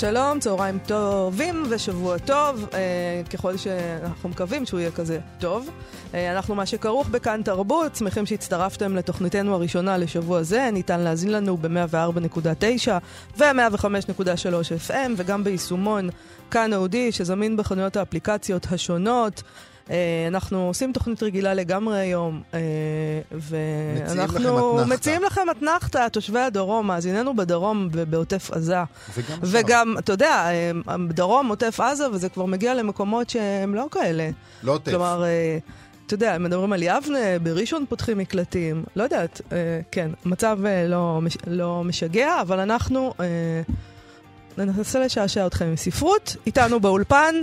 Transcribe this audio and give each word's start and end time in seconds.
שלום, 0.00 0.40
צהריים 0.40 0.78
טובים 0.86 1.62
ושבוע 1.70 2.18
טוב, 2.18 2.68
אה, 2.74 3.22
ככל 3.32 3.56
שאנחנו 3.56 4.28
מקווים 4.28 4.66
שהוא 4.66 4.80
יהיה 4.80 4.90
כזה 4.90 5.18
טוב. 5.38 5.70
אה, 6.14 6.32
אנחנו 6.32 6.54
מה 6.54 6.66
שכרוך 6.66 7.08
בכאן 7.08 7.42
תרבות, 7.44 7.96
שמחים 7.96 8.26
שהצטרפתם 8.26 8.96
לתוכניתנו 8.96 9.54
הראשונה 9.54 9.98
לשבוע 9.98 10.42
זה, 10.42 10.70
ניתן 10.72 11.00
להזין 11.00 11.32
לנו 11.32 11.56
ב-104.9 11.56 12.88
ו-105.3 13.38 14.88
FM 14.88 15.10
וגם 15.16 15.44
ביישומון 15.44 16.08
כאן 16.50 16.74
אודי 16.74 17.12
שזמין 17.12 17.56
בחנויות 17.56 17.96
האפליקציות 17.96 18.66
השונות. 18.70 19.42
אה, 19.90 19.96
אנחנו 20.28 20.66
עושים 20.66 20.92
תוכנית 20.92 21.22
רגילה 21.22 21.54
לגמרי 21.54 21.98
היום, 21.98 22.42
אה, 22.54 22.60
ואנחנו 23.32 24.40
מציעים 24.86 25.22
לכם 25.22 25.46
אתנחתא, 25.50 26.08
תושבי 26.08 26.38
הדרום, 26.38 26.86
מאזיננו 26.86 27.36
בדרום 27.36 27.88
ובעוטף 27.92 28.50
עזה. 28.50 28.76
וגם 29.42 29.94
אתה 29.98 30.12
יודע, 30.12 30.50
אה, 30.50 30.70
דרום, 31.08 31.48
עוטף 31.48 31.80
עזה, 31.80 32.10
וזה 32.10 32.28
כבר 32.28 32.44
מגיע 32.46 32.74
למקומות 32.74 33.30
שהם 33.30 33.74
לא 33.74 33.86
כאלה. 33.90 34.30
לא 34.62 34.72
עוטף. 34.74 34.90
כלומר, 34.90 35.24
אה, 35.24 35.58
אתה 36.06 36.14
יודע, 36.14 36.38
מדברים 36.38 36.72
על 36.72 36.82
יבנה, 36.82 37.18
בראשון 37.42 37.84
פותחים 37.88 38.18
מקלטים, 38.18 38.84
לא 38.96 39.02
יודעת, 39.02 39.40
אה, 39.52 39.56
כן, 39.90 40.10
מצב 40.24 40.58
אה, 40.66 40.86
לא, 40.88 41.18
מש- 41.22 41.36
לא 41.46 41.84
משגע, 41.84 42.40
אבל 42.40 42.60
אנחנו 42.60 43.14
אה, 43.20 43.26
ננסה 44.64 45.00
לשעשע 45.00 45.46
אתכם 45.46 45.64
עם 45.64 45.76
ספרות. 45.76 46.36
איתנו 46.46 46.80
באולפן, 46.80 47.34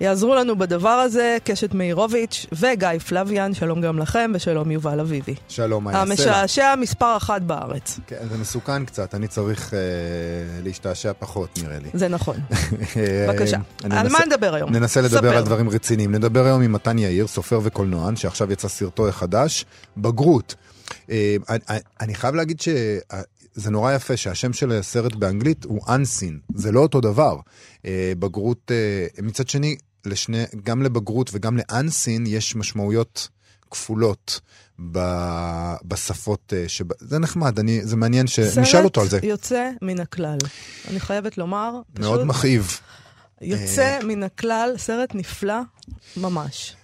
יעזרו 0.00 0.34
לנו 0.34 0.58
בדבר 0.58 0.88
הזה 0.88 1.36
קשת 1.44 1.74
מאירוביץ' 1.74 2.46
וגיא 2.52 2.98
פלוויאן, 3.08 3.54
שלום 3.54 3.80
גם 3.80 3.98
לכם, 3.98 4.30
ושלום 4.34 4.70
יובל 4.70 5.00
אביבי. 5.00 5.34
שלום, 5.48 5.84
מה 5.84 5.92
יעשה 5.92 6.04
לה? 6.04 6.10
המשעשע 6.12 6.74
מספר 6.80 7.16
אחת 7.16 7.42
בארץ, 7.42 7.98
כן, 8.06 8.16
זה 8.30 8.38
מסוכן 8.38 8.84
קצת, 8.84 9.14
אני 9.14 9.28
צריך 9.28 9.74
אה, 9.74 9.78
להשתעשע 10.64 11.12
פחות, 11.18 11.58
נראה 11.62 11.78
לי. 11.78 11.88
זה 11.94 12.08
נכון. 12.08 12.36
אה, 12.50 13.26
בבקשה. 13.28 13.56
על 13.90 14.08
מה 14.08 14.18
נדבר 14.26 14.54
היום? 14.54 14.70
ננסה 14.72 15.00
לדבר 15.00 15.18
ספר. 15.28 15.36
על 15.36 15.44
דברים 15.44 15.68
רציניים. 15.70 16.14
נדבר 16.14 16.44
היום 16.44 16.62
עם 16.62 16.72
מתן 16.72 16.98
יאיר, 16.98 17.26
סופר 17.26 17.60
וקולנוען, 17.62 18.16
שעכשיו 18.16 18.52
יצא 18.52 18.68
סרטו 18.68 19.08
החדש, 19.08 19.64
בגרות. 19.96 20.54
אה, 21.10 21.36
אני- 21.48 21.58
אני 22.00 22.14
חייב 22.14 22.34
להגיד 22.34 22.60
שזה 23.56 23.70
נורא 23.70 23.92
יפה 23.92 24.16
שהשם 24.16 24.52
של 24.52 24.72
הסרט 24.72 25.14
באנגלית 25.14 25.64
הוא 25.64 25.80
Unseen, 25.86 26.54
זה 26.54 26.72
לא 26.72 26.80
אותו 26.80 27.00
דבר. 27.00 27.36
אה, 27.86 28.12
בגרות, 28.18 28.70
אה, 28.70 29.22
מצד 29.22 29.48
שני, 29.48 29.76
לשני, 30.06 30.44
גם 30.64 30.82
לבגרות 30.82 31.30
וגם 31.32 31.56
ל-Unseen 31.56 32.28
יש 32.28 32.56
משמעויות 32.56 33.28
כפולות 33.70 34.40
ב- 34.92 35.74
בשפות, 35.84 36.52
אה, 36.56 36.64
שב... 36.68 36.84
זה 37.00 37.18
נחמד, 37.18 37.58
אני, 37.58 37.84
זה 37.84 37.96
מעניין 37.96 38.26
שנשאל 38.26 38.84
אותו 38.84 39.00
על 39.00 39.08
זה. 39.08 39.16
סרט 39.16 39.24
יוצא 39.24 39.70
מן 39.82 40.00
הכלל. 40.00 40.38
אני 40.90 41.00
חייבת 41.00 41.38
לומר, 41.38 41.70
מאוד 41.98 42.18
פשוט 42.18 42.28
מכאיב. 42.28 42.80
יוצא 43.40 43.98
מן 44.02 44.22
הכלל, 44.22 44.74
סרט 44.76 45.14
נפלא 45.14 45.60
ממש. 46.16 46.76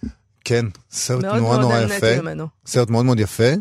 כן, 0.44 0.66
סרט 0.90 1.24
מאוד 1.24 1.36
נורא 1.36 1.48
מאוד 1.48 1.60
נורא 1.60 1.74
נהניתי 1.74 1.96
יפה. 1.96 2.22
ממנו. 2.22 2.48
סרט 2.66 2.90
מאוד 2.90 3.04
מאוד 3.04 3.20
יפה. 3.20 3.52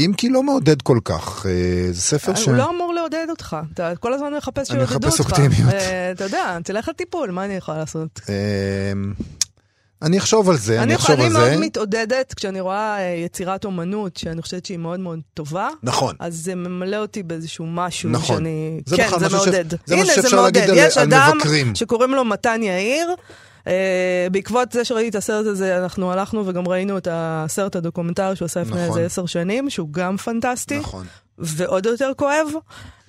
אם 0.00 0.12
כי 0.16 0.28
לא 0.28 0.42
מעודד 0.42 0.82
כל 0.82 0.98
כך, 1.04 1.46
אה, 1.46 1.52
זה 1.92 2.00
ספר 2.00 2.34
ש... 2.34 2.46
הוא 2.46 2.54
לא 2.54 2.70
אמור 2.70 2.94
לעודד 2.94 3.26
אותך, 3.30 3.56
אתה 3.74 3.92
כל 4.00 4.12
הזמן 4.12 4.34
מחפש 4.36 4.70
אני 4.70 4.78
שיעודדו 4.86 4.94
אותך. 4.94 5.06
מחפש 5.06 5.20
אופטימיות. 5.20 5.74
אה, 5.74 6.10
אתה 6.12 6.24
יודע, 6.24 6.58
תלך 6.64 6.88
לטיפול, 6.88 7.30
מה 7.30 7.44
אני 7.44 7.54
יכולה 7.54 7.78
לעשות? 7.78 8.20
אני 10.02 10.18
אחשוב 10.18 10.50
על 10.50 10.56
זה, 10.56 10.82
אני 10.82 10.94
אחשוב 10.96 11.16
אני 11.16 11.24
על 11.26 11.32
מאוד 11.32 11.50
זה. 11.50 11.56
מתעודדת 11.56 12.34
כשאני 12.34 12.60
רואה 12.60 12.96
אה, 12.98 13.02
יצירת 13.24 13.64
אומנות 13.64 14.16
שאני 14.16 14.42
חושבת 14.42 14.66
שהיא 14.66 14.78
מאוד 14.78 15.00
מאוד 15.00 15.20
טובה. 15.34 15.68
נכון. 15.82 16.14
אז 16.18 16.34
זה 16.36 16.54
ממלא 16.54 16.96
אותי 16.96 17.22
באיזשהו 17.22 17.66
משהו 17.68 18.10
נכון. 18.10 18.36
שאני... 18.36 18.80
זה 18.86 18.96
כן, 18.96 19.08
זה 19.18 19.28
מעודד. 19.28 19.64
זה 19.86 19.94
הנה, 19.94 20.04
זה 20.04 20.14
שאפשר 20.14 20.36
מעודד. 20.36 20.56
להגיד 20.60 20.78
על- 20.80 20.86
יש 20.88 20.98
אדם. 20.98 21.38
שקוראים 21.74 22.10
לו 22.10 22.24
מתן 22.24 22.60
יאיר. 22.62 23.14
אה, 23.70 24.26
בעקבות 24.32 24.72
זה 24.72 24.84
שראיתי 24.84 25.08
את 25.08 25.14
הסרט 25.14 25.46
הזה, 25.46 25.78
אנחנו 25.78 26.12
הלכנו 26.12 26.46
וגם 26.46 26.68
ראינו 26.68 26.98
את 26.98 27.08
הסרט 27.10 27.76
הדוקומנטרי 27.76 28.36
שהוא 28.36 28.46
עשה 28.46 28.60
לפני 28.60 28.72
נכון. 28.72 28.88
איזה 28.88 29.06
עשר 29.06 29.26
שנים, 29.26 29.70
שהוא 29.70 29.88
גם 29.90 30.16
פנטסטי, 30.16 30.78
נכון. 30.78 31.06
ועוד 31.38 31.86
יותר 31.86 32.12
כואב. 32.16 32.48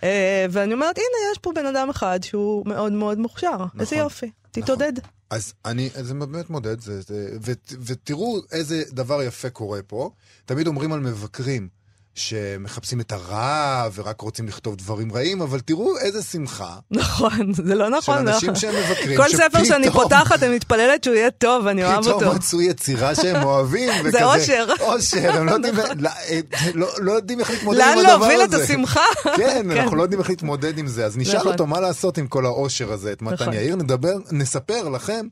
אה, 0.04 0.46
ואני 0.50 0.74
אומרת, 0.74 0.98
הנה, 0.98 1.32
יש 1.32 1.38
פה 1.38 1.52
בן 1.56 1.66
אדם 1.66 1.90
אחד 1.90 2.20
שהוא 2.24 2.66
מאוד 2.68 2.94
מאוד 2.94 3.20
מוכשר. 3.20 3.66
איזה 3.80 3.96
יופי, 3.96 4.32
תתעודד. 4.52 4.94
אז 5.30 5.54
אני, 5.66 5.90
זה 5.94 6.14
באמת 6.14 6.50
מודד, 6.50 6.80
זה, 6.82 7.02
זה, 7.02 7.38
ו, 7.42 7.52
ותראו 7.86 8.40
איזה 8.52 8.84
דבר 8.90 9.24
יפה 9.24 9.50
קורה 9.50 9.82
פה. 9.88 10.10
תמיד 10.46 10.68
אומרים 10.68 10.94
על 10.94 11.00
מבקרים 11.00 11.68
שמחפשים 12.16 13.02
את 13.02 13.12
הרע 13.12 13.88
ורק 13.96 14.22
רוצים 14.22 14.48
לכתוב 14.48 14.76
דברים 14.76 15.14
רעים, 15.14 15.42
אבל 15.42 15.60
תראו 15.60 15.98
איזה 15.98 16.24
שמחה 16.24 16.76
נכון, 16.92 17.54
זה 17.54 17.76
לא 17.76 17.86
של 17.86 17.98
נכון. 17.98 18.28
אנשים 18.28 18.50
לא. 18.50 18.56
שהם 18.56 18.76
מבקרים, 18.76 19.18
כל 19.18 19.30
ספר 19.30 19.64
שאני 19.64 19.88
שפתאום- 19.88 20.04
פותחת, 20.04 20.44
אני 20.44 20.56
מתפללת 20.56 21.04
שהוא 21.04 21.16
יהיה 21.16 21.32
טוב, 21.32 21.68
אני 21.68 21.86
אוהב 21.86 22.06
אותו. 22.08 22.20
פתאום 22.20 22.36
מצאו 22.36 22.62
יצירה 22.62 23.16
שהם 23.16 23.44
אוהבים, 23.44 23.90
וכזה... 24.04 24.24
אושר. 24.24 24.66
אושר, 24.82 25.32
הם 25.32 25.46
לא 25.46 25.52
יודעים, 25.52 25.76
לא, 25.98 26.10
אה, 26.10 26.40
לא, 26.74 26.88
לא 26.98 27.12
יודעים 27.12 27.40
איך 27.40 27.50
להתמודד 27.50 27.80
עם 27.82 27.88
לאן 27.88 27.98
הדבר 27.98 28.26
הזה. 28.26 28.34
להוביל 28.38 28.44
את 28.44 28.54
השמחה? 28.54 29.02
כן, 29.38 29.72
אנחנו 29.72 29.96
לא 29.96 30.04
יודעים 30.04 30.20
איך 30.22 30.30
להתמודד 30.30 30.78
עם 30.78 30.88
זה, 30.88 31.06
אז 31.06 31.18
נשאל 31.18 31.38
נכון. 31.40 31.52
אותו 31.52 31.68
מה 31.68 31.80
לעשות 31.80 32.18
עם 32.18 32.28
כל 32.28 32.46
האושר 32.46 32.92
הזה, 32.94 33.12
את 33.12 33.22
מתן 33.22 33.34
נכון. 33.34 33.54
יאיר. 33.54 33.76
נדבר, 33.76 34.14
נספר 34.32 34.90
לכם 34.90 35.28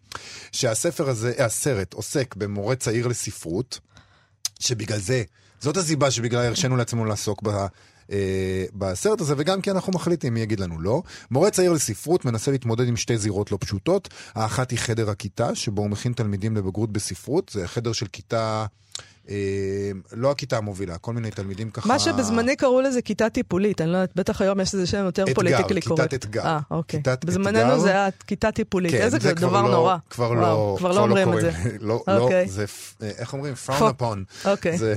שהספר 0.51 1.09
הזה, 1.09 1.33
הסרט, 1.37 1.93
עוסק 1.93 2.35
במורה 2.35 2.75
צעיר 2.75 3.07
לספרות, 3.07 3.79
שבגלל 4.59 4.99
זה, 4.99 5.23
זאת 5.59 5.77
הסיבה 5.77 6.11
שבגלל 6.11 6.45
הרשינו 6.45 6.77
לעצמנו 6.77 7.05
לעסוק 7.05 7.43
ב... 7.43 7.49
אה, 8.11 8.65
בסרט 8.73 9.21
הזה, 9.21 9.33
וגם 9.37 9.61
כי 9.61 9.71
אנחנו 9.71 9.93
מחליטים 9.93 10.33
מי 10.33 10.39
יגיד 10.39 10.59
לנו 10.59 10.81
לא. 10.81 11.03
מורה 11.31 11.51
צעיר 11.51 11.73
לספרות 11.73 12.25
מנסה 12.25 12.51
להתמודד 12.51 12.87
עם 12.87 12.97
שתי 12.97 13.17
זירות 13.17 13.51
לא 13.51 13.57
פשוטות. 13.61 14.09
האחת 14.35 14.71
היא 14.71 14.79
חדר 14.79 15.09
הכיתה, 15.09 15.55
שבו 15.55 15.81
הוא 15.81 15.89
מכין 15.89 16.13
תלמידים 16.13 16.57
לבגרות 16.57 16.91
בספרות. 16.91 17.51
זה 17.53 17.67
חדר 17.67 17.91
של 17.91 18.05
כיתה, 18.07 18.65
לא 20.13 20.31
הכיתה 20.31 20.57
המובילה, 20.57 20.97
כל 20.97 21.13
מיני 21.13 21.31
תלמידים 21.31 21.69
ככה... 21.69 21.87
מה 21.87 21.99
שבזמני 21.99 22.55
קראו 22.55 22.81
לזה 22.81 23.01
כיתה 23.01 23.29
טיפולית, 23.29 23.81
אני 23.81 23.91
לא 23.91 23.97
יודעת, 23.97 24.15
בטח 24.15 24.41
היום 24.41 24.59
יש 24.59 24.75
לזה 24.75 24.87
שם 24.87 25.05
יותר 25.05 25.23
אתגר, 25.23 25.33
פוליטיקלי 25.33 25.81
כיתת 25.81 25.95
קורקט. 25.95 26.13
אתגר. 26.13 26.41
אה, 26.41 26.59
אוקיי. 26.71 26.99
כיתת 26.99 27.25
בזמננו 27.25 27.59
אתגר. 27.59 27.79
זה 27.79 27.89
היה 27.89 28.11
כיתה 28.27 28.51
טיפולית, 28.51 28.91
כן, 28.91 29.01
איזה 29.01 29.17
זה 29.21 29.35
כבר 29.35 29.47
דבר 29.47 29.61
לא, 29.61 29.71
נורא. 29.71 29.97
כבר 30.09 30.25
וואו, 30.25 30.41
לא, 30.41 30.75
כבר 30.77 30.91
לא 30.91 31.01
אומרים 31.01 31.33
את 31.33 31.41
זה. 31.41 31.51
לא, 31.79 32.03
לא, 32.07 32.17
אוקיי. 32.17 32.47
זה, 32.47 32.65
אה, 33.01 33.11
איך 33.17 33.33
אומרים? 33.33 33.53
frown 33.67 34.01
upon. 34.01 34.45
אוקיי. 34.45 34.77
זה 34.77 34.93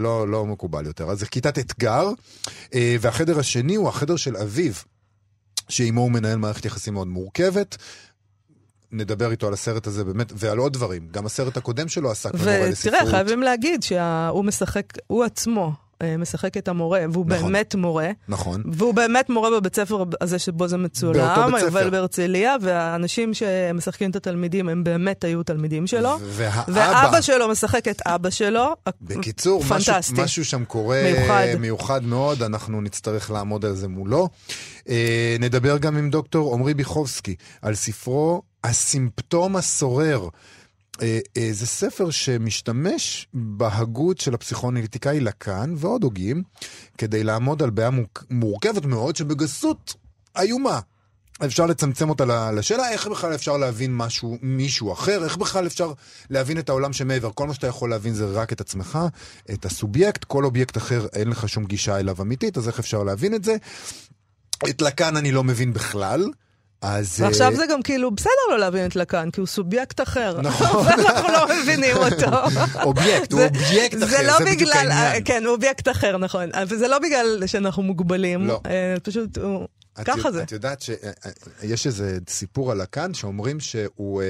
לא, 0.00 0.28
לא 0.28 0.46
מקובל 0.46 0.86
יותר. 0.86 1.10
אז 1.10 1.18
זה 1.18 1.26
כיתת 1.26 1.58
אתגר, 1.58 2.10
אה, 2.74 2.96
והחדר 3.00 3.38
השני 3.38 3.74
הוא 3.74 3.88
החדר 3.88 4.16
של 4.16 4.36
אביו, 4.36 4.72
שעימו 5.68 6.00
הוא 6.00 6.10
מנהל 6.10 6.36
מערכת 6.36 6.64
יחסים 6.64 6.94
מאוד 6.94 7.08
מורכבת. 7.08 7.76
נדבר 8.94 9.30
איתו 9.30 9.46
על 9.46 9.52
הסרט 9.52 9.86
הזה 9.86 10.04
באמת, 10.04 10.32
ועל 10.36 10.58
עוד 10.58 10.72
דברים. 10.72 11.08
גם 11.10 11.26
הסרט 11.26 11.56
הקודם 11.56 11.88
שלו 11.88 12.10
עסק 12.10 12.34
במורה 12.34 12.68
לספרות. 12.68 12.94
ותראה, 12.94 13.10
חייבים 13.10 13.42
להגיד 13.42 13.82
שהוא 13.82 14.44
משחק, 14.44 14.86
הוא 15.06 15.24
עצמו 15.24 15.72
משחק 16.18 16.56
את 16.56 16.68
המורה, 16.68 17.00
והוא 17.12 17.26
נכון. 17.28 17.52
באמת 17.52 17.74
מורה. 17.74 18.10
נכון. 18.28 18.62
והוא 18.72 18.94
באמת 18.94 19.30
מורה 19.30 19.50
בבית 19.50 19.76
ספר 19.76 20.04
הזה 20.20 20.38
שבו 20.38 20.68
זה 20.68 20.76
מצולם, 20.76 21.54
היובל. 21.54 21.90
בהרצליה, 21.90 22.56
והאנשים 22.60 23.34
שמשחקים 23.34 24.10
את 24.10 24.16
התלמידים 24.16 24.68
הם 24.68 24.84
באמת 24.84 25.24
היו 25.24 25.42
תלמידים 25.42 25.86
שלו. 25.86 26.18
והאבא, 26.22 26.64
ואבא 26.68 27.20
שלו 27.20 27.48
משחק 27.48 27.88
את 27.88 28.02
אבא 28.06 28.30
שלו. 28.30 28.76
בקיצור, 29.02 29.62
משהו, 29.70 29.94
פנטסטי. 29.94 30.22
משהו 30.22 30.44
שם 30.44 30.64
קורה 30.64 31.02
מיוחד. 31.04 31.46
מיוחד 31.60 32.04
מאוד, 32.04 32.42
אנחנו 32.42 32.80
נצטרך 32.80 33.30
לעמוד 33.30 33.64
על 33.64 33.74
זה 33.74 33.88
מולו. 33.88 34.28
אה, 34.88 35.36
נדבר 35.40 35.78
גם 35.78 35.96
עם 35.96 36.10
דוקטור 36.10 36.54
עמרי 36.54 36.74
ביחובסקי 36.74 37.34
על 37.62 37.74
ספרו 37.74 38.42
הסימפטום 38.64 39.56
הסורר. 39.56 40.28
אה, 41.02 41.18
אה, 41.36 41.48
זה 41.52 41.66
ספר 41.66 42.10
שמשתמש 42.10 43.28
בהגות 43.34 44.18
של 44.18 44.34
הפסיכואנליטיקאי 44.34 45.20
לקאן 45.20 45.74
ועוד 45.76 46.02
הוגים 46.02 46.42
כדי 46.98 47.24
לעמוד 47.24 47.62
על 47.62 47.70
בעיה 47.70 47.90
מורכבת 48.30 48.84
מאוד 48.84 49.16
שבגסות 49.16 49.94
איומה. 50.38 50.80
אפשר 51.44 51.66
לצמצם 51.66 52.08
אותה 52.08 52.50
לשאלה 52.52 52.90
איך 52.90 53.06
בכלל 53.06 53.34
אפשר 53.34 53.56
להבין 53.56 53.96
משהו, 53.96 54.38
מישהו 54.42 54.92
אחר, 54.92 55.24
איך 55.24 55.36
בכלל 55.36 55.66
אפשר 55.66 55.92
להבין 56.30 56.58
את 56.58 56.68
העולם 56.68 56.92
שמעבר. 56.92 57.30
כל 57.34 57.46
מה 57.46 57.54
שאתה 57.54 57.66
יכול 57.66 57.90
להבין 57.90 58.14
זה 58.14 58.26
רק 58.26 58.52
את 58.52 58.60
עצמך, 58.60 58.98
את 59.50 59.64
הסובייקט, 59.64 60.24
כל 60.24 60.44
אובייקט 60.44 60.76
אחר 60.76 61.06
אין 61.12 61.28
לך 61.28 61.48
שום 61.48 61.64
גישה 61.64 61.98
אליו 61.98 62.16
אמיתית, 62.20 62.58
אז 62.58 62.68
איך 62.68 62.78
אפשר 62.78 63.02
להבין 63.02 63.34
את 63.34 63.44
זה? 63.44 63.56
את 64.68 64.82
לקאן 64.82 65.16
אני 65.16 65.32
לא 65.32 65.44
מבין 65.44 65.72
בכלל. 65.72 66.30
אז... 66.84 67.20
ועכשיו 67.20 67.52
אה, 67.52 67.56
זה 67.56 67.64
גם 67.70 67.82
כאילו 67.82 68.10
בסדר 68.10 68.30
לא 68.50 68.58
להבין 68.58 68.86
את 68.86 68.96
לקאן, 68.96 69.30
כי 69.30 69.40
הוא 69.40 69.46
סובייקט 69.46 70.00
אחר. 70.00 70.40
נכון. 70.40 70.66
ואנחנו 70.86 71.28
לא 71.32 71.48
מבינים 71.62 71.96
אותו. 71.96 72.26
אובייקט, 72.82 73.32
הוא 73.32 73.40
אובייקט 73.42 73.96
אחר, 74.02 74.06
זה 74.06 74.22
לא 74.22 74.38
זה 74.38 74.44
בדיוק 74.44 74.60
בגלל, 74.70 74.90
העניין. 74.90 75.22
כן, 75.24 75.42
הוא 75.44 75.54
אובייקט 75.54 75.88
אחר, 75.88 76.16
נכון. 76.16 76.50
אבל 76.52 76.76
זה 76.76 76.88
לא 76.88 76.98
בגלל 76.98 77.42
שאנחנו 77.46 77.82
מוגבלים. 77.82 78.46
לא. 78.46 78.60
אה, 78.66 78.94
פשוט, 79.02 79.38
הוא- 79.38 79.66
ככה 80.04 80.32
זה. 80.32 80.42
את 80.42 80.52
יודעת 80.52 80.82
שיש 80.82 81.86
איזה 81.86 82.18
סיפור 82.28 82.72
על 82.72 82.82
לקאן 82.82 83.14
שאומרים 83.14 83.60
שהוא, 83.60 84.22
אה, 84.22 84.26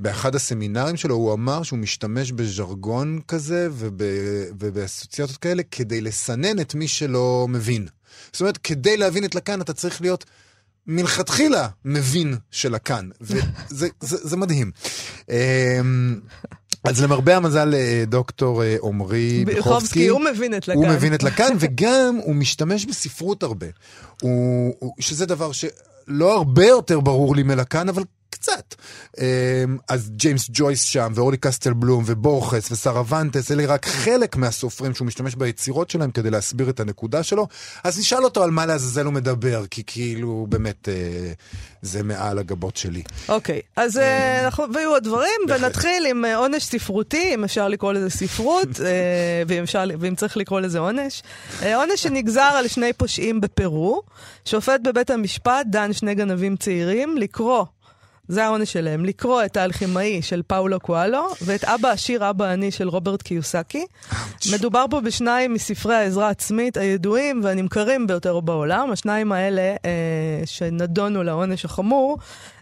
באחד 0.00 0.34
הסמינרים 0.34 0.96
שלו, 0.96 1.14
הוא 1.14 1.32
אמר 1.32 1.62
שהוא 1.62 1.78
משתמש 1.78 2.32
בז'רגון 2.32 3.20
כזה 3.28 3.68
וב- 3.72 4.02
ובאסוציאציות 4.60 5.38
כאלה 5.38 5.62
כדי 5.70 6.00
לסנן 6.00 6.60
את 6.60 6.74
מי 6.74 6.88
שלא 6.88 7.46
מבין. 7.48 7.86
זאת 8.32 8.40
אומרת, 8.40 8.56
כדי 8.58 8.96
להבין 8.96 9.24
את 9.24 9.34
לקאן 9.34 9.60
אתה 9.60 9.72
צריך 9.72 10.00
להיות 10.00 10.24
מלכתחילה 10.86 11.68
מבין 11.84 12.36
של 12.50 12.74
לקאן, 12.74 13.08
וזה 13.20 13.40
זה, 13.78 13.88
זה 14.00 14.36
מדהים. 14.36 14.70
אה, 15.30 15.80
אז 16.84 17.02
למרבה 17.02 17.36
המזל, 17.36 17.74
אה, 17.74 18.04
דוקטור 18.06 18.62
אה, 18.62 18.76
עמרי 18.82 19.44
ביחובסקי, 19.44 20.08
הוא 20.08 20.20
מבין 20.20 20.54
את 20.56 20.68
לקאן. 20.68 20.82
הוא 20.82 20.88
מבין 20.88 21.14
את 21.14 21.22
לקאן, 21.22 21.56
וגם 21.60 22.18
הוא 22.22 22.34
משתמש 22.34 22.86
בספרות 22.86 23.42
הרבה. 23.42 23.66
הוא, 24.22 24.74
הוא, 24.78 24.94
שזה 25.00 25.26
דבר 25.26 25.52
שלא 25.52 26.36
הרבה 26.36 26.66
יותר 26.66 27.00
ברור 27.00 27.36
לי 27.36 27.42
מלקאן, 27.42 27.88
אבל 27.88 28.02
קצת. 28.42 28.74
אמ, 29.18 29.24
אז 29.88 30.10
ג'יימס 30.16 30.46
ג'ויס 30.52 30.82
שם, 30.82 31.12
ואורלי 31.14 31.36
קסטל 31.36 31.72
בלום, 31.72 32.04
ובורכס, 32.06 32.72
ושרה 32.72 33.02
ונטס, 33.08 33.50
אלה 33.50 33.66
רק 33.66 33.86
חלק 33.86 34.36
מהסופרים 34.36 34.94
שהוא 34.94 35.06
משתמש 35.06 35.34
ביצירות 35.34 35.90
שלהם 35.90 36.10
כדי 36.10 36.30
להסביר 36.30 36.70
את 36.70 36.80
הנקודה 36.80 37.22
שלו. 37.22 37.46
אז 37.84 37.98
נשאל 37.98 38.24
אותו 38.24 38.42
על 38.42 38.50
מה 38.50 38.66
לעזאזל 38.66 39.04
הוא 39.04 39.12
מדבר, 39.12 39.64
כי 39.70 39.82
כאילו, 39.86 40.46
באמת, 40.48 40.88
אה, 40.88 41.32
זה 41.82 42.02
מעל 42.02 42.38
הגבות 42.38 42.76
שלי. 42.76 43.02
אוקיי, 43.28 43.60
אז 43.76 43.98
אה, 43.98 44.44
אנחנו, 44.44 44.64
והיו 44.74 44.90
עוד 44.90 45.04
דברים, 45.04 45.40
ונתחיל 45.48 46.06
עם 46.06 46.24
אה, 46.24 46.36
עונש 46.36 46.64
ספרותי, 46.64 47.34
אם 47.34 47.44
אפשר 47.44 47.68
לקרוא 47.68 47.92
לזה 47.92 48.10
ספרות, 48.10 48.68
ואם, 49.48 49.62
אפשר, 49.62 49.84
ואם 50.00 50.14
צריך 50.14 50.36
לקרוא 50.36 50.60
לזה 50.60 50.78
עונש. 50.78 51.22
עונש 51.62 52.02
שנגזר 52.02 52.40
על 52.40 52.68
שני 52.68 52.92
פושעים 52.92 53.40
בפרו, 53.40 54.02
שופט 54.44 54.80
בבית 54.84 55.10
המשפט 55.10 55.66
דן 55.66 55.92
שני 55.92 56.14
גנבים 56.14 56.56
צעירים 56.56 57.16
לקרוא. 57.16 57.64
זה 58.32 58.44
העונש 58.44 58.72
שלהם, 58.72 59.04
לקרוא 59.04 59.44
את 59.44 59.56
האלכימאי 59.56 60.22
של 60.22 60.42
פאולו 60.46 60.80
קואלו 60.80 61.26
ואת 61.42 61.64
אבא 61.64 61.88
עשיר 61.88 62.30
אבא 62.30 62.44
עני 62.44 62.70
של 62.70 62.88
רוברט 62.88 63.22
קיוסקי. 63.22 63.86
מדובר 64.52 64.84
פה 64.90 65.00
בשניים 65.00 65.54
מספרי 65.54 65.94
העזרה 65.94 66.26
העצמית 66.26 66.76
הידועים 66.76 67.40
והנמכרים 67.44 68.06
ביותר 68.06 68.40
בעולם. 68.40 68.90
השניים 68.90 69.32
האלה 69.32 69.62
אה, 69.62 70.42
שנדונו 70.44 71.22
לעונש 71.22 71.64
החמור, 71.64 72.18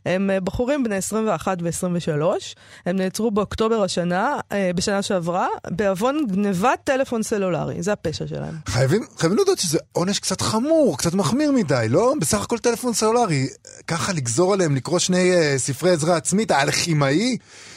הם 0.06 0.30
אה, 0.30 0.40
בחורים 0.40 0.84
בני 0.84 0.96
21 0.96 1.58
ו-23. 1.62 2.22
הם 2.86 2.96
נעצרו 2.96 3.30
באוקטובר 3.30 3.82
השנה, 3.82 4.36
אה, 4.52 4.70
בשנה 4.74 5.02
שעברה, 5.02 5.46
בעוון 5.70 6.26
גנבת 6.30 6.78
טלפון 6.84 7.22
סלולרי. 7.22 7.82
זה 7.82 7.92
הפשע 7.92 8.26
שלהם. 8.26 8.54
חייבים, 8.66 9.02
חייבים 9.18 9.38
לדעת 9.38 9.58
שזה 9.58 9.78
עונש 9.92 10.18
קצת 10.18 10.40
חמור, 10.40 10.98
קצת 10.98 11.14
מחמיר 11.14 11.52
מדי, 11.52 11.86
לא? 11.88 12.14
בסך 12.20 12.42
הכל 12.42 12.58
טלפון 12.58 12.92
סלולרי. 12.92 13.48
ככה 13.86 14.12
לגזור 14.12 14.52
עליהם, 14.52 14.76
לקרוא 14.76 14.98
שני 14.98 15.32
uh, 15.32 15.58
ספרי 15.58 15.90
עזרה 15.90 16.16
עצמית, 16.16 16.50
האלכימאי 16.50 17.36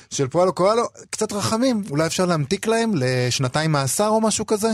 של 0.09 0.27
פועלו 0.27 0.53
קואלו, 0.53 0.83
קצת 1.09 1.33
רחמים. 1.33 1.83
אולי 1.89 2.05
אפשר 2.05 2.25
להמתיק 2.25 2.67
להם 2.67 2.91
לשנתיים 2.95 3.71
מאסר 3.71 4.07
או 4.07 4.21
משהו 4.21 4.45
כזה? 4.45 4.69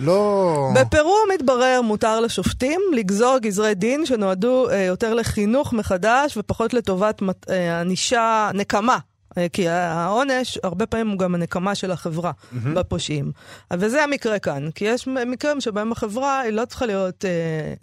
לא... 0.00 0.70
בפרו 0.74 1.16
מתברר 1.34 1.80
מותר 1.84 2.20
לשופטים 2.20 2.80
לגזור 2.92 3.38
גזרי 3.38 3.74
דין 3.74 4.06
שנועדו 4.06 4.70
אה, 4.70 4.82
יותר 4.82 5.14
לחינוך 5.14 5.72
מחדש 5.72 6.36
ופחות 6.36 6.74
לטובת 6.74 7.22
אה, 7.50 7.80
ענישה, 7.80 8.50
נקמה. 8.54 8.98
אה, 9.38 9.46
כי 9.52 9.68
העונש, 9.68 10.58
הרבה 10.62 10.86
פעמים 10.86 11.08
הוא 11.08 11.18
גם 11.18 11.34
הנקמה 11.34 11.74
של 11.74 11.90
החברה 11.90 12.32
בפושעים. 12.52 13.32
וזה 13.72 14.04
המקרה 14.04 14.38
כאן, 14.38 14.70
כי 14.74 14.84
יש 14.84 15.06
מקרים 15.06 15.60
שבהם 15.60 15.92
החברה 15.92 16.40
היא 16.40 16.52
לא 16.52 16.64
צריכה 16.64 16.86
להיות 16.86 17.24
אה, 17.24 17.30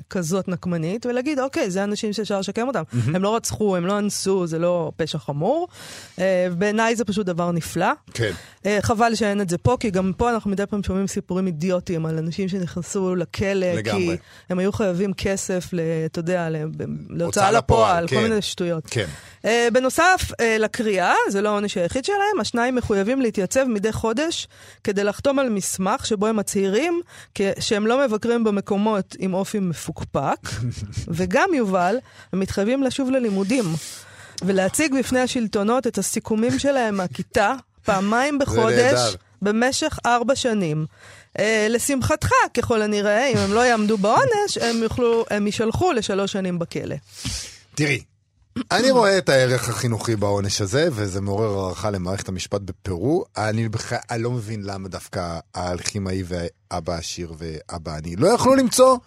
כזאת 0.10 0.48
נקמנית, 0.48 1.06
ולהגיד, 1.06 1.40
אוקיי, 1.40 1.72
זה 1.72 1.84
אנשים 1.84 2.14
שאפשר 2.14 2.40
לשקם 2.40 2.68
אותם. 2.68 2.84
הם 3.14 3.24
לא 3.24 3.36
רצחו, 3.36 3.76
הם 3.76 3.86
לא 3.86 4.00
אנסו, 4.00 4.48
זה 4.48 4.60
לא 4.60 4.92
פשע 4.96 5.18
חמור. 5.18 5.68
אה, 6.20 6.48
בעיניי 6.58 6.96
זה 6.96 7.06
פשוט 7.06 7.26
דבר 7.26 7.52
נפלא. 7.52 7.92
כן. 8.14 8.32
אה, 8.66 8.78
חבל 8.82 9.16
שאין 9.16 9.42
את 9.42 9.50
זה 9.50 9.58
פה, 9.58 9.78
כי 9.80 9.90
גם 9.90 10.12
פה 10.18 10.30
אנחנו 10.30 10.52
מדי 10.52 10.66
פעם 10.66 10.84
שומעים 10.84 11.08
סיפורים 11.08 11.48
אידיוטיים 11.48 12.06
על 12.06 12.18
אנשים 12.18 12.48
שנכנסו 12.48 13.16
לכלא, 13.16 13.74
לגמרי. 13.74 14.06
כי 14.06 14.18
הם 14.50 14.60
היו 14.60 14.72
חייבים 14.72 15.14
כסף, 15.14 15.70
אתה 16.06 16.20
יודע, 16.20 16.50
להוצאה 16.50 17.26
הוצאה 17.26 17.52
לפועל, 17.52 18.04
לפועל, 18.04 18.08
כל 18.08 18.16
כן. 18.16 18.24
מיני 18.24 18.42
שטויות. 18.42 18.84
כן. 18.92 19.06
אה, 19.46 19.68
בנוסף 19.74 20.32
אה, 20.40 20.58
לקריאה, 20.60 21.14
זה 21.38 21.42
לא 21.42 21.50
העונש 21.50 21.78
היחיד 21.78 22.06
שלהם, 22.06 22.40
השניים 22.42 22.76
מחויבים 22.76 23.22
להתייצב 23.22 23.64
מדי 23.64 23.92
חודש 23.92 24.48
כדי 24.84 25.04
לחתום 25.04 25.40
על 25.40 25.50
מסמך 25.50 26.06
שבו 26.06 26.28
הם 26.28 26.36
מצהירים 26.36 27.02
שהם 27.60 27.88
לא 27.88 28.06
מבקרים 28.06 28.44
במקומות 28.44 29.16
עם 29.20 29.34
אופי 29.34 29.60
מפוקפק, 29.60 30.50
וגם, 31.16 31.50
יובל, 31.54 31.98
הם 32.34 32.40
מתחייבים 32.40 32.84
לשוב 32.84 33.12
ללימודים. 33.12 33.66
ולהציג 34.42 34.96
בפני 35.00 35.20
השלטונות 35.20 35.88
את 35.88 35.98
הסיכומים 35.98 36.60
שלהם 36.60 36.96
מהכיתה 36.98 37.54
פעמיים 37.86 38.40
בחודש. 38.40 39.16
במשך 39.42 40.00
ארבע 40.06 40.36
שנים. 40.36 40.86
Uh, 41.38 41.42
לשמחתך, 41.70 42.30
ככל 42.54 42.82
הנראה, 42.82 43.28
אם 43.28 43.38
הם 43.38 43.54
לא 43.54 43.66
יעמדו 43.66 43.98
בעונש, 43.98 44.58
הם 44.62 44.84
יוכלו, 44.84 45.26
הם 45.30 45.46
יישלחו 45.46 45.92
לשלוש 45.92 46.32
שנים 46.32 46.60
בכלא. 46.60 46.96
תראי, 47.76 48.02
אני 48.72 48.92
רואה 48.92 49.18
את 49.18 49.30
הערך 49.30 49.70
החינוכי 49.70 50.16
בעונש 50.16 50.62
הזה, 50.62 50.90
וזה 50.92 51.22
מעורר 51.22 51.60
הערכה 51.60 51.92
למערכת 51.92 52.30
המשפט 52.30 52.62
בפרו. 52.62 53.26
אני 53.38 53.70
בכלל 53.70 54.00
לא 54.20 54.32
מבין 54.32 54.64
למה 54.64 54.88
דווקא 54.88 55.40
האלכימאי 55.56 56.24
ואבא 56.28 56.94
עשיר 56.94 57.34
ואבא 57.38 57.96
עני 57.96 58.16
לא 58.16 58.28
יכלו 58.28 58.56
למצוא 58.56 58.98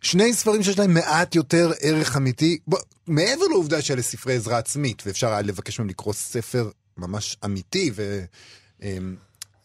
שני 0.00 0.32
ספרים 0.32 0.62
שיש 0.62 0.78
להם 0.78 0.94
מעט 0.94 1.34
יותר 1.34 1.72
ערך 1.80 2.16
אמיתי. 2.16 2.58
בוא, 2.66 2.78
מעבר 3.06 3.44
לעובדה 3.46 3.82
שאלה 3.82 4.02
ספרי 4.02 4.34
עזרה 4.36 4.58
עצמית, 4.58 5.02
ואפשר 5.06 5.28
היה 5.28 5.42
לבקש 5.42 5.78
מהם 5.78 5.88
לקרוא 5.88 6.14
ספר 6.14 6.70
ממש 6.96 7.36
אמיתי 7.44 7.90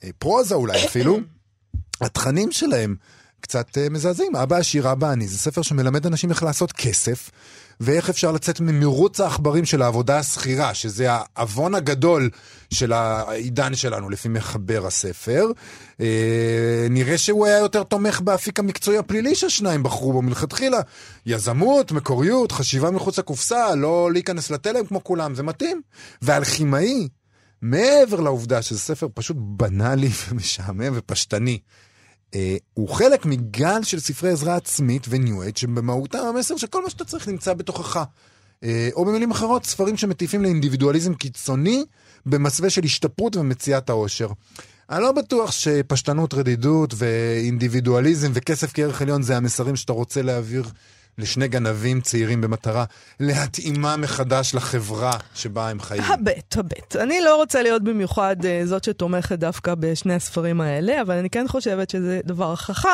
ופרוזה 0.04 0.56
אולי 0.56 0.86
אפילו, 0.86 1.20
התכנים 2.02 2.52
שלהם 2.52 2.96
קצת 3.42 3.78
אה, 3.78 3.90
מזעזעים. 3.90 4.36
אבא 4.36 4.56
עשיר, 4.56 4.92
אבא 4.92 5.10
עני, 5.10 5.28
זה 5.28 5.38
ספר 5.38 5.62
שמלמד 5.62 6.06
אנשים 6.06 6.30
איך 6.30 6.44
לעשות 6.44 6.72
כסף, 6.72 7.32
ואיך 7.82 8.10
אפשר 8.10 8.32
לצאת 8.32 8.60
ממרוץ 8.60 9.20
העכברים 9.20 9.66
של 9.66 9.82
העבודה 9.82 10.18
השכירה, 10.20 10.74
שזה 10.74 11.08
העוון 11.10 11.76
הגדול 11.76 12.30
של 12.74 12.94
העידן 12.94 13.76
שלנו, 13.76 14.10
לפי 14.10 14.30
מחבר 14.30 14.88
הספר. 14.88 15.46
אה, 16.02 16.88
נראה 16.90 17.18
שהוא 17.18 17.46
היה 17.46 17.58
יותר 17.58 17.84
תומך 17.84 18.22
באפיק 18.22 18.60
המקצועי 18.60 18.98
הפלילי 18.98 19.36
שהשניים 19.36 19.84
בחרו 19.84 20.14
בו 20.14 20.22
מלכתחילה. 20.22 20.80
יזמות, 21.26 21.92
מקוריות, 21.92 22.52
חשיבה 22.52 22.92
מחוץ 22.92 23.20
לקופסה, 23.20 23.76
לא 23.76 24.10
להיכנס 24.12 24.52
לתלם 24.52 24.86
כמו 24.86 25.04
כולם, 25.04 25.36
זה 25.36 25.44
מתאים. 25.44 25.82
והאלכימאי, 26.22 27.08
מעבר 27.62 28.20
לעובדה 28.20 28.62
שזה 28.62 28.80
ספר 28.80 29.08
פשוט 29.14 29.38
בנאלי 29.40 30.10
ומשעמם 30.30 30.94
ופשטני, 30.96 31.60
הוא 32.74 32.90
חלק 32.90 33.26
מגל 33.26 33.84
של 33.84 34.00
ספרי 34.00 34.30
עזרה 34.30 34.56
עצמית 34.56 35.06
וניו 35.10 35.42
אייד, 35.42 35.58
שבמהותם 35.58 36.20
המסר 36.20 36.58
שכל 36.58 36.84
מה 36.84 36.90
שאתה 36.90 37.06
צריך 37.06 37.28
נמצא 37.28 37.54
בתוכך. 37.54 38.04
אה, 38.64 38.90
או 38.94 39.06
במילים 39.06 39.32
אחרות, 39.32 39.66
ספרים 39.66 39.98
שמטיפים 39.98 40.44
לאינדיבידואליזם 40.44 41.14
קיצוני 41.14 41.84
במסווה 42.26 42.70
של 42.70 42.84
השתפרות 42.84 43.36
ומציאת 43.36 43.90
העושר. 43.90 44.28
אני 44.90 45.02
לא 45.02 45.12
בטוח 45.12 45.52
שפשטנות, 45.52 46.34
רדידות 46.34 46.94
ואינדיבידואליזם 46.98 48.32
וכסף 48.34 48.72
כערך 48.74 49.02
עליון 49.02 49.22
זה 49.22 49.38
המסרים 49.38 49.76
שאתה 49.76 49.94
רוצה 49.94 50.22
להעביר 50.22 50.64
לשני 51.18 51.48
גנבים 51.48 52.02
צעירים 52.02 52.42
במטרה 52.42 52.86
להתאימה 53.20 53.98
מחדש 53.98 54.56
לחברה 54.56 55.12
שבה 55.36 55.70
הם 55.70 55.80
חיים. 55.80 56.04
הבט, 56.04 56.58
הבט. 56.58 56.96
אני 56.96 57.22
לא 57.22 57.36
רוצה 57.36 57.62
להיות 57.62 57.84
במיוחד 57.84 58.36
uh, 58.40 58.46
זאת 58.66 58.84
שתומכת 58.84 59.40
דווקא 59.40 59.76
בשני 59.76 60.14
הספרים 60.14 60.62
האלה, 60.62 61.02
אבל 61.02 61.16
אני 61.16 61.30
כן 61.30 61.48
חושבת 61.48 61.90
שזה 61.90 62.20
דבר 62.26 62.56
חכם, 62.56 62.90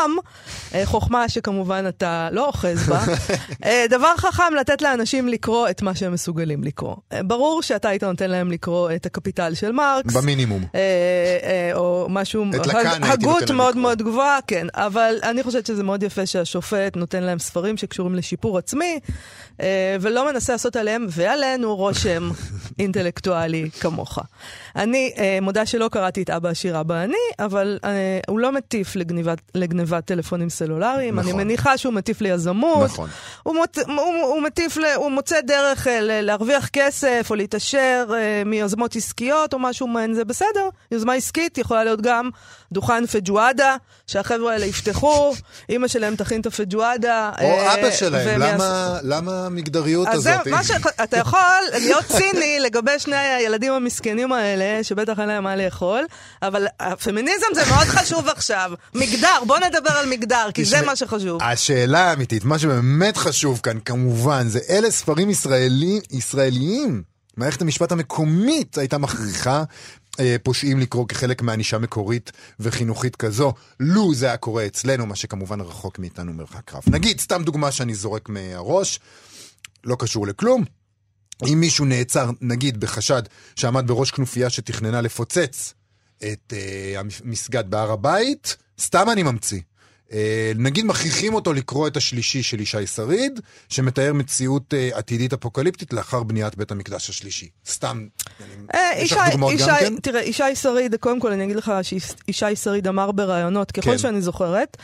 uh, 0.72 0.74
חוכמה 0.86 1.30
שכמובן 1.30 1.86
אתה 1.88 2.30
לא 2.32 2.48
אוחז 2.48 2.90
בה, 2.90 3.04
uh, 3.52 3.66
דבר 3.96 4.18
חכם 4.18 4.54
לתת 4.60 4.82
לאנשים 4.82 5.28
לקרוא 5.28 5.70
את 5.70 5.82
מה 5.82 5.96
שהם 5.96 6.14
מסוגלים 6.14 6.64
לקרוא. 6.64 6.96
Uh, 6.96 7.24
ברור 7.24 7.62
שאתה 7.62 7.90
היית 7.90 8.04
נותן 8.04 8.30
להם 8.30 8.52
לקרוא 8.52 8.92
את 8.96 9.06
הקפיטל 9.06 9.54
של 9.54 9.72
מרקס. 9.72 10.14
במינימום. 10.14 10.64
אה, 10.76 10.80
אה, 11.44 11.72
או 11.76 12.08
משהו, 12.10 12.46
הגות 13.02 13.52
מאוד 13.52 13.70
לקרוא. 13.70 13.82
מאוד 13.82 14.02
גבוהה, 14.02 14.40
כן. 14.48 14.68
אבל 14.74 15.16
אני 15.24 15.44
חושבת 15.44 15.66
שזה 15.66 15.84
מאוד 15.84 16.04
יפה 16.04 16.26
שהשופט 16.26 16.96
נותן 16.96 17.24
להם 17.24 17.40
ספרים 17.40 17.78
שקשורים 17.78 18.07
שקשורים 18.08 18.16
לשיפור 18.16 18.58
עצמי, 18.58 19.00
ולא 20.02 20.32
מנסה 20.32 20.54
לעשות 20.54 20.76
עליהם 20.76 21.08
ועלינו 21.10 21.76
רושם 21.76 22.30
אינטלקטואלי 22.80 23.70
כמוך. 23.80 24.20
אני 24.76 25.14
אה, 25.18 25.38
מודה 25.42 25.66
שלא 25.66 25.90
קראתי 25.92 26.22
את 26.22 26.30
אבא 26.30 26.50
עשיר 26.50 26.80
אבא 26.80 27.04
אני, 27.04 27.18
אבל 27.40 27.80
אה, 27.84 28.20
הוא 28.28 28.40
לא 28.40 28.52
מטיף 28.52 28.96
לגניבת, 28.96 29.42
לגניבת 29.56 30.06
טלפונים 30.06 30.50
סלולריים. 30.50 31.20
נכון. 31.20 31.30
אני 31.30 31.44
מניחה 31.44 31.78
שהוא 31.78 31.94
מטיף 31.94 32.22
ליזמות. 32.22 32.84
נכון. 32.84 33.10
הוא, 33.44 33.56
מוצ... 33.56 33.78
הוא, 33.78 34.24
הוא 34.24 34.42
מטיף. 34.42 34.78
הוא 34.96 35.12
מוצא 35.12 35.42
דרך 35.42 35.88
אה, 35.88 36.00
להרוויח 36.02 36.68
כסף 36.68 37.28
או 37.30 37.36
להתעשר 37.36 38.08
אה, 38.14 38.44
מיוזמות 38.46 38.96
עסקיות 38.96 39.54
או 39.54 39.60
משהו 39.60 39.88
מעין 39.88 40.14
זה 40.14 40.26
בסדר. 40.26 40.70
יוזמה 40.92 41.14
עסקית 41.14 41.58
יכולה 41.58 41.84
להיות 41.84 42.02
גם 42.02 42.30
דוכן 42.72 43.06
פג'ואדה, 43.06 43.76
שהחבר'ה 44.08 44.54
האלה 44.54 44.66
יפתחו, 44.66 45.34
אימא 45.70 45.88
שלהם 45.88 46.16
תכין 46.16 46.42
את 46.42 46.46
הפג'ואדה. 46.46 47.32
או 47.42 47.46
אה, 47.46 47.74
אבא 47.74 47.92
שלהם, 47.92 48.42
למה 49.04 49.47
המגדריות 49.48 50.08
אז 50.08 50.14
הזאת? 50.18 50.44
זהו, 50.44 50.54
מה 50.56 50.64
ש... 50.64 50.72
אתה 51.04 51.18
יכול 51.18 51.40
להיות 51.74 52.06
ציני 52.06 52.60
לגבי 52.60 53.00
שני 53.00 53.16
הילדים 53.16 53.74
המסכנים 53.74 54.34
האלה, 54.34 54.84
שבטח 54.84 55.20
אין 55.20 55.28
להם 55.28 55.44
מה 55.44 55.56
לאכול, 55.56 56.06
אבל 56.42 56.68
הפמיניזם 56.80 57.46
זה 57.56 57.62
מאוד 57.70 57.88
חשוב 57.88 58.30
עכשיו. 58.30 58.72
מגדר, 58.94 59.44
בוא 59.48 59.58
נדבר 59.60 59.92
על 59.92 60.10
מגדר, 60.10 60.50
כי 60.54 60.66
זה 60.66 60.82
מה 60.82 60.96
שחשוב. 60.96 61.44
השאלה 61.44 62.10
האמיתית, 62.10 62.46
מה 62.46 62.60
שבאמת 62.60 63.18
חשוב 63.18 63.60
כאן, 63.64 63.78
כמובן, 63.86 64.48
זה 64.48 64.60
אלה 64.70 64.92
ספרים 64.92 65.30
ישראלי, 65.30 66.00
ישראליים. 66.12 67.04
מערכת 67.38 67.62
המשפט 67.62 67.92
המקומית 67.92 68.78
הייתה 68.78 68.98
מכריחה 68.98 69.64
אה, 70.20 70.36
פושעים 70.44 70.80
לקרוא 70.80 71.08
כחלק 71.08 71.42
מענישה 71.42 71.78
מקורית 71.78 72.32
וחינוכית 72.60 73.16
כזו, 73.16 73.54
לו 73.80 74.14
זה 74.14 74.26
היה 74.26 74.38
קורה 74.38 74.66
אצלנו, 74.66 75.06
מה 75.06 75.16
שכמובן 75.16 75.62
רחוק 75.62 76.00
מאיתנו 76.00 76.34
מרחק 76.34 76.74
רב. 76.74 76.84
נגיד, 76.88 77.20
סתם 77.20 77.44
דוגמה 77.44 77.72
שאני 77.72 77.96
זורק 77.96 78.30
מהראש, 78.30 79.00
לא 79.84 79.96
קשור 80.00 80.28
לכלום. 80.28 80.64
אם 81.54 81.60
מישהו 81.60 81.86
נעצר, 81.86 82.30
נגיד, 82.42 82.80
בחשד 82.80 83.22
שעמד 83.56 83.88
בראש 83.88 84.12
כנופיה 84.12 84.50
שתכננה 84.50 85.02
לפוצץ 85.02 85.74
את 86.18 86.54
אה, 86.54 87.00
המסגד 87.00 87.70
בהר 87.70 87.92
הבית, 87.92 88.58
סתם 88.80 89.08
אני 89.12 89.24
ממציא. 89.24 89.62
אה, 90.14 90.52
נגיד 90.56 90.86
מכריחים 90.86 91.34
אותו 91.34 91.54
לקרוא 91.54 91.88
את 91.88 91.98
השלישי 91.98 92.44
של 92.44 92.60
ישי 92.60 92.88
שריד, 92.88 93.40
שמתאר 93.70 94.14
מציאות 94.14 94.74
אה, 94.74 94.90
עתידית 94.94 95.34
אפוקליפטית 95.34 95.94
לאחר 95.94 96.24
בניית 96.24 96.58
בית 96.58 96.72
המקדש 96.72 97.10
השלישי. 97.10 97.50
סתם, 97.68 98.08
אה, 98.74 98.92
יש 98.98 99.12
לך 99.12 99.20
דוגמאות 99.32 99.54
גם 99.60 99.68
כן? 99.80 99.96
תראה, 100.02 100.24
ישי 100.24 100.56
שריד, 100.56 100.96
קודם 100.96 101.20
כל 101.20 101.32
אני 101.32 101.44
אגיד 101.44 101.56
לך 101.56 101.72
שישי 101.82 102.56
שריד 102.56 102.88
אמר 102.88 103.12
בראיונות, 103.12 103.72
ככל 103.72 103.92
כן. 103.92 103.98
שאני 103.98 104.22
זוכרת, 104.22 104.78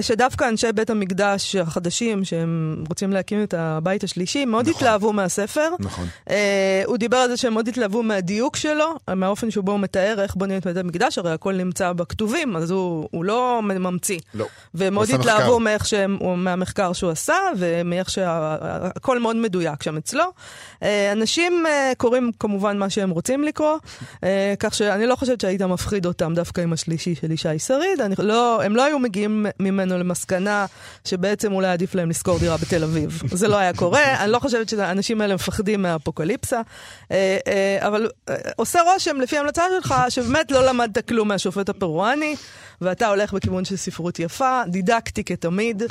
שדווקא 0.00 0.48
אנשי 0.48 0.72
בית 0.74 0.90
המקדש 0.90 1.56
החדשים, 1.56 2.24
שהם 2.24 2.84
רוצים 2.88 3.12
להקים 3.12 3.42
את 3.42 3.54
הבית 3.54 4.04
השלישי, 4.04 4.44
מאוד 4.44 4.68
נכון. 4.68 4.76
התלהבו 4.76 5.12
מהספר. 5.12 5.70
נכון. 5.78 6.06
הוא 6.84 6.96
דיבר 6.96 7.16
על 7.16 7.28
זה 7.28 7.36
שהם 7.36 7.52
מאוד 7.52 7.68
התלהבו 7.68 8.02
מהדיוק 8.02 8.56
שלו, 8.56 8.94
מהאופן 9.16 9.50
שבו 9.50 9.72
הוא 9.72 9.80
מתאר 9.80 10.20
איך 10.22 10.34
בונים 10.34 10.58
את 10.58 10.66
בית 10.66 10.76
המקדש, 10.76 11.18
הרי 11.18 11.32
הכל 11.32 11.54
נמצא 11.54 11.92
בכתובים, 11.92 12.56
אז 12.56 12.70
הוא 12.70 13.24
לא 13.24 13.60
ממציא. 13.62 14.18
לא. 14.34 14.46
והם 14.74 14.94
מאוד 14.94 15.10
התלהבו. 15.10 15.60
מאיך 15.60 15.86
שהם, 15.86 16.18
מהמחקר 16.36 16.92
שהוא 16.92 17.10
עשה, 17.10 17.34
ומאיך 17.56 18.10
שהכל 18.10 19.18
מאוד 19.18 19.36
מדויק 19.36 19.82
שם 19.82 19.96
אצלו. 19.96 20.24
אה, 20.82 21.12
אנשים 21.12 21.64
אה, 21.66 21.92
קוראים 21.96 22.30
כמובן 22.40 22.78
מה 22.78 22.90
שהם 22.90 23.10
רוצים 23.10 23.44
לקרוא, 23.44 23.78
אה, 24.24 24.54
כך 24.58 24.74
שאני 24.74 25.06
לא 25.06 25.16
חושבת 25.16 25.40
שהיית 25.40 25.62
מפחיד 25.62 26.06
אותם 26.06 26.34
דווקא 26.34 26.60
עם 26.60 26.72
השלישי 26.72 27.14
של 27.14 27.30
ישי 27.30 27.58
שריד. 27.58 28.00
אני 28.00 28.14
לא, 28.18 28.62
הם 28.62 28.76
לא 28.76 28.84
היו 28.84 28.98
מגיעים 28.98 29.46
ממנו 29.60 29.98
למסקנה 29.98 30.66
שבעצם 31.04 31.52
אולי 31.52 31.68
עדיף 31.68 31.94
להם 31.94 32.10
לשכור 32.10 32.38
דירה 32.38 32.56
בתל 32.56 32.84
אביב. 32.84 33.22
זה 33.32 33.48
לא 33.48 33.56
היה 33.56 33.72
קורה, 33.72 34.14
אני 34.24 34.32
לא 34.32 34.38
חושבת 34.38 34.68
שהאנשים 34.68 35.20
האלה 35.20 35.34
מפחדים 35.34 35.82
מהאפוקליפסה. 35.82 36.60
אבל 37.80 38.08
עושה 38.56 38.80
רושם, 38.82 39.20
לפי 39.20 39.36
ההמלצה 39.36 39.62
שלך, 39.76 39.94
שבאמת 40.08 40.50
לא 40.50 40.66
למדת 40.66 41.08
כלום 41.08 41.28
מהשופט 41.28 41.68
הפרואני. 41.68 42.36
ואתה 42.80 43.08
הולך 43.08 43.32
בכיוון 43.32 43.64
של 43.64 43.76
ספרות 43.76 44.18
יפה, 44.18 44.47
דידקטי 44.66 45.24
כתמיד, 45.24 45.82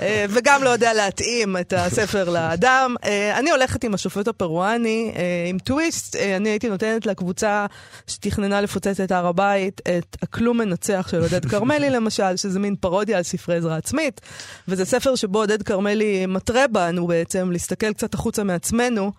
אה, 0.00 0.24
וגם 0.28 0.62
לא 0.62 0.70
יודע 0.70 0.94
להתאים 0.94 1.56
את 1.56 1.72
הספר 1.76 2.30
לאדם. 2.30 2.94
אה, 3.04 3.38
אני 3.38 3.50
הולכת 3.50 3.84
עם 3.84 3.94
השופט 3.94 4.28
הפרואני, 4.28 5.12
אה, 5.16 5.22
עם 5.48 5.58
טוויסט, 5.58 6.16
אני 6.16 6.48
הייתי 6.48 6.68
נותנת 6.68 7.06
לקבוצה 7.06 7.66
שתכננה 8.06 8.60
לפוצץ 8.60 9.00
את 9.00 9.12
הר 9.12 9.26
הבית, 9.26 9.80
את 9.80 10.16
הכלום 10.22 10.58
מנצח 10.58 11.08
של 11.10 11.20
עודד 11.20 11.44
כרמלי 11.46 11.90
למשל, 11.96 12.36
שזה 12.36 12.58
מין 12.58 12.76
פרודיה 12.76 13.16
על 13.16 13.22
ספרי 13.22 13.56
עזרה 13.56 13.76
עצמית, 13.76 14.20
וזה 14.68 14.84
ספר 14.84 15.14
שבו 15.14 15.38
עודד 15.38 15.62
כרמלי 15.62 16.26
מתרה 16.26 16.66
בנו 16.66 17.06
בעצם 17.06 17.50
להסתכל 17.50 17.92
קצת 17.92 18.14
החוצה 18.14 18.44
מעצמנו. 18.44 19.12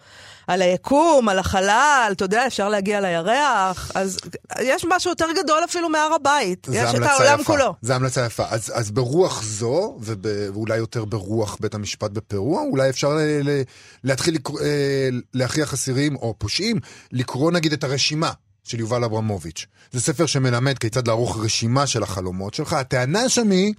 על 0.48 0.62
היקום, 0.62 1.30
על 1.30 1.40
החלל, 1.40 2.10
אתה 2.12 2.26
יודע, 2.26 2.48
אפשר 2.48 2.70
להגיע 2.70 3.02
לירח, 3.02 3.92
אז 3.96 4.20
יש 4.62 4.86
משהו 4.90 5.12
יותר 5.12 5.28
גדול 5.44 5.64
אפילו 5.64 5.90
מהר 5.90 6.14
הבית. 6.14 6.68
יש 6.72 6.96
את 6.96 7.02
העולם 7.02 7.40
יפה. 7.40 7.54
כולו. 7.54 7.74
זה 7.82 7.96
המלצה 7.96 8.26
יפה. 8.26 8.44
אז, 8.50 8.72
אז 8.76 8.92
ברוח 8.92 9.44
זו, 9.44 9.98
וב, 10.00 10.26
ואולי 10.54 10.78
יותר 10.78 11.06
ברוח 11.06 11.58
בית 11.60 11.76
המשפט 11.76 12.12
בפרו, 12.12 12.60
אולי 12.72 12.90
אפשר 12.90 13.10
ל, 13.10 13.20
ל, 13.20 13.62
להתחיל 14.04 14.36
לקרוא, 14.36 14.60
אה, 14.60 15.10
להכריח 15.34 15.74
אסירים 15.74 16.16
או 16.16 16.36
פושעים 16.38 16.80
לקרוא 17.12 17.52
נגיד 17.52 17.74
את 17.74 17.84
הרשימה. 17.84 18.32
של 18.64 18.80
יובל 18.80 19.04
אברמוביץ'. 19.04 19.66
זה 19.92 20.02
ספר 20.02 20.26
שמלמד 20.26 20.78
כיצד 20.78 21.08
לערוך 21.08 21.38
רשימה 21.44 21.88
של 21.88 22.04
החלומות 22.04 22.54
שלך. 22.54 22.74
הטענה 22.74 23.30
שם 23.30 23.52
היא 23.52 23.74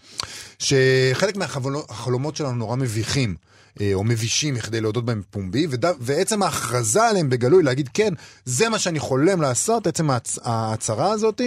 שחלק 0.59 1.37
מהחלומות 1.37 2.37
שלנו 2.37 2.53
נורא 2.53 2.77
מביכים. 2.77 3.35
אה, 3.81 3.91
או 3.95 4.05
מבישים 4.05 4.55
מכדי 4.55 4.81
להודות 4.81 5.05
בהם 5.05 5.23
פומבי, 5.31 5.67
וד... 5.71 5.85
ועצם 6.01 6.43
ההכרזה 6.43 7.03
עליהם 7.03 7.31
בגלוי, 7.31 7.63
להגיד 7.63 7.89
כן, 7.95 8.15
זה 8.45 8.69
מה 8.69 8.79
שאני 8.79 8.99
חולם 8.99 9.41
לעשות, 9.41 9.87
עצם 9.87 10.11
ההצ... 10.11 10.39
ההצהרה 10.43 11.11
הזאת, 11.11 11.41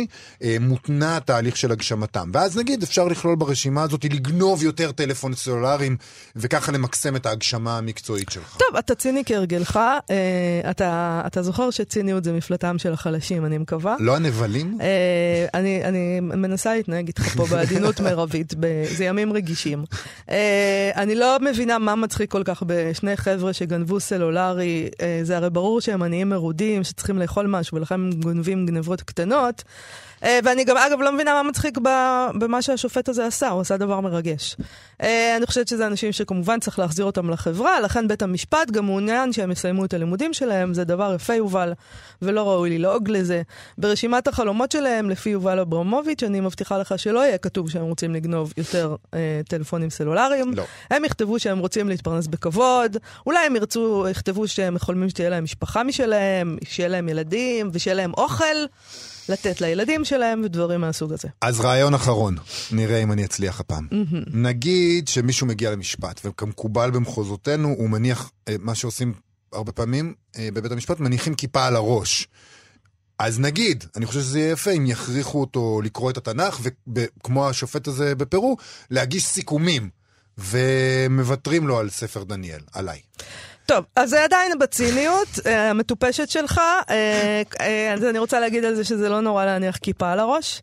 אה, 0.43 0.57
מותנה 0.59 1.19
תהליך 1.25 1.57
של 1.57 1.71
הגשמתם. 1.71 2.29
ואז 2.33 2.57
נגיד, 2.57 2.83
אפשר 2.83 3.07
לכלול 3.07 3.35
ברשימה 3.35 3.83
הזאת, 3.83 4.05
לגנוב 4.05 4.63
יותר 4.63 4.91
טלפון 4.91 5.33
סלולריים, 5.33 5.97
וככה 6.35 6.71
למקסם 6.71 7.15
את 7.15 7.25
ההגשמה 7.25 7.77
המקצועית 7.77 8.29
שלך. 8.29 8.57
טוב, 8.57 8.77
אתה 8.77 8.95
ציני 8.95 9.23
כהרגלך, 9.25 9.79
אה, 10.09 10.71
אתה, 10.71 11.21
אתה 11.27 11.43
זוכר 11.43 11.71
שציניות 11.71 12.23
זה 12.23 12.33
מפלטם 12.33 12.77
של 12.77 12.93
החלשים, 12.93 13.45
אני 13.45 13.57
מקווה. 13.57 13.95
לא 13.99 14.15
הנבלים? 14.15 14.77
אני, 15.53 15.83
אני 15.83 16.19
מנסה 16.19 16.75
להתנהג 16.75 17.07
איתך 17.07 17.35
פה 17.35 17.45
בעדינות 17.45 17.99
מרבית, 18.07 18.53
זה 18.97 19.05
ימים 19.05 19.33
רגישים. 19.33 19.83
אני 20.95 21.15
לא 21.15 21.37
מבינה 21.41 21.79
מה 21.79 21.95
מצחיק 21.95 22.16
כל 22.27 22.43
כך 22.43 22.63
בשני 22.65 23.17
חבר'ה 23.17 23.53
שגנבו 23.53 23.99
סלולרי, 23.99 24.89
אה, 25.01 25.19
זה 25.23 25.37
הרי 25.37 25.49
ברור 25.49 25.81
שהם 25.81 26.03
עניים 26.03 26.29
מרודים, 26.29 26.83
שצריכים 26.83 27.19
לאכול 27.19 27.47
משהו, 27.47 27.77
ולכן 27.77 27.95
הם 27.95 28.09
גונבים 28.11 28.65
גנבות 28.65 29.01
קטנות. 29.01 29.63
אה, 30.23 30.39
ואני 30.43 30.63
גם, 30.63 30.77
אגב, 30.77 31.01
לא 31.01 31.11
מבינה 31.11 31.33
מה 31.33 31.49
מצחיק 31.49 31.77
במה 32.39 32.61
שהשופט 32.61 33.09
הזה 33.09 33.25
עשה, 33.25 33.49
הוא 33.49 33.61
עשה 33.61 33.77
דבר 33.77 33.99
מרגש. 33.99 34.55
אה, 35.01 35.37
אני 35.37 35.45
חושבת 35.45 35.67
שזה 35.67 35.87
אנשים 35.87 36.11
שכמובן 36.11 36.59
צריך 36.59 36.79
להחזיר 36.79 37.05
אותם 37.05 37.29
לחברה, 37.29 37.81
לכן 37.81 38.07
בית 38.07 38.21
המשפט 38.21 38.71
גם 38.71 38.85
מעוניין 38.85 39.33
שהם 39.33 39.51
יסיימו 39.51 39.85
את 39.85 39.93
הלימודים 39.93 40.33
שלהם, 40.33 40.73
זה 40.73 40.83
דבר 40.83 41.13
יפה 41.15 41.33
יובל, 41.33 41.73
ולא 42.21 42.49
ראוי 42.49 42.77
ללעוג 42.77 43.09
לזה. 43.09 43.41
ברשימת 43.77 44.27
החלומות 44.27 44.71
שלהם, 44.71 45.09
לפי 45.09 45.29
יובל 45.29 45.59
אברמוביץ', 45.59 46.23
אני 46.23 46.39
מבטיחה 46.39 46.77
לך 46.77 46.99
שלא 46.99 47.19
יהיה 47.19 47.37
כתוב 47.37 47.69
שהם 47.69 47.83
רוצים 47.83 48.15
לגנוב 48.15 48.53
יותר 48.57 48.95
אה, 49.13 49.41
טלפונים 49.47 49.89
סלולריים. 49.89 50.53
לא. 50.53 50.63
הם 50.89 51.05
יכתבו 51.05 51.39
שהם 51.39 51.59
רוצים 51.59 51.89
להתפרנס 51.89 52.27
בכבוד, 52.27 52.97
אולי 53.25 53.45
הם 53.45 53.55
ירצו, 53.55 54.05
יכתבו 54.11 54.47
שהם 54.47 54.79
חולמים 54.79 55.09
שתהיה 55.09 55.29
להם 55.29 55.43
משפחה 55.43 55.83
משלהם, 55.83 56.57
שיהיה 56.63 56.89
להם 56.89 57.09
ילדים, 57.09 57.69
ושיהיה 57.73 57.95
להם 57.95 58.13
אוכל. 58.13 58.65
לתת 59.29 59.61
לילדים 59.61 60.05
שלהם 60.05 60.41
ודברים 60.45 60.81
מהסוג 60.81 61.13
הזה. 61.13 61.27
אז 61.41 61.59
רעיון 61.59 61.93
אחרון, 61.93 62.37
נראה 62.71 63.03
אם 63.03 63.11
אני 63.11 63.25
אצליח 63.25 63.59
הפעם. 63.59 63.87
נגיד 64.33 65.07
שמישהו 65.07 65.47
מגיע 65.47 65.71
למשפט, 65.71 66.21
וכמקובל 66.25 66.91
במחוזותינו, 66.91 67.67
הוא 67.77 67.89
מניח, 67.89 68.31
אה, 68.47 68.55
מה 68.59 68.75
שעושים 68.75 69.13
הרבה 69.53 69.71
פעמים 69.71 70.13
אה, 70.37 70.49
בבית 70.53 70.71
המשפט, 70.71 70.99
מניחים 70.99 71.35
כיפה 71.35 71.65
על 71.65 71.75
הראש. 71.75 72.27
אז 73.19 73.39
נגיד, 73.39 73.83
אני 73.95 74.05
חושב 74.05 74.19
שזה 74.19 74.39
יהיה 74.39 74.51
יפה 74.51 74.71
אם 74.71 74.85
יכריחו 74.85 75.41
אותו 75.41 75.81
לקרוא 75.83 76.11
את 76.11 76.17
התנ"ך, 76.17 76.59
וכמו 76.95 77.49
השופט 77.49 77.87
הזה 77.87 78.15
בפרו, 78.15 78.57
להגיש 78.91 79.25
סיכומים, 79.25 79.89
ומוותרים 80.37 81.67
לו 81.67 81.79
על 81.79 81.89
ספר 81.89 82.23
דניאל, 82.23 82.61
עליי. 82.73 82.99
טוב, 83.67 83.85
אז 83.95 84.09
זה 84.09 84.23
עדיין 84.23 84.59
בציניות 84.59 85.27
אה, 85.45 85.69
המטופשת 85.69 86.29
שלך. 86.29 86.61
אה, 86.89 87.41
אה, 87.61 87.93
אז 87.93 88.03
אני 88.03 88.19
רוצה 88.19 88.39
להגיד 88.39 88.65
על 88.65 88.75
זה 88.75 88.83
שזה 88.83 89.09
לא 89.09 89.21
נורא 89.21 89.45
להניח 89.45 89.77
כיפה 89.77 90.11
על 90.11 90.19
הראש. 90.19 90.61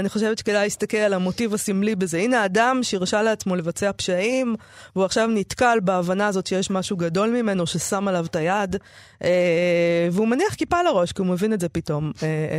אני 0.00 0.08
חושבת 0.08 0.38
שכדאי 0.38 0.62
להסתכל 0.62 0.96
על 0.96 1.12
המוטיב 1.12 1.54
הסמלי 1.54 1.94
בזה. 1.94 2.18
הנה 2.18 2.44
אדם 2.44 2.80
שהרשה 2.82 3.22
לעצמו 3.22 3.56
לבצע 3.56 3.90
פשעים, 3.96 4.56
והוא 4.96 5.04
עכשיו 5.04 5.26
נתקל 5.26 5.78
בהבנה 5.82 6.26
הזאת 6.26 6.46
שיש 6.46 6.70
משהו 6.70 6.96
גדול 6.96 7.30
ממנו 7.30 7.66
ששם 7.66 8.08
עליו 8.08 8.26
את 8.26 8.36
היד, 8.36 8.76
והוא 10.12 10.28
מניח 10.28 10.54
כיפה 10.54 10.78
על 10.78 10.86
הראש, 10.86 11.12
כי 11.12 11.22
הוא 11.22 11.28
מבין 11.28 11.52
את 11.52 11.60
זה 11.60 11.68
פתאום. 11.68 12.12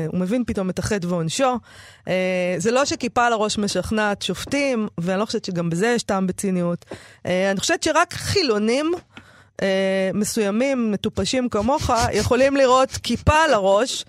הוא 0.07 0.19
מבין 0.19 0.43
פתאום 0.47 0.69
את 0.69 0.79
החטא 0.79 1.07
ועונשו. 1.07 1.59
זה 2.57 2.71
לא 2.71 2.85
שכיפה 2.85 3.25
על 3.25 3.33
הראש 3.33 3.57
משכנעת 3.57 4.21
שופטים, 4.21 4.87
ואני 4.97 5.19
לא 5.19 5.25
חושבת 5.25 5.45
שגם 5.45 5.69
בזה 5.69 5.87
יש 5.87 6.03
טעם 6.03 6.27
בציניות. 6.27 6.85
אני 7.25 7.59
חושבת 7.59 7.83
שרק 7.83 8.13
חילונים... 8.13 8.91
אה, 9.61 9.67
מסוימים, 10.13 10.91
מטופשים 10.91 11.49
כמוך, 11.49 11.89
יכולים 12.13 12.55
לראות 12.55 12.89
כיפה 13.03 13.33
על 13.35 13.53
הראש 13.53 14.05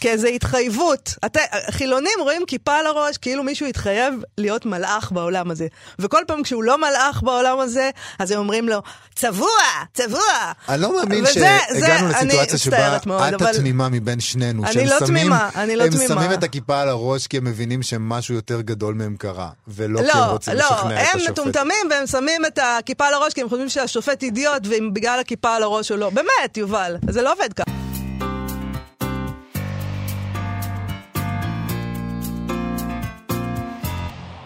כאיזו 0.00 0.26
התחייבות. 0.28 1.14
אתה, 1.24 1.40
חילונים 1.70 2.12
רואים 2.20 2.42
כיפה 2.46 2.74
על 2.74 2.86
הראש 2.86 3.16
כאילו 3.16 3.42
מישהו 3.42 3.66
התחייב 3.66 4.14
להיות 4.38 4.66
מלאך 4.66 5.12
בעולם 5.12 5.50
הזה. 5.50 5.66
וכל 5.98 6.22
פעם 6.26 6.42
כשהוא 6.42 6.64
לא 6.64 6.78
מלאך 6.78 7.22
בעולם 7.22 7.58
הזה, 7.60 7.90
אז 8.18 8.30
הם 8.30 8.38
אומרים 8.38 8.68
לו, 8.68 8.82
צבוע, 9.14 9.48
צבוע. 9.94 10.20
אני 10.68 10.82
לא 10.82 10.96
מאמין 10.98 11.24
וזה- 11.24 11.32
שהגענו 11.32 12.08
זה- 12.12 12.16
לסיטואציה 12.24 12.58
שבה 12.58 12.98
מאוד, 13.06 13.22
את 13.34 13.42
אבל- 13.42 13.50
התמימה 13.50 13.88
מבין 13.88 14.20
שנינו. 14.20 14.62
אני 14.66 14.86
לא 14.86 14.98
שמים- 14.98 15.06
תמימה, 15.06 15.50
אני 15.54 15.76
לא 15.76 15.84
הם 15.84 15.90
תמימה. 15.90 16.14
שמים 16.14 16.32
את 16.32 16.42
הכיפה 16.44 16.80
על 16.80 16.88
הראש 16.88 17.26
כי 17.26 17.36
הם 17.36 17.44
מבינים 17.44 17.82
שמשהו 17.82 18.34
יותר 18.34 18.60
גדול 18.60 18.94
מהם 18.94 19.16
קרה, 19.18 19.48
ולא 19.68 19.98
כי 20.02 20.10
הם 20.12 20.18
לא, 20.20 20.24
רוצים 20.24 20.54
לא, 20.54 20.58
לשכנע 20.60 21.02
את 21.02 21.06
הם 21.12 21.16
השופט. 21.20 21.30
מטומטמים 21.30 21.86
והם 21.90 22.06
שמים 22.06 22.46
את 22.46 22.58
הכיפה 22.62 23.06
על 23.06 23.14
הראש 23.14 23.32
כי 23.32 23.40
הם 23.40 23.48
חושבים 23.48 23.68
שהשופט 23.68 24.22
אידיוט 24.22 24.66
ואם 24.70 24.90
בגלל 24.96 25.20
הכיפה 25.20 25.54
על 25.54 25.62
הראש 25.62 25.92
או 25.92 25.96
לא. 25.96 26.10
באמת, 26.10 26.56
יובל, 26.56 26.96
זה 27.10 27.22
לא 27.22 27.32
עובד 27.32 27.52
ככה. 27.52 27.70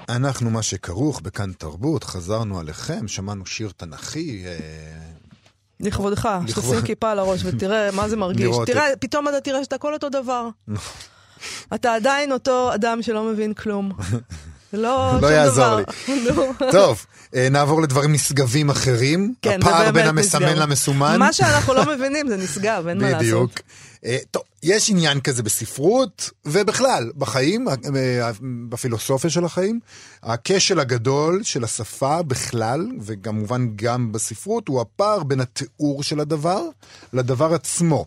אנחנו 0.09 0.50
מה 0.50 0.62
שכרוך 0.62 1.21
בכאן 1.21 1.52
תרבות, 1.52 2.04
חזרנו 2.04 2.59
עליכם, 2.61 3.09
שמענו 3.09 3.47
שיר 3.47 3.71
תנכי. 3.76 4.45
אה, 4.47 4.57
לכבודך, 5.80 6.28
לכבוד- 6.49 6.64
שתשים 6.64 6.87
כיפה 6.87 7.11
על 7.11 7.19
הראש 7.19 7.40
ותראה 7.45 7.90
מה 7.92 8.09
זה 8.09 8.16
מרגיש. 8.16 8.57
תראה, 8.66 8.85
פתאום 9.00 9.28
אתה 9.28 9.40
תראה 9.40 9.64
שאתה 9.64 9.76
הכל 9.76 9.92
אותו 9.95 10.09
דבר. 10.09 10.49
אתה 11.75 11.95
עדיין 11.95 12.33
אותו 12.33 12.75
אדם 12.75 13.02
שלא 13.02 13.25
מבין 13.25 13.54
כלום. 13.54 13.90
לא 14.73 15.15
דבר. 15.19 15.31
יעזור 15.31 15.75
לי. 15.77 15.85
טוב, 16.73 17.07
אה, 17.35 17.49
נעבור 17.50 17.83
לדברים 17.83 18.12
נשגבים 18.12 18.71
אחרים. 18.71 19.35
כן, 19.43 19.61
הפער 19.62 19.91
בין 19.93 20.07
המסמן 20.07 20.43
נשגב. 20.43 20.59
למסומן. 20.59 21.19
מה 21.19 21.33
שאנחנו 21.33 21.75
לא 21.75 21.85
מבינים 21.95 22.29
זה 22.29 22.37
נשגב, 22.37 22.87
אין 22.89 22.99
מה 22.99 23.05
לעשות. 23.11 23.21
בדיוק. 23.21 23.53
אה, 24.05 24.19
טוב, 24.31 24.43
יש 24.62 24.91
עניין 24.91 25.21
כזה 25.21 25.43
בספרות, 25.43 26.31
ובכלל, 26.45 27.11
בחיים, 27.17 27.69
אה, 27.69 28.31
בפילוסופיה 28.69 29.31
של 29.31 29.45
החיים. 29.45 29.81
הכשל 30.23 30.81
הגדול 30.81 31.43
של 31.43 31.65
השפה 31.65 32.23
בכלל, 32.23 32.87
וכמובן 33.00 33.69
גם 33.77 34.12
בספרות, 34.12 34.69
הוא 34.69 34.81
הפער 34.81 35.23
בין 35.23 35.41
התיאור 35.41 36.03
של 36.03 36.21
הדבר 36.21 36.62
לדבר 37.12 37.55
עצמו. 37.55 38.07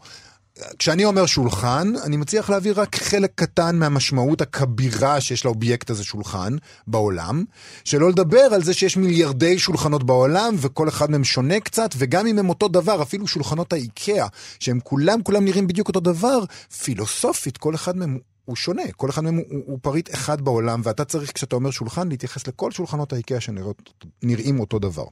כשאני 0.79 1.05
אומר 1.05 1.25
שולחן, 1.25 1.93
אני 2.03 2.17
מצליח 2.17 2.49
להעביר 2.49 2.81
רק 2.81 2.95
חלק 2.95 3.31
קטן 3.35 3.75
מהמשמעות 3.75 4.41
הכבירה 4.41 5.21
שיש 5.21 5.45
לאובייקט 5.45 5.89
הזה 5.89 6.03
שולחן 6.03 6.55
בעולם, 6.87 7.43
שלא 7.83 8.09
לדבר 8.09 8.39
על 8.39 8.63
זה 8.63 8.73
שיש 8.73 8.97
מיליארדי 8.97 9.59
שולחנות 9.59 10.03
בעולם, 10.03 10.55
וכל 10.57 10.89
אחד 10.89 11.11
מהם 11.11 11.23
שונה 11.23 11.59
קצת, 11.59 11.89
וגם 11.97 12.27
אם 12.27 12.39
הם 12.39 12.49
אותו 12.49 12.67
דבר, 12.67 13.01
אפילו 13.01 13.27
שולחנות 13.27 13.73
האיקאה, 13.73 14.27
שהם 14.59 14.79
כולם 14.83 15.21
כולם 15.23 15.45
נראים 15.45 15.67
בדיוק 15.67 15.87
אותו 15.87 15.99
דבר, 15.99 16.39
פילוסופית 16.83 17.57
כל 17.57 17.75
אחד 17.75 17.97
מהם 17.97 18.19
הוא 18.45 18.55
שונה, 18.55 18.83
כל 18.95 19.09
אחד 19.09 19.23
מהם 19.23 19.35
הוא, 19.35 19.45
הוא, 19.65 19.79
פריט 19.81 20.13
אחד 20.13 20.41
בעולם, 20.41 20.81
ואתה 20.83 21.05
צריך 21.05 21.31
כשאתה 21.33 21.55
אומר 21.55 21.71
שולחן 21.71 22.09
להתייחס 22.09 22.47
לכל 22.47 22.71
שולחנות 22.71 23.13
האיקאה 23.13 23.39
שנראים 23.39 24.59
אותו 24.59 24.79
דבר. 24.79 25.05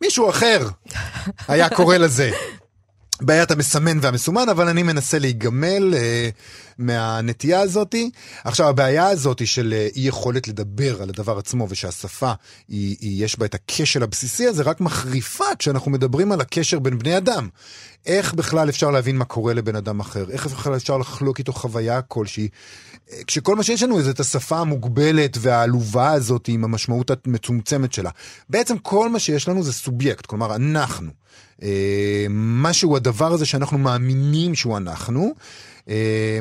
מישהו 0.00 0.30
אחר 0.30 0.68
היה 1.48 1.68
קורא 1.70 1.96
לזה 1.96 2.30
בעיית 3.20 3.50
המסמן 3.50 3.98
והמסומן, 4.02 4.48
אבל 4.48 4.68
אני 4.68 4.82
מנסה 4.82 5.18
להיגמל 5.18 5.94
אה, 5.94 6.28
מהנטייה 6.78 7.60
הזאתי. 7.60 8.10
עכשיו, 8.44 8.68
הבעיה 8.68 9.08
הזאתי 9.08 9.46
של 9.46 9.74
אה, 9.76 9.88
אי 9.96 10.00
יכולת 10.00 10.48
לדבר 10.48 11.02
על 11.02 11.08
הדבר 11.08 11.38
עצמו, 11.38 11.66
ושהשפה, 11.70 12.32
היא, 12.68 12.96
היא, 13.00 13.24
יש 13.24 13.38
בה 13.38 13.46
את 13.46 13.54
הכשל 13.54 14.02
הבסיסי 14.02 14.46
הזה, 14.46 14.62
רק 14.62 14.80
מחריפה 14.80 15.44
כשאנחנו 15.58 15.90
מדברים 15.90 16.32
על 16.32 16.40
הקשר 16.40 16.78
בין 16.78 16.98
בני 16.98 17.16
אדם. 17.16 17.48
איך 18.06 18.34
בכלל 18.34 18.68
אפשר 18.68 18.90
להבין 18.90 19.16
מה 19.16 19.24
קורה 19.24 19.54
לבן 19.54 19.76
אדם 19.76 20.00
אחר? 20.00 20.30
איך 20.30 20.46
בכלל 20.46 20.76
אפשר 20.76 20.98
לחלוק 20.98 21.38
איתו 21.38 21.52
חוויה 21.52 22.02
כלשהי? 22.02 22.48
כשכל 23.26 23.56
מה 23.56 23.62
שיש 23.62 23.82
לנו 23.82 24.02
זה 24.02 24.10
את 24.10 24.20
השפה 24.20 24.58
המוגבלת 24.58 25.36
והעלובה 25.40 26.12
הזאת 26.12 26.48
עם 26.48 26.64
המשמעות 26.64 27.10
המצומצמת 27.26 27.92
שלה. 27.92 28.10
בעצם 28.48 28.78
כל 28.78 29.08
מה 29.08 29.18
שיש 29.18 29.48
לנו 29.48 29.62
זה 29.62 29.72
סובייקט, 29.72 30.26
כלומר 30.26 30.54
אנחנו. 30.54 31.10
אה, 31.62 32.26
מה 32.30 32.72
שהוא 32.72 32.96
הדבר 32.96 33.32
הזה 33.32 33.46
שאנחנו 33.46 33.78
מאמינים 33.78 34.54
שהוא 34.54 34.76
אנחנו. 34.76 35.34
אה, 35.88 36.38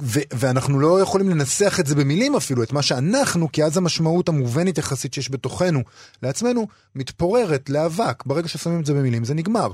ו- 0.00 0.28
ואנחנו 0.34 0.80
לא 0.80 1.00
יכולים 1.00 1.28
לנסח 1.28 1.80
את 1.80 1.86
זה 1.86 1.94
במילים 1.94 2.36
אפילו, 2.36 2.62
את 2.62 2.72
מה 2.72 2.82
שאנחנו, 2.82 3.52
כי 3.52 3.64
אז 3.64 3.76
המשמעות 3.76 4.28
המובנת 4.28 4.78
יחסית 4.78 5.14
שיש 5.14 5.30
בתוכנו 5.30 5.80
לעצמנו 6.22 6.66
מתפוררת 6.94 7.70
לאבק. 7.70 8.22
ברגע 8.26 8.48
ששמים 8.48 8.80
את 8.80 8.86
זה 8.86 8.94
במילים 8.94 9.24
זה 9.24 9.34
נגמר. 9.34 9.70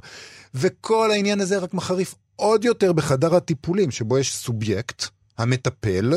וכל 0.54 1.10
העניין 1.10 1.40
הזה 1.40 1.58
רק 1.58 1.74
מחריף 1.74 2.14
עוד 2.36 2.64
יותר 2.64 2.92
בחדר 2.92 3.36
הטיפולים, 3.36 3.90
שבו 3.90 4.18
יש 4.18 4.36
סובייקט, 4.36 5.04
המטפל, 5.38 6.12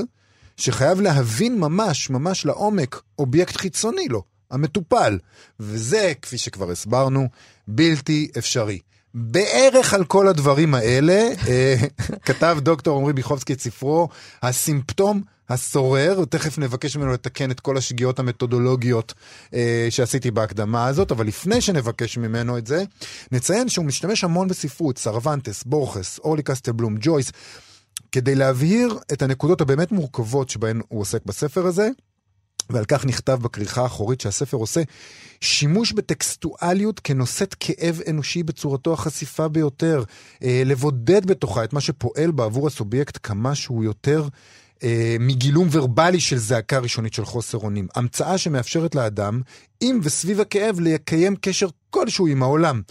שחייב 0.58 1.01
להבין 1.01 1.60
ממש, 1.60 2.10
ממש 2.10 2.45
לעומק, 2.45 3.01
אובייקט 3.19 3.58
חיצוני 3.58 4.08
לו, 4.08 4.23
המטופל. 4.51 5.17
וזה, 5.60 6.13
כפי 6.21 6.38
שכבר 6.38 6.71
הסברנו, 6.71 7.30
בלתי 7.67 8.27
אפשרי. 8.38 8.80
בערך 9.13 9.93
על 9.93 10.06
כל 10.06 10.27
הדברים 10.27 10.73
האלה 10.73 11.30
אה, 11.47 11.75
כתב 12.25 12.58
דוקטור 12.62 12.99
עמרי 12.99 13.13
ביחובסקי 13.13 13.53
את 13.53 13.62
ספרו 13.62 14.10
הסימפטום 14.43 15.21
הסורר, 15.49 16.19
ותכף 16.21 16.58
נבקש 16.58 16.97
ממנו 16.97 17.13
לתקן 17.13 17.51
את 17.51 17.60
כל 17.60 17.77
השגיאות 17.77 18.19
המתודולוגיות 18.19 19.13
אה, 19.53 19.88
שעשיתי 19.89 20.32
בהקדמה 20.32 20.86
הזאת, 20.88 21.12
אבל 21.12 21.27
לפני 21.27 21.62
שנבקש 21.62 22.17
ממנו 22.17 22.58
את 22.58 22.67
זה, 22.67 22.84
נציין 23.32 23.69
שהוא 23.69 23.86
משתמש 23.86 24.23
המון 24.23 24.47
בספרות, 24.47 24.97
סרבנטס, 24.97 25.63
בורכס, 25.63 26.19
אורלי 26.19 26.43
קסטלבלום, 26.43 26.95
ג'ויס, 26.99 27.32
כדי 28.11 28.35
להבהיר 28.35 28.99
את 29.13 29.21
הנקודות 29.21 29.61
הבאמת 29.61 29.91
מורכבות 29.91 30.49
שבהן 30.49 30.81
הוא 30.87 31.01
עוסק 31.01 31.25
בספר 31.25 31.65
הזה. 31.65 31.89
ועל 32.69 32.85
כך 32.85 33.05
נכתב 33.05 33.39
בכריכה 33.41 33.81
האחורית 33.81 34.21
שהספר 34.21 34.57
עושה 34.57 34.81
שימוש 35.41 35.91
בטקסטואליות 35.91 36.99
כנושאת 36.99 37.55
כאב 37.59 38.01
אנושי 38.09 38.43
בצורתו 38.43 38.93
החשיפה 38.93 39.47
ביותר, 39.47 40.03
אה, 40.43 40.61
לבודד 40.65 41.25
בתוכה 41.25 41.63
את 41.63 41.73
מה 41.73 41.81
שפועל 41.81 42.31
בעבור 42.31 42.67
הסובייקט 42.67 43.17
כמה 43.23 43.55
שהוא 43.55 43.83
יותר 43.83 44.27
אה, 44.83 45.15
מגילום 45.19 45.67
ורבלי 45.71 46.19
של 46.19 46.37
זעקה 46.37 46.79
ראשונית 46.79 47.13
של 47.13 47.25
חוסר 47.25 47.57
אונים. 47.57 47.87
המצאה 47.95 48.37
שמאפשרת 48.37 48.95
לאדם, 48.95 49.41
עם 49.81 49.99
וסביב 50.03 50.41
הכאב, 50.41 50.79
לקיים 50.79 51.35
קשר 51.35 51.67
כלשהו 51.89 52.27
עם 52.27 52.43
העולם. 52.43 52.81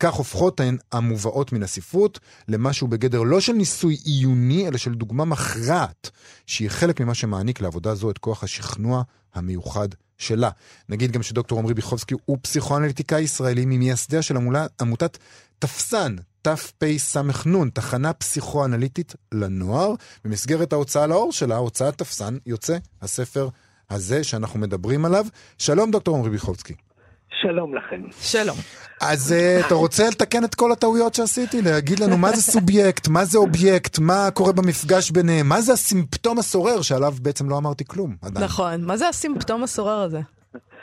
כך 0.00 0.14
הופכות 0.14 0.60
הן 0.60 0.76
המובאות 0.92 1.52
מן 1.52 1.62
הספרות 1.62 2.18
למשהו 2.48 2.88
בגדר 2.88 3.22
לא 3.22 3.40
של 3.40 3.52
ניסוי 3.52 3.94
עיוני, 4.04 4.68
אלא 4.68 4.78
של 4.78 4.94
דוגמה 4.94 5.24
מכרעת, 5.24 6.10
שהיא 6.46 6.70
חלק 6.70 7.00
ממה 7.00 7.14
שמעניק 7.14 7.60
לעבודה 7.60 7.94
זו 7.94 8.10
את 8.10 8.18
כוח 8.18 8.44
השכנוע 8.44 9.02
המיוחד 9.34 9.88
שלה. 10.18 10.50
נגיד 10.88 11.12
גם 11.12 11.22
שדוקטור 11.22 11.58
עמרי 11.58 11.74
ביחובסקי 11.74 12.14
הוא 12.24 12.38
פסיכואנליטיקאי 12.42 13.20
ישראלי 13.20 13.64
ממייסדיה 13.66 14.22
של 14.22 14.36
עמולה, 14.36 14.66
עמותת 14.80 15.18
תפסן, 15.58 16.16
תפס"נ, 16.42 17.28
תחנה 17.74 18.12
פסיכואנליטית 18.12 19.14
לנוער. 19.32 19.94
במסגרת 20.24 20.72
ההוצאה 20.72 21.06
לאור 21.06 21.32
שלה, 21.32 21.56
הוצאת 21.56 21.98
תפסן, 21.98 22.36
יוצא 22.46 22.78
הספר 23.02 23.48
הזה 23.90 24.24
שאנחנו 24.24 24.60
מדברים 24.60 25.04
עליו. 25.04 25.26
שלום 25.58 25.90
דוקטור 25.90 26.16
עמרי 26.16 26.30
ביחובסקי. 26.30 26.87
שלום 27.30 27.74
לכם. 27.74 28.02
שלום. 28.20 28.56
אז 29.00 29.34
uh, 29.34 29.66
אתה 29.66 29.74
רוצה 29.74 30.02
לתקן 30.08 30.44
את 30.44 30.54
כל 30.54 30.72
הטעויות 30.72 31.14
שעשיתי? 31.14 31.62
להגיד 31.62 32.00
לנו 32.00 32.18
מה 32.18 32.30
זה 32.30 32.42
סובייקט, 32.42 33.08
מה 33.08 33.24
זה 33.24 33.38
אובייקט, 33.38 33.98
מה 33.98 34.28
קורה 34.34 34.52
במפגש 34.52 35.10
ביניהם, 35.10 35.48
מה 35.48 35.60
זה 35.60 35.72
הסימפטום 35.72 36.38
הסורר 36.38 36.82
שעליו 36.82 37.12
בעצם 37.22 37.50
לא 37.50 37.58
אמרתי 37.58 37.84
כלום 37.84 38.16
עדיין. 38.22 38.44
נכון. 38.44 38.84
מה 38.84 38.96
זה 38.96 39.08
הסימפטום 39.08 39.62
הסורר 39.62 39.98
הזה? 39.98 40.20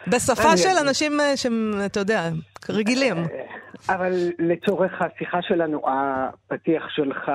בשפה 0.07 0.57
של 0.57 0.77
אנשים 0.87 1.19
אה, 1.19 1.37
שהם, 1.37 1.73
אתה 1.85 1.99
יודע, 1.99 2.29
רגילים. 2.69 3.15
אבל 3.89 4.13
לצורך 4.39 4.91
השיחה 5.01 5.41
שלנו, 5.41 5.81
הפתיח 5.87 6.83
שלך, 6.89 7.31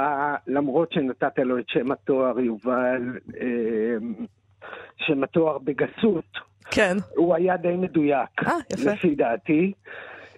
למרות 0.46 0.92
שנתת 0.92 1.38
לו 1.38 1.58
את 1.58 1.64
שם 1.68 1.92
התואר 1.92 2.40
יובל, 2.40 3.18
אה, 3.40 3.96
שם 4.96 5.24
התואר 5.24 5.58
בגסות, 5.58 6.49
כן. 6.70 6.96
הוא 7.16 7.34
היה 7.34 7.56
די 7.56 7.76
מדויק, 7.78 8.30
אה, 8.46 8.52
יפה. 8.72 8.90
לפי 8.90 9.14
דעתי. 9.14 9.72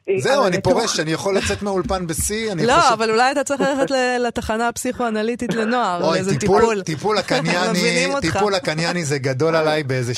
אה, 0.09 0.15
זהו, 0.19 0.47
אני 0.47 0.63
פורש, 0.63 1.01
אני 1.01 1.11
יכול 1.11 1.37
לצאת 1.37 1.63
מהאולפן 1.63 2.07
בשיא, 2.07 2.53
אני 2.53 2.67
לא, 2.67 2.73
חושב... 2.73 2.93
אבל 2.93 3.11
אולי 3.11 3.33
אתה 3.33 3.45
צריך 3.45 3.61
ללכת 3.61 3.95
לתחנה 4.27 4.69
הפסיכואנליטית 4.69 5.55
לנוער, 5.55 6.05
אוי, 6.05 6.15
לאיזה 6.15 6.39
טיפול, 6.41 6.83
טיפול. 6.83 7.19
הקנייני. 7.25 8.21
טיפול 8.21 8.55
הקנייני 8.55 9.05
זה 9.05 9.19
גדול 9.19 9.57
עליי 9.57 9.83
באיזה 9.83 10.13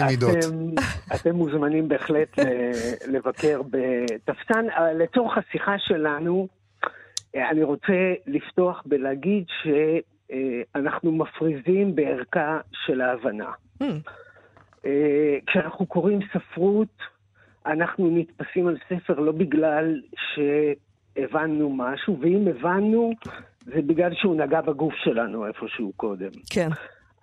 60-70 0.00 0.04
מידות. 0.04 0.36
אתם, 0.38 0.84
אתם 1.14 1.34
מוזמנים 1.34 1.88
בהחלט 1.88 2.38
לבקר 3.06 3.62
בתפסן. 3.62 4.66
אבל 4.76 5.02
לצורך 5.02 5.38
השיחה 5.38 5.74
שלנו, 5.78 6.48
אה, 7.36 7.50
אני 7.50 7.62
רוצה 7.62 8.14
לפתוח 8.26 8.82
בלהגיד 8.86 9.44
שאנחנו 9.62 11.12
מפריזים 11.12 11.94
בערכה 11.94 12.58
של 12.86 13.00
ההבנה. 13.00 13.50
אה, 14.86 15.38
כשאנחנו 15.46 15.86
קוראים 15.86 16.20
ספרות, 16.32 16.96
אנחנו 17.66 18.10
נתפסים 18.10 18.66
על 18.66 18.76
ספר 18.88 19.20
לא 19.20 19.32
בגלל 19.32 20.00
שהבנו 20.34 21.70
משהו, 21.70 22.18
ואם 22.20 22.48
הבנו, 22.48 23.12
זה 23.64 23.82
בגלל 23.82 24.14
שהוא 24.14 24.36
נגע 24.36 24.60
בגוף 24.60 24.94
שלנו 24.94 25.46
איפשהו 25.46 25.92
קודם. 25.96 26.30
כן. 26.50 26.68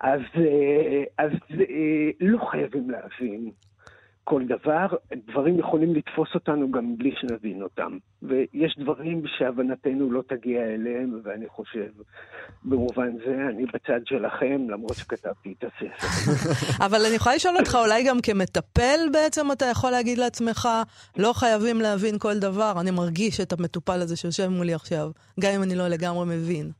אז, 0.00 0.20
אה, 0.36 1.04
אז 1.18 1.30
אה, 1.60 2.10
לא 2.20 2.38
חייבים 2.50 2.90
להבין 2.90 3.50
כל 4.28 4.42
דבר, 4.46 4.86
דברים 5.26 5.58
יכולים 5.58 5.94
לתפוס 5.94 6.28
אותנו 6.34 6.70
גם 6.70 6.96
בלי 6.96 7.10
שנבין 7.20 7.62
אותם. 7.62 7.98
ויש 8.22 8.78
דברים 8.78 9.22
שהבנתנו 9.38 10.12
לא 10.12 10.22
תגיע 10.28 10.62
אליהם, 10.62 11.20
ואני 11.24 11.48
חושב, 11.48 11.86
במובן 12.64 13.10
זה, 13.26 13.34
אני 13.50 13.66
בצד 13.66 14.00
שלכם, 14.04 14.66
למרות 14.70 14.94
שכתבתי 14.94 15.54
את 15.58 15.64
הספר. 15.64 16.06
אבל 16.86 16.98
אני 17.06 17.14
יכולה 17.14 17.34
לשאול 17.34 17.56
אותך, 17.56 17.78
אולי 17.84 18.04
גם 18.08 18.20
כמטפל 18.22 19.00
בעצם 19.12 19.52
אתה 19.52 19.64
יכול 19.64 19.90
להגיד 19.90 20.18
לעצמך, 20.18 20.68
לא 21.16 21.32
חייבים 21.32 21.80
להבין 21.80 22.18
כל 22.18 22.38
דבר, 22.38 22.72
אני 22.80 22.90
מרגיש 22.90 23.40
את 23.40 23.52
המטופל 23.52 24.00
הזה 24.00 24.16
שיושב 24.16 24.48
מולי 24.48 24.74
עכשיו, 24.74 25.10
גם 25.40 25.52
אם 25.56 25.62
אני 25.62 25.74
לא 25.74 25.88
לגמרי 25.88 26.26
מבין. 26.26 26.70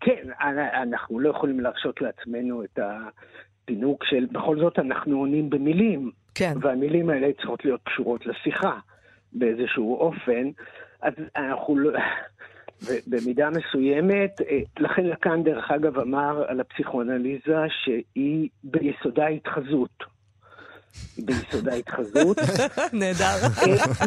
כן, 0.00 0.28
אנחנו 0.82 1.20
לא 1.20 1.30
יכולים 1.30 1.60
להרשות 1.60 2.00
לעצמנו 2.00 2.64
את 2.64 2.78
הפינוק 2.78 4.04
של, 4.04 4.26
בכל 4.32 4.58
זאת 4.58 4.78
אנחנו 4.78 5.18
עונים 5.18 5.50
במילים. 5.50 6.10
כן. 6.34 6.54
והמילים 6.60 7.10
האלה 7.10 7.28
צריכות 7.32 7.64
להיות 7.64 7.80
קשורות 7.84 8.26
לשיחה 8.26 8.78
באיזשהו 9.32 9.96
אופן, 9.96 10.50
אז 11.02 11.12
אנחנו 11.36 11.78
לא... 11.78 11.90
במידה 13.06 13.50
מסוימת, 13.50 14.40
אה, 14.40 14.58
לכן 14.78 15.06
לקאן 15.06 15.42
דרך 15.42 15.70
אגב 15.70 15.98
אמר 15.98 16.44
על 16.48 16.60
הפסיכואנליזה 16.60 17.56
שהיא 17.84 18.48
ביסודה 18.64 19.26
התחזות. 19.26 20.04
ביסודה 21.18 21.74
התחזות, 21.74 22.36
נהדר. 23.00 23.36
אה, 23.66 24.06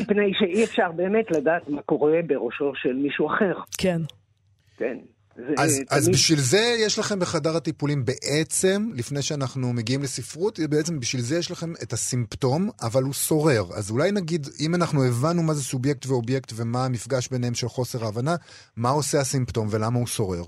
מפני 0.00 0.32
שאי 0.34 0.64
אפשר 0.64 0.92
באמת 0.92 1.30
לדעת 1.30 1.68
מה 1.68 1.82
קורה 1.82 2.20
בראשו 2.26 2.72
של 2.74 2.92
מישהו 2.92 3.26
אחר. 3.26 3.54
כן. 3.78 4.00
כן. 4.82 4.96
זה 5.36 5.54
אז, 5.58 5.82
אז 5.90 6.04
תמיד- 6.04 6.14
בשביל 6.16 6.38
זה 6.38 6.76
יש 6.86 6.98
לכם 6.98 7.18
בחדר 7.18 7.56
הטיפולים 7.56 8.04
בעצם, 8.04 8.90
לפני 8.94 9.22
שאנחנו 9.22 9.72
מגיעים 9.72 10.02
לספרות, 10.02 10.58
בעצם 10.70 11.00
בשביל 11.00 11.22
זה 11.22 11.38
יש 11.38 11.50
לכם 11.50 11.72
את 11.82 11.92
הסימפטום, 11.92 12.68
אבל 12.82 13.02
הוא 13.02 13.12
שורר. 13.12 13.62
אז 13.78 13.90
אולי 13.90 14.12
נגיד, 14.12 14.46
אם 14.60 14.74
אנחנו 14.74 15.04
הבנו 15.04 15.42
מה 15.42 15.54
זה 15.54 15.62
סובייקט 15.64 16.06
ואובייקט 16.06 16.52
ומה 16.56 16.84
המפגש 16.84 17.28
ביניהם 17.28 17.54
של 17.54 17.66
חוסר 17.68 18.04
ההבנה, 18.04 18.34
מה 18.76 18.88
עושה 18.90 19.18
הסימפטום 19.20 19.66
ולמה 19.70 19.98
הוא 19.98 20.06
שורר? 20.06 20.42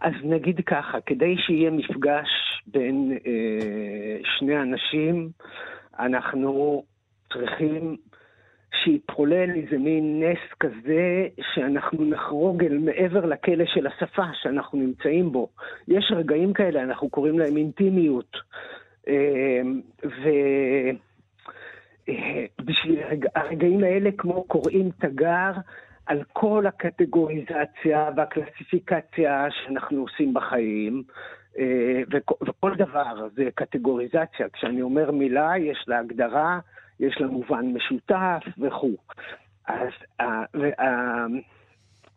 אז 0.00 0.12
נגיד 0.24 0.56
ככה, 0.66 0.98
כדי 1.06 1.34
שיהיה 1.46 1.70
מפגש 1.70 2.28
בין 2.66 3.18
אה, 3.26 4.16
שני 4.38 4.56
אנשים, 4.62 5.30
אנחנו 5.98 6.84
צריכים 7.32 7.96
שיתחולל 8.74 9.50
איזה 9.50 9.78
מין 9.78 10.22
נס 10.22 10.52
כזה 10.60 11.26
שאנחנו 11.54 12.04
נחרוג 12.04 12.64
אל 12.64 12.78
מעבר 12.78 13.26
לכלא 13.26 13.64
של 13.66 13.86
השפה 13.86 14.24
שאנחנו 14.42 14.78
נמצאים 14.78 15.32
בו. 15.32 15.48
יש 15.88 16.12
רגעים 16.16 16.52
כאלה, 16.52 16.82
אנחנו 16.82 17.08
קוראים 17.08 17.38
להם 17.38 17.56
אינטימיות. 17.56 18.36
אה, 19.08 19.60
ו... 20.04 20.28
אה, 22.08 22.44
בשביל 22.64 23.02
הרג... 23.02 23.26
הרגעים 23.34 23.84
האלה 23.84 24.10
כמו 24.18 24.44
קוראים 24.44 24.90
תגר 24.98 25.52
על 26.06 26.22
כל 26.32 26.66
הקטגוריזציה 26.66 28.10
והקלסיפיקציה 28.16 29.46
שאנחנו 29.50 30.00
עושים 30.00 30.34
בחיים, 30.34 31.02
אה, 31.58 32.02
וכ- 32.10 32.42
וכל 32.48 32.74
דבר 32.74 33.28
זה 33.34 33.48
קטגוריזציה. 33.54 34.48
כשאני 34.52 34.82
אומר 34.82 35.10
מילה, 35.10 35.52
יש 35.58 35.84
לה 35.88 35.98
הגדרה, 35.98 36.58
יש 37.00 37.20
לה 37.20 37.26
מובן 37.26 37.66
משותף 37.74 38.42
וכו'. 38.58 38.96
אז 39.68 39.88
ה- 40.20 40.58
וה- 40.58 41.26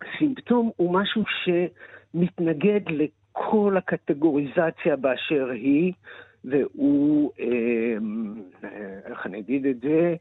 הסימפטום 0.02 0.72
הוא 0.76 0.94
משהו 0.94 1.24
שמתנגד 1.44 2.82
לכל 2.90 3.76
הקטגוריזציה 3.78 4.96
באשר 4.96 5.50
היא, 5.50 5.94
והוא, 6.46 7.32
אה, 7.40 7.98
איך 9.06 9.26
אני 9.26 9.40
אגיד 9.40 9.66
את 9.66 9.80
זה, 9.82 10.16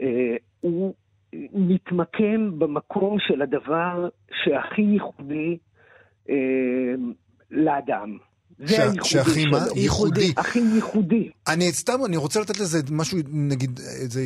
אה, 0.00 0.36
הוא 0.60 0.94
מתמקם 1.52 2.58
במקום 2.58 3.18
של 3.18 3.42
הדבר 3.42 4.08
שהכי 4.44 4.82
ייחודי 4.82 5.58
אה, 6.30 6.94
לאדם. 7.50 8.18
זה 8.66 8.82
הייחודי 8.82 9.08
שהכי 9.08 9.46
מה? 9.46 9.66
ייחודי. 9.74 10.32
הכי 10.36 10.58
ייחודי. 10.58 11.30
אני 11.48 11.72
סתם, 11.72 12.04
אני 12.04 12.16
רוצה 12.16 12.40
לתת 12.40 12.58
לזה 12.60 12.80
משהו, 12.90 13.18
נגיד, 13.28 13.80
איזה 13.80 14.24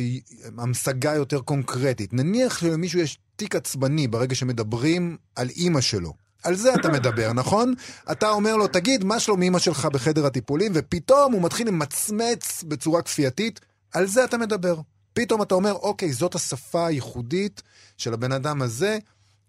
המשגה 0.57 1.15
יותר 1.15 1.39
קונקרטית. 1.39 2.13
נניח 2.13 2.59
שלמישהו 2.59 2.99
יש 2.99 3.17
תיק 3.35 3.55
עצבני 3.55 4.07
ברגע 4.07 4.35
שמדברים 4.35 5.17
על 5.35 5.49
אימא 5.49 5.81
שלו. 5.81 6.13
על 6.43 6.55
זה 6.55 6.73
אתה 6.75 6.89
מדבר, 6.89 7.33
נכון? 7.41 7.73
אתה 8.11 8.29
אומר 8.29 8.55
לו, 8.55 8.67
תגיד, 8.67 9.03
מה 9.03 9.19
שלום 9.19 9.41
אימא 9.41 9.59
שלך 9.59 9.85
בחדר 9.85 10.25
הטיפולים, 10.25 10.71
ופתאום 10.75 11.33
הוא 11.33 11.41
מתחיל 11.41 11.67
למצמץ 11.67 12.63
בצורה 12.67 13.01
כפייתית, 13.01 13.59
על 13.93 14.07
זה 14.07 14.23
אתה 14.25 14.37
מדבר. 14.37 14.79
פתאום 15.13 15.41
אתה 15.41 15.55
אומר, 15.55 15.73
אוקיי, 15.73 16.13
זאת 16.13 16.35
השפה 16.35 16.87
הייחודית 16.87 17.61
של 17.97 18.13
הבן 18.13 18.31
אדם 18.31 18.61
הזה, 18.61 18.97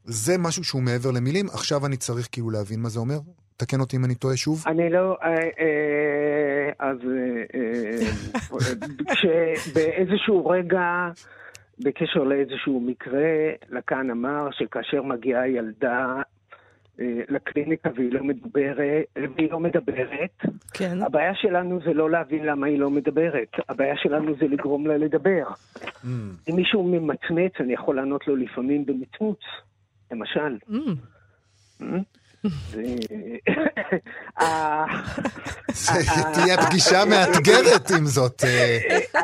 זה 0.05 0.39
משהו 0.39 0.65
שהוא 0.65 0.83
מעבר 0.83 1.11
למילים, 1.11 1.49
עכשיו 1.51 1.87
אני 1.87 1.97
צריך 1.97 2.29
כאילו 2.33 2.51
להבין 2.51 2.81
מה 2.81 2.89
זה 2.89 2.99
אומר. 2.99 3.21
תקן 3.57 3.81
אותי 3.81 3.97
אם 3.97 4.05
אני 4.05 4.15
טועה 4.15 4.37
שוב. 4.37 4.65
אני 4.67 4.91
לא... 4.91 5.17
אה, 5.23 5.29
אה, 5.61 6.71
אז 6.79 6.99
אה, 7.07 7.55
כשבאיזשהו 9.13 10.47
רגע, 10.47 11.09
בקשר 11.79 12.21
לאיזשהו 12.21 12.81
מקרה, 12.81 13.53
לקאן 13.71 14.11
אמר 14.11 14.49
שכאשר 14.53 15.03
מגיעה 15.03 15.49
ילדה 15.49 16.23
לקליניקה 17.29 17.91
והיא 17.97 18.13
לא 18.13 18.25
מדברת, 18.25 19.05
והיא 19.37 19.51
לא 19.51 19.61
מדברת, 19.61 20.43
כן. 20.73 21.03
הבעיה 21.03 21.35
שלנו 21.35 21.81
זה 21.85 21.93
לא 21.93 22.11
להבין 22.11 22.47
למה 22.47 22.67
היא 22.67 22.79
לא 22.79 22.91
מדברת, 22.91 23.49
הבעיה 23.69 23.97
שלנו 23.97 24.37
זה 24.41 24.47
לגרום 24.49 24.87
לה 24.87 24.97
לדבר. 24.97 25.45
Mm. 25.85 26.07
אם 26.51 26.57
מישהו 26.57 26.83
ממצמץ, 26.83 27.53
אני 27.61 27.73
יכול 27.73 27.97
לענות 27.97 28.27
לו 28.27 28.37
לפעמים 28.37 28.87
במצמוץ, 28.87 29.41
למשל. 30.11 30.59
Mm, 30.71 30.75
זה... 31.79 31.85
אה, 34.41 34.85
זה 35.73 35.93
תהיה 36.35 36.67
פגישה 36.67 37.05
מאתגרת 37.05 37.91
עם 37.91 38.07
זאת. 38.07 38.45
אה, 38.45 38.79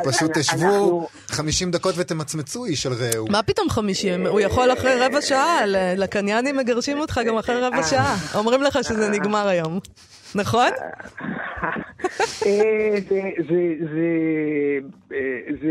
פשוט 0.04 0.38
תשבו 0.38 0.64
אנחנו- 0.64 1.08
50 1.28 1.70
דקות 1.70 1.94
ותמצמצו 1.98 2.64
איש 2.64 2.86
על 2.86 2.92
רעהו. 2.92 3.26
מה 3.30 3.42
פתאום 3.42 3.70
חמישים? 3.70 4.26
הוא 4.26 4.40
יכול 4.40 4.72
אחרי 4.72 4.94
רבע 5.06 5.20
שעה, 5.22 5.66
לקניינים 5.96 6.56
מגרשים 6.56 6.98
אותך 7.00 7.20
גם 7.26 7.38
אחרי 7.38 7.60
רבע 7.60 7.82
שעה. 7.82 8.16
אומרים 8.34 8.62
לך 8.62 8.78
שזה 8.82 9.08
נגמר 9.08 9.48
היום. 9.48 9.78
נכון? 10.34 10.70
אה, 12.46 12.98
זה- 13.08 13.86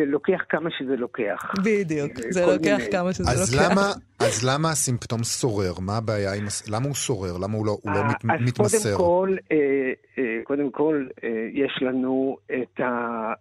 זה- 0.05 0.11
לוקח 0.11 0.41
כמה 0.49 0.69
שזה 0.79 0.95
לוקח. 0.95 1.51
בדיוק. 1.63 2.11
אה, 2.11 2.31
זה 2.31 2.41
כל 2.45 2.51
לוקח 2.53 2.77
מיני. 2.77 2.91
כמה 2.91 3.13
שזה 3.13 3.31
אז 3.31 3.55
לוקח. 3.55 3.71
למה, 3.71 3.81
אז 4.19 4.49
למה 4.49 4.69
הסימפטום 4.71 5.23
שורר? 5.23 5.73
מה 5.81 5.97
הבעיה 5.97 6.33
עם... 6.33 6.43
למה 6.71 6.85
הוא 6.85 6.95
שורר? 6.95 7.37
למה 7.37 7.57
הוא 7.57 7.65
לא, 7.65 7.77
הוא 7.81 7.91
לא 7.93 7.97
אה, 7.99 8.07
מת, 8.07 8.15
אז 8.25 8.41
מתמסר? 8.47 8.97
קודם 8.97 8.97
כל, 8.97 9.35
אה, 9.51 10.23
קודם 10.43 10.71
כל, 10.71 11.07
אה, 11.23 11.29
יש 11.53 11.79
לנו 11.81 12.37
את 12.45 12.79
ה- 12.79 13.33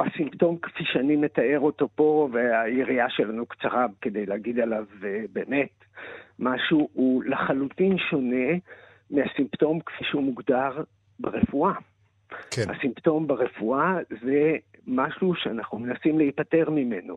הסימפטום 0.00 0.56
כפי 0.62 0.84
שאני 0.92 1.16
מתאר 1.16 1.58
אותו 1.60 1.88
פה, 1.94 2.28
והיריעה 2.32 3.06
שלנו 3.10 3.46
קצרה 3.46 3.86
כדי 4.02 4.26
להגיד 4.26 4.58
עליו 4.60 4.84
באמת 5.32 5.68
משהו, 6.38 6.88
הוא 6.92 7.24
לחלוטין 7.24 7.96
שונה 8.10 8.46
מהסימפטום 9.10 9.80
כפי 9.86 10.04
שהוא 10.10 10.22
מוגדר 10.22 10.70
ברפואה. 11.20 11.72
כן. 12.50 12.62
הסימפטום 12.70 13.26
ברפואה 13.26 13.94
זה 14.22 14.56
משהו 14.88 15.34
שאנחנו 15.34 15.78
מנסים 15.78 16.18
להיפטר 16.18 16.70
ממנו. 16.70 17.16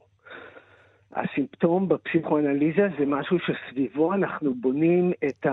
הסימפטום 1.14 1.88
בפסיכואנליזה 1.88 2.88
זה 3.00 3.06
משהו 3.06 3.38
שסביבו 3.40 4.14
אנחנו 4.14 4.54
בונים 4.54 5.12
את 5.28 5.46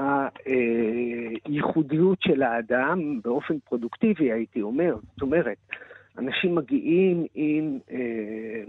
הייחודיות 1.44 2.22
של 2.22 2.42
האדם 2.42 3.20
באופן 3.24 3.58
פרודוקטיבי, 3.58 4.32
הייתי 4.32 4.62
אומר. 4.62 4.96
זאת 5.12 5.22
אומרת, 5.22 5.56
אנשים 6.18 6.54
מגיעים 6.54 7.26
עם, 7.34 7.78
אה, 7.90 8.62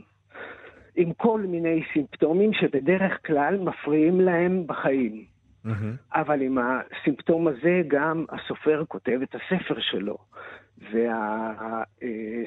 עם 0.95 1.13
כל 1.13 1.41
מיני 1.41 1.83
סימפטומים 1.93 2.53
שבדרך 2.53 3.27
כלל 3.27 3.57
מפריעים 3.59 4.21
להם 4.21 4.67
בחיים. 4.67 5.25
Mm-hmm. 5.65 5.69
אבל 6.13 6.41
עם 6.41 6.57
הסימפטום 6.57 7.47
הזה 7.47 7.81
גם 7.87 8.25
הסופר 8.29 8.83
כותב 8.87 9.19
את 9.23 9.35
הספר 9.35 9.79
שלו, 9.79 10.17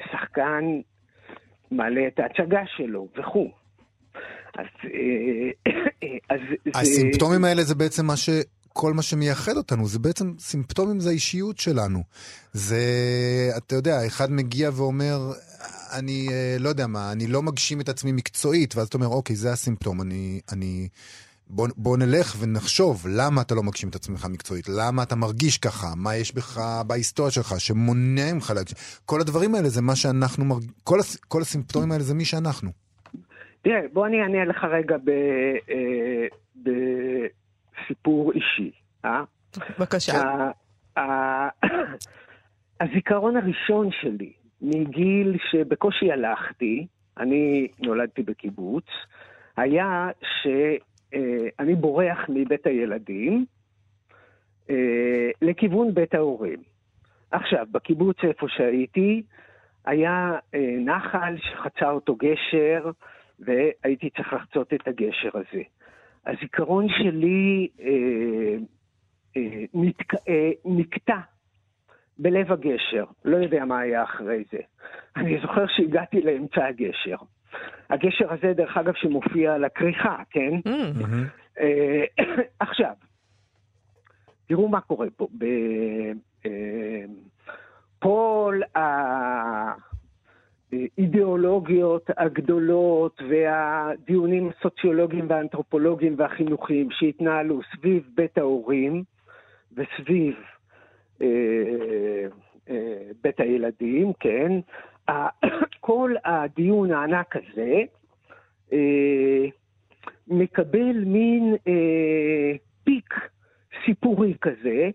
והשחקן 0.05 0.63
מעלה 1.73 2.07
את 2.07 2.19
ההצגה 2.19 2.61
שלו 2.77 3.07
וכו'. 3.19 3.51
אז, 4.57 4.65
אה, 4.85 6.09
אז 6.29 6.39
הסימפטומים 6.75 7.41
זה... 7.41 7.47
האלה 7.47 7.63
זה 7.63 7.75
בעצם 7.75 8.05
מה 8.05 8.17
ש... 8.17 8.29
כל 8.73 8.93
מה 8.93 9.01
שמייחד 9.01 9.57
אותנו, 9.57 9.87
זה 9.87 9.99
בעצם 9.99 10.33
סימפטומים 10.39 10.99
זה 10.99 11.09
האישיות 11.09 11.57
שלנו. 11.57 12.03
זה, 12.53 12.83
אתה 13.57 13.75
יודע, 13.75 14.07
אחד 14.07 14.31
מגיע 14.31 14.69
ואומר, 14.73 15.31
אני 15.97 16.27
אה, 16.31 16.55
לא 16.59 16.69
יודע 16.69 16.87
מה, 16.87 17.11
אני 17.11 17.27
לא 17.27 17.41
מגשים 17.41 17.81
את 17.81 17.89
עצמי 17.89 18.11
מקצועית, 18.11 18.75
ואז 18.75 18.87
אתה 18.87 18.97
אומר, 18.97 19.07
אוקיי, 19.07 19.35
זה 19.35 19.51
הסימפטום, 19.51 20.01
אני... 20.01 20.41
אני... 20.51 20.87
בוא, 21.55 21.67
בוא 21.77 21.97
נלך 21.97 22.35
ונחשוב 22.41 23.05
למה 23.17 23.41
אתה 23.41 23.55
לא 23.55 23.63
מגשים 23.63 23.89
את 23.89 23.95
עצמך 23.95 24.25
מקצועית, 24.33 24.65
למה 24.69 25.03
אתה 25.03 25.15
מרגיש 25.15 25.57
ככה, 25.57 25.87
מה 25.97 26.15
יש 26.15 26.35
בך 26.35 26.59
בהיסטוריה 26.87 27.31
שלך 27.31 27.53
שמונע 27.59 28.33
ממך 28.33 28.53
להגשים. 28.55 28.77
כל 29.05 29.21
הדברים 29.21 29.55
האלה 29.55 29.69
זה 29.69 29.81
מה 29.81 29.95
שאנחנו, 29.95 30.45
מרג... 30.45 30.63
כל, 30.83 30.99
הס... 30.99 31.17
כל 31.17 31.41
הסימפטומים 31.41 31.91
האלה 31.91 32.03
זה 32.03 32.13
מי 32.13 32.25
שאנחנו. 32.25 32.69
תראה, 33.61 33.79
בוא 33.93 34.07
אני 34.07 34.21
אענה 34.21 34.45
לך 34.45 34.63
רגע 34.63 34.97
ב... 34.97 35.09
אה, 35.69 36.27
בסיפור 36.55 38.31
אישי, 38.31 38.71
אה? 39.05 39.23
בבקשה. 39.79 40.13
הזיכרון 42.81 43.37
הראשון 43.37 43.89
שלי, 44.01 44.33
מגיל 44.61 45.37
שבקושי 45.51 46.11
הלכתי, 46.11 46.87
אני 47.17 47.67
נולדתי 47.79 48.23
בקיבוץ, 48.23 48.85
היה 49.57 50.07
שאני 50.21 50.92
אה, 51.13 51.75
בורח 51.75 52.19
מבית 52.29 52.67
הילדים 52.67 53.45
אה, 54.69 55.29
לכיוון 55.41 55.93
בית 55.93 56.13
ההורים. 56.13 56.59
עכשיו, 57.31 57.65
בקיבוץ 57.71 58.17
איפה 58.23 58.47
שהייתי, 58.49 59.23
היה 59.85 60.37
אה, 60.53 60.75
נחל 60.79 61.35
שחצה 61.37 61.91
אותו 61.91 62.15
גשר, 62.15 62.91
והייתי 63.39 64.09
צריך 64.09 64.33
לחצות 64.33 64.73
את 64.73 64.87
הגשר 64.87 65.29
הזה. 65.33 65.63
הזיכרון 66.25 66.87
שלי 66.89 67.67
אה, 67.81 68.57
אה, 69.37 69.65
נתק, 69.73 70.13
אה, 70.13 70.51
נקטע 70.65 71.17
בלב 72.17 72.51
הגשר, 72.51 73.05
לא 73.25 73.37
יודע 73.37 73.65
מה 73.65 73.79
היה 73.79 74.03
אחרי 74.03 74.43
זה. 74.51 74.57
אני 75.15 75.39
זוכר 75.41 75.65
שהגעתי 75.67 76.21
לאמצע 76.21 76.65
הגשר. 76.65 77.17
הגשר 77.89 78.33
הזה, 78.33 78.53
דרך 78.53 78.77
אגב, 78.77 78.93
שמופיע 78.95 79.53
על 79.53 79.63
הכריכה, 79.63 80.17
כן? 80.29 80.51
Mm-hmm. 80.67 81.59
אה, 81.59 82.03
עכשיו, 82.59 82.93
תראו 84.47 84.67
מה 84.67 84.81
קורה 84.81 85.07
פה. 85.17 85.27
ב, 85.37 85.45
אה, 86.45 87.03
כל 87.99 88.61
האידיאולוגיות 90.71 92.09
הגדולות 92.17 93.21
והדיונים 93.29 94.49
הסוציולוגיים 94.49 95.25
והאנתרופולוגיים 95.29 96.15
והחינוכיים 96.17 96.91
שהתנהלו 96.91 97.59
סביב 97.75 98.09
בית 98.15 98.37
ההורים 98.37 99.03
וסביב 99.73 100.35
אה, 101.21 101.27
אה, 102.69 102.97
בית 103.23 103.39
הילדים, 103.39 104.13
כן? 104.19 104.51
כל 105.79 106.15
הדיון 106.25 106.91
הענק 106.91 107.35
הזה 107.35 107.81
אה, 108.73 109.45
מקבל 110.27 111.03
מין 111.05 111.55
פיק 112.83 113.13
סיפורי 113.85 114.33
כזה 114.41 114.89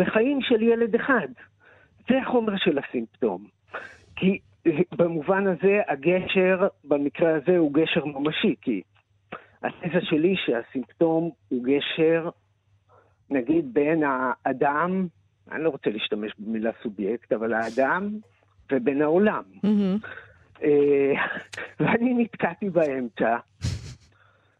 בחיים 0.00 0.38
של 0.42 0.62
ילד 0.62 0.94
אחד. 0.94 1.28
זה 2.08 2.22
החומר 2.22 2.56
של 2.56 2.78
הסימפטום. 2.78 3.46
כי 4.16 4.38
במובן 4.96 5.46
הזה 5.46 5.80
הגשר, 5.88 6.68
במקרה 6.84 7.34
הזה 7.34 7.56
הוא 7.58 7.72
גשר 7.74 8.04
ממשי, 8.04 8.54
כי 8.60 8.82
התזה 9.62 10.00
שלי 10.00 10.34
שהסימפטום 10.36 11.30
הוא 11.48 11.64
גשר, 11.64 12.28
נגיד, 13.30 13.74
בין 13.74 14.02
האדם 14.06 15.06
אני 15.52 15.64
לא 15.64 15.68
רוצה 15.68 15.90
להשתמש 15.90 16.32
במילה 16.38 16.70
סובייקט, 16.82 17.32
אבל 17.32 17.54
האדם 17.54 18.18
ובין 18.72 19.02
העולם. 19.02 19.42
Mm-hmm. 19.56 20.06
ואני 21.80 22.14
נתקעתי 22.14 22.70
באמצע, 22.70 23.36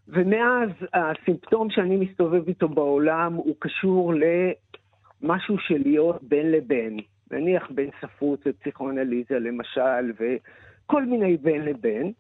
ומאז 0.09 0.71
הסימפטום 0.95 1.71
שאני 1.71 1.97
מסתובב 1.97 2.49
איתו 2.49 2.69
בעולם 2.69 3.35
הוא 3.35 3.55
קשור 3.59 4.13
למשהו 4.15 5.59
של 5.59 5.83
להיות 5.85 6.23
בין 6.23 6.51
לבין. 6.51 6.99
נניח 7.31 7.71
בין 7.71 7.91
ספרות 8.01 8.41
ופסיכואנליזה 8.47 9.39
למשל, 9.39 10.13
וכל 10.21 11.05
מיני 11.05 11.37
בין 11.37 11.65
לבין, 11.65 12.13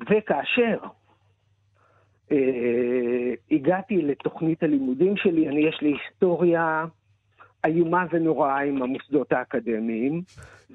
וכאשר 0.00 0.78
אה, 2.32 3.34
הגעתי 3.50 4.02
לתוכנית 4.02 4.62
הלימודים 4.62 5.16
שלי, 5.16 5.48
אני 5.48 5.60
יש 5.60 5.78
לי 5.82 5.92
היסטוריה 5.92 6.84
איומה 7.64 8.04
ונוראה 8.10 8.60
עם 8.60 8.82
המוסדות 8.82 9.32
האקדמיים. 9.32 10.22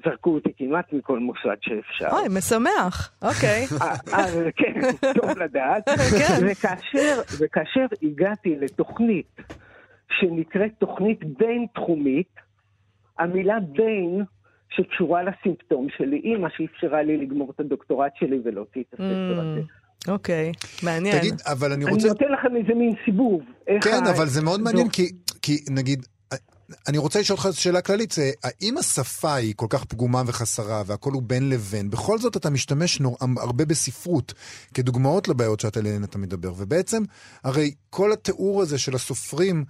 זרקו 0.04 0.34
אותי 0.34 0.52
כמעט 0.56 0.92
מכל 0.92 1.18
מוסד 1.18 1.56
שאפשר. 1.60 2.08
אוי, 2.10 2.28
משמח, 2.30 3.12
אוקיי. 3.22 3.66
אז 4.18 4.38
כן, 4.56 4.80
טוב 5.14 5.38
לדעת. 5.38 5.88
כן. 6.18 6.46
וכאשר, 6.46 7.20
וכאשר 7.38 7.86
הגעתי 8.02 8.56
לתוכנית 8.60 9.36
שנקראת 10.20 10.70
תוכנית 10.78 11.20
בין-תחומית, 11.38 12.34
המילה 13.18 13.56
בין 13.60 14.24
שקשורה 14.68 15.22
לסימפטום 15.22 15.86
שלי, 15.96 16.16
היא 16.16 16.36
מה 16.36 16.48
שאפשרה 16.56 17.02
לי 17.02 17.16
לגמור 17.16 17.52
את 17.54 17.60
הדוקטורט 17.60 18.12
שלי 18.18 18.38
ולהוציא 18.44 18.82
את 18.88 18.94
הספר 18.94 19.40
הזה. 19.40 19.60
Mm, 19.60 20.10
אוקיי, 20.10 20.52
מעניין. 20.82 21.18
תגיד, 21.18 21.34
אבל 21.46 21.72
אני 21.72 21.84
רוצה... 21.84 21.96
אני 21.96 22.08
נותן 22.08 22.32
לכם 22.32 22.56
איזה 22.56 22.74
מין 22.74 22.94
סיבוב. 23.04 23.42
כן, 23.66 24.06
אבל 24.16 24.26
זה 24.26 24.42
מאוד 24.42 24.60
מעניין, 24.60 24.88
כי 25.42 25.56
נגיד, 25.70 26.06
אני 26.88 26.98
רוצה 26.98 27.20
לשאול 27.20 27.38
אותך 27.38 27.60
שאלה 27.60 27.80
כללית, 27.80 28.12
זה 28.12 28.30
האם 28.44 28.78
השפה 28.78 29.34
היא 29.34 29.54
כל 29.56 29.66
כך 29.70 29.84
פגומה 29.84 30.22
וחסרה 30.26 30.82
והכל 30.86 31.12
הוא 31.12 31.22
בין 31.22 31.50
לבין, 31.50 31.90
בכל 31.90 32.18
זאת 32.18 32.36
אתה 32.36 32.50
משתמש 32.50 33.00
נור, 33.00 33.16
הרבה 33.36 33.64
בספרות 33.64 34.34
כדוגמאות 34.74 35.28
לבעיות 35.28 35.60
שאת 35.60 35.76
עליהן 35.76 36.04
אתה 36.04 36.18
מדבר, 36.18 36.52
ובעצם 36.56 37.02
הרי 37.44 37.74
כל 37.90 38.12
התיאור 38.12 38.62
הזה 38.62 38.78
של 38.78 38.94
הסופרים, 38.94 39.64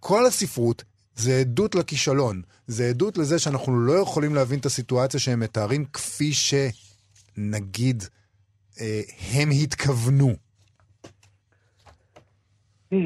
כל 0.00 0.26
הספרות, 0.26 0.84
זה 1.16 1.36
עדות 1.36 1.74
לכישלון, 1.74 2.42
זה 2.66 2.88
עדות 2.88 3.18
לזה 3.18 3.38
שאנחנו 3.38 3.80
לא 3.80 3.92
יכולים 3.92 4.34
להבין 4.34 4.58
את 4.58 4.66
הסיטואציה 4.66 5.20
שהם 5.20 5.40
מתארים 5.40 5.84
כפי 5.84 6.30
שנגיד 6.32 8.04
אה, 8.80 9.00
הם 9.32 9.48
התכוונו. 9.62 10.34
אה, 12.92 12.98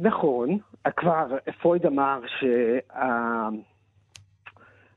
נכון, 0.00 0.58
כבר 0.90 1.26
פרויד 1.60 1.86
אמר 1.86 2.20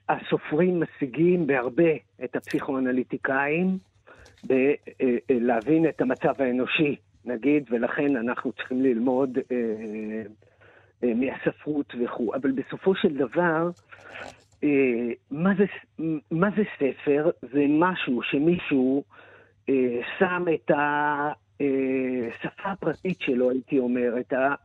שהסופרים 0.10 0.84
משיגים 0.84 1.48
בהרבה 1.48 1.92
את 2.24 2.36
הפסיכואנליטיקאים 2.36 3.78
בלהבין 4.44 5.90
את 5.90 6.02
המצב 6.02 6.34
האנושי, 6.40 6.96
נגיד, 7.26 7.64
ולכן 7.70 8.16
אנחנו 8.16 8.52
צריכים 8.52 8.82
ללמוד 8.82 9.38
אה, 9.38 9.56
אה, 11.04 11.14
מהספרות 11.14 11.94
וכו'. 12.04 12.36
אבל 12.36 12.52
בסופו 12.52 12.96
של 12.96 13.18
דבר, 13.18 13.70
מה 15.32 15.50
זה, 15.58 15.66
מה 16.32 16.50
זה 16.58 16.64
ספר? 16.76 17.30
זה 17.42 17.66
משהו 17.70 18.24
שמישהו 18.24 19.04
שם 20.20 20.46
את 20.54 20.72
השפה 20.72 22.72
הפרטית 22.72 23.22
שלו, 23.22 23.50
הייתי 23.50 23.80
אומר, 23.80 24.20
את 24.20 24.34
ה... 24.34 24.56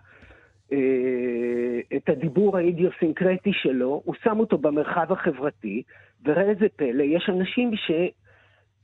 אה, 0.74 1.96
את 1.96 2.08
הדיבור 2.08 2.56
האידיוסינקרטי 2.56 3.52
שלו, 3.52 4.02
הוא 4.04 4.14
שם 4.22 4.40
אותו 4.40 4.58
במרחב 4.58 5.12
החברתי, 5.12 5.82
וראה 6.24 6.50
איזה 6.50 6.66
פלא, 6.76 7.02
יש 7.02 7.28
אנשים 7.28 7.76
ש, 7.76 7.90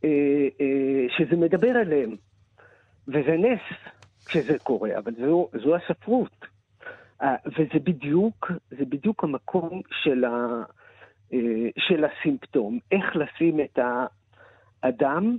אה, 0.05 0.48
אה, 0.61 1.07
שזה 1.16 1.37
מדבר 1.37 1.81
אליהם, 1.81 2.16
וזה 3.09 3.37
נס 3.37 3.61
כשזה 4.26 4.59
קורה, 4.59 4.98
אבל 4.98 5.12
זו, 5.26 5.48
זו 5.62 5.76
הספרות. 5.76 6.46
וזה 7.46 7.79
בדיוק, 7.85 8.50
זה 8.70 8.85
בדיוק 8.85 9.24
המקום 9.24 9.81
של, 10.03 10.24
ה, 10.24 10.62
של 11.79 12.05
הסימפטום, 12.05 12.79
איך 12.92 13.16
לשים 13.16 13.61
את 13.61 13.79
האדם 14.83 15.37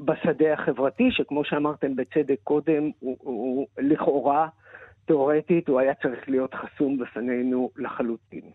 בשדה 0.00 0.52
החברתי, 0.52 1.08
שכמו 1.10 1.44
שאמרתם 1.44 1.96
בצדק 1.96 2.38
קודם, 2.44 2.90
הוא, 3.00 3.16
הוא 3.20 3.66
לכאורה 3.78 4.48
תיאורטית 5.06 5.68
הוא 5.68 5.80
היה 5.80 5.92
צריך 6.02 6.28
להיות 6.28 6.54
חסום 6.54 6.98
בפנינו 6.98 7.70
לחלוטין. 7.76 8.50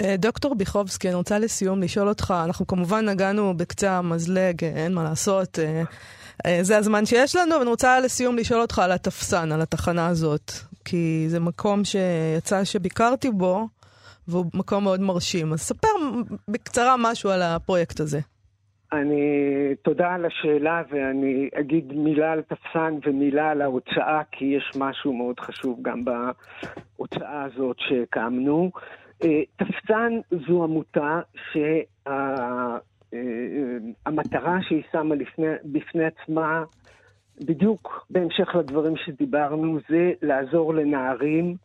אה, 0.00 0.16
דוקטור 0.18 0.54
ביחובסקי, 0.54 1.08
אני 1.08 1.14
רוצה 1.14 1.38
לסיום 1.38 1.82
לשאול 1.82 2.08
אותך, 2.08 2.34
אנחנו 2.44 2.66
כמובן 2.66 3.08
נגענו 3.08 3.56
בקצה 3.56 3.98
המזלג, 3.98 4.64
אה, 4.64 4.68
אין 4.68 4.94
מה 4.94 5.04
לעשות, 5.04 5.58
זה 6.60 6.78
הזמן 6.78 7.06
שיש 7.06 7.36
לנו, 7.36 7.54
ואני 7.58 7.70
רוצה 7.70 8.00
לסיום 8.00 8.36
לשאול 8.36 8.60
אותך 8.60 8.78
על 8.78 8.92
התפסן, 8.92 9.52
על 9.52 9.60
התחנה 9.60 10.06
הזאת, 10.06 10.52
כי 10.84 11.24
זה 11.28 11.40
מקום 11.40 11.84
שיצא 11.84 12.64
שביקרתי 12.64 13.30
בו, 13.30 13.68
והוא 14.28 14.46
מקום 14.54 14.84
מאוד 14.84 15.00
מרשים. 15.00 15.52
אז 15.52 15.60
ספר 15.60 15.88
בקצרה 16.48 16.94
משהו 16.98 17.30
על 17.30 17.42
הפרויקט 17.42 18.00
הזה. 18.00 18.20
אני, 18.92 19.74
תודה 19.82 20.14
על 20.14 20.24
השאלה, 20.24 20.82
ואני 20.90 21.48
אגיד 21.54 21.92
מילה 21.92 22.32
על 22.32 22.42
תפסן 22.42 22.98
ומילה 23.06 23.50
על 23.50 23.62
ההוצאה, 23.62 24.22
כי 24.32 24.44
יש 24.44 24.72
משהו 24.78 25.12
מאוד 25.12 25.40
חשוב 25.40 25.78
גם 25.82 26.04
בהוצאה 26.04 27.42
הזאת 27.42 27.76
שהקמנו. 27.78 28.70
אה, 29.24 29.42
תפסן 29.56 30.12
זו 30.48 30.64
עמותה 30.64 31.20
שהמטרה 31.52 32.86
אה, 34.56 34.62
שהיא 34.62 34.82
שמה 34.92 35.14
לפני, 35.14 35.46
בפני 35.64 36.04
עצמה, 36.04 36.64
בדיוק 37.40 38.06
בהמשך 38.10 38.54
לדברים 38.54 38.96
שדיברנו, 38.96 39.78
זה 39.88 40.12
לעזור 40.22 40.74
לנערים 40.74 41.56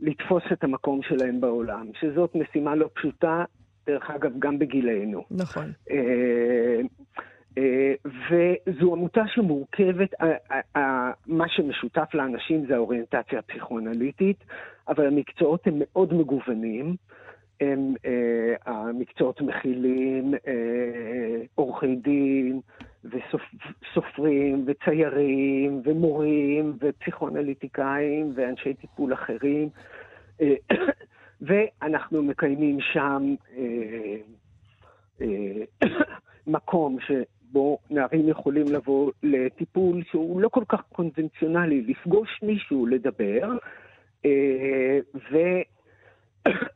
לתפוס 0.00 0.42
את 0.52 0.64
המקום 0.64 1.00
שלהם 1.02 1.40
בעולם, 1.40 1.86
שזאת 2.00 2.34
משימה 2.34 2.74
לא 2.74 2.88
פשוטה, 2.94 3.44
דרך 3.90 4.10
אגב, 4.10 4.30
גם 4.38 4.58
בגילנו. 4.58 5.24
נכון. 5.30 5.72
אה, 5.90 6.80
אה, 7.58 7.94
וזו 8.04 8.92
עמותה 8.92 9.22
שמורכבת, 9.26 10.14
מה 11.26 11.48
שמשותף 11.48 12.14
לאנשים 12.14 12.66
זה 12.66 12.74
האוריינטציה 12.74 13.38
הפסיכואנליטית, 13.38 14.44
אבל 14.88 15.06
המקצועות 15.06 15.66
הם 15.66 15.74
מאוד 15.76 16.14
מגוונים. 16.14 16.96
הם, 17.60 17.94
אה, 18.04 18.54
המקצועות 18.72 19.40
מכילים 19.40 20.34
עורכי 21.54 21.96
דין 21.96 22.60
וסופרים 23.04 24.64
וציירים 24.66 25.82
ומורים 25.84 26.76
ופסיכואנליטיקאים 26.80 28.32
ואנשי 28.34 28.74
טיפול 28.74 29.14
אחרים. 29.14 29.68
ואנחנו 31.40 32.22
מקיימים 32.22 32.78
שם 32.80 33.34
אה, 33.56 34.16
אה, 35.20 35.88
מקום 36.46 36.98
שבו 37.00 37.78
נערים 37.90 38.28
יכולים 38.28 38.66
לבוא 38.72 39.12
לטיפול 39.22 40.02
שהוא 40.10 40.40
לא 40.40 40.48
כל 40.48 40.64
כך 40.68 40.80
קונבנציונלי, 40.92 41.82
לפגוש 41.82 42.40
מישהו, 42.42 42.86
לדבר, 42.86 43.52
אה, 44.24 44.98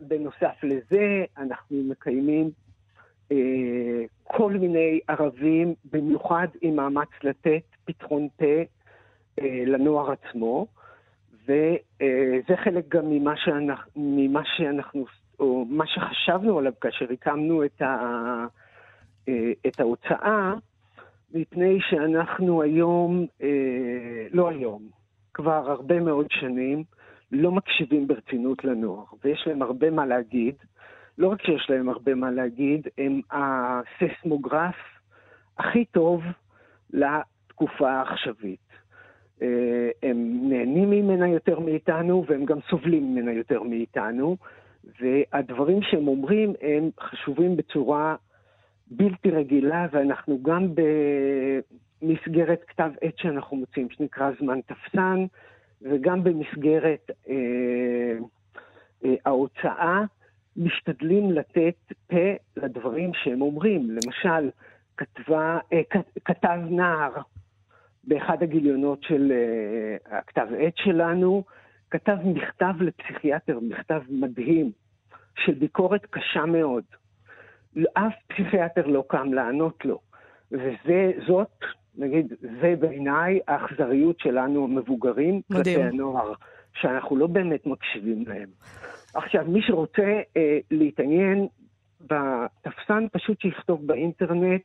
ובנוסף 0.01 0.57
לזה 0.63 1.25
אנחנו 1.39 1.77
מקיימים 1.77 2.51
כל 4.23 4.53
מיני 4.53 5.01
ערבים, 5.09 5.75
במיוחד 5.93 6.47
עם 6.61 6.77
מאמץ 6.77 7.09
לתת 7.23 7.63
פתחון 7.85 8.29
פה 8.37 8.63
לנוער 9.67 10.13
עצמו. 10.13 10.67
וזה 11.45 12.57
חלק 12.65 12.89
גם 12.89 13.11
ממה 13.11 13.37
שאנחנו, 13.37 13.93
ממה 13.97 14.43
שאנחנו, 14.45 15.05
או 15.41 15.65
מה 15.69 15.87
שחשבנו 15.87 16.59
עליו 16.59 16.73
כאשר 16.81 17.07
הקמנו 17.13 17.65
את, 17.65 17.83
ה, 17.83 18.47
את 19.67 19.81
ההוצאה, 19.81 20.55
מפני 21.35 21.79
שאנחנו 21.81 22.63
היום, 22.63 23.27
לא 24.33 24.49
היום, 24.49 24.83
כבר 25.35 25.71
הרבה 25.71 26.01
מאוד 26.01 26.27
שנים, 26.31 26.85
לא 27.33 27.51
מקשיבים 27.51 28.07
ברצינות 28.07 28.65
לנוער, 28.65 29.05
ויש 29.25 29.45
להם 29.47 29.63
הרבה 29.63 29.91
מה 29.91 30.07
להגיד. 30.07 30.55
לא 31.19 31.29
רק 31.29 31.43
שיש 31.43 31.67
להם 31.71 31.89
הרבה 31.89 32.15
מה 32.15 32.31
להגיד, 32.31 32.89
הם 32.99 33.21
הססמוגרף 33.31 34.77
הכי 35.59 35.85
טוב 35.85 36.23
לתקופה 36.91 37.91
העכשווית. 37.91 38.64
אה, 39.43 39.91
הם 40.03 40.41
נהנים 40.49 40.91
ממנה 40.91 41.29
יותר 41.29 41.59
מאיתנו 41.59 42.25
והם 42.29 42.45
גם 42.45 42.59
סובלים 42.71 43.13
ממנה 43.15 43.33
יותר 43.33 43.63
מאיתנו, 43.63 44.37
והדברים 45.01 45.83
שהם 45.83 46.09
אומרים 46.09 46.53
הם 46.61 46.91
חשובים 47.01 47.57
בצורה 47.57 48.17
בלתי 48.91 49.31
רגילה, 49.31 49.87
ואנחנו 49.93 50.43
גם 50.43 50.69
במסגרת 52.03 52.65
כתב 52.69 52.91
עת 53.01 53.19
שאנחנו 53.19 53.57
מוצאים, 53.57 53.91
שנקרא 53.91 54.31
זמן 54.41 54.61
תפסן, 54.61 55.27
וגם 55.83 56.25
במסגרת 56.25 57.11
אה, 57.29 57.35
אה, 59.05 59.15
ההוצאה, 59.27 60.01
משתדלים 60.57 61.33
לתת 61.33 61.93
פה 62.07 62.33
לדברים 62.57 63.11
שהם 63.15 63.43
אומרים. 63.43 63.91
למשל, 63.91 64.51
כתבה, 64.97 65.59
אה, 65.73 65.83
כתב 66.25 66.59
נער 66.71 67.13
באחד 68.07 68.43
הגיליונות 68.43 69.03
של 69.03 69.33
uh, 69.33 70.15
הכתב 70.15 70.47
עת 70.59 70.77
שלנו, 70.77 71.45
כתב 71.91 72.17
מכתב 72.25 72.75
לפסיכיאטר, 72.81 73.59
מכתב 73.63 74.03
מדהים, 74.09 74.73
של 75.39 75.55
ביקורת 75.55 76.07
קשה 76.11 76.47
מאוד. 76.47 76.85
אף 77.93 78.13
פסיכיאטר 78.27 78.87
לא 78.87 79.05
קם 79.09 79.33
לענות 79.33 79.85
לו. 79.85 80.01
וזאת, 80.53 81.65
נגיד, 81.99 82.33
זה 82.41 82.75
בעיניי 82.81 83.41
האכזריות 83.49 84.21
שלנו, 84.21 84.65
המבוגרים, 84.65 85.41
כלפי 85.53 85.83
הנוער, 85.83 86.33
שאנחנו 86.75 87.17
לא 87.17 87.27
באמת 87.27 87.67
מקשיבים 87.67 88.25
להם. 88.27 88.49
עכשיו, 89.15 89.45
מי 89.49 89.63
שרוצה 89.63 90.21
אה, 90.37 90.59
להתעניין 90.71 91.47
בתפסן, 92.01 93.07
פשוט 93.13 93.41
שיכתוב 93.41 93.87
באינטרנט 93.87 94.63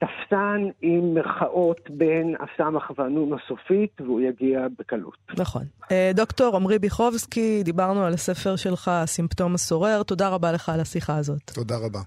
תפסן 0.00 0.64
עם 0.82 1.14
מירכאות 1.14 1.90
בין 1.90 2.34
הסמך 2.40 2.90
והנון 2.98 3.30
הסופית, 3.32 4.00
והוא 4.00 4.20
יגיע 4.20 4.66
בקלות. 4.78 5.16
נכון. 5.38 5.62
אה, 5.92 6.10
דוקטור 6.14 6.56
עמרי 6.56 6.78
ביחובסקי, 6.78 7.62
דיברנו 7.64 8.04
על 8.04 8.12
הספר 8.12 8.56
שלך, 8.56 8.88
הסימפטום 8.88 9.54
הסורר. 9.54 10.02
תודה 10.02 10.28
רבה 10.28 10.52
לך 10.52 10.68
על 10.68 10.80
השיחה 10.80 11.16
הזאת. 11.16 11.50
תודה 11.54 11.74
רבה. 11.76 12.00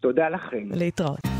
תודה 0.00 0.28
לכם. 0.28 0.68
להתראות. 0.70 1.39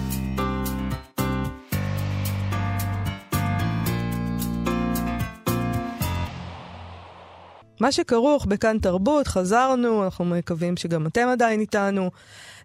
מה 7.81 7.93
שכרוך 7.93 8.47
בכאן 8.47 8.79
תרבות, 8.79 9.27
חזרנו, 9.27 10.05
אנחנו 10.05 10.25
מקווים 10.25 10.77
שגם 10.77 11.07
אתם 11.07 11.29
עדיין 11.29 11.61
איתנו. 11.61 12.11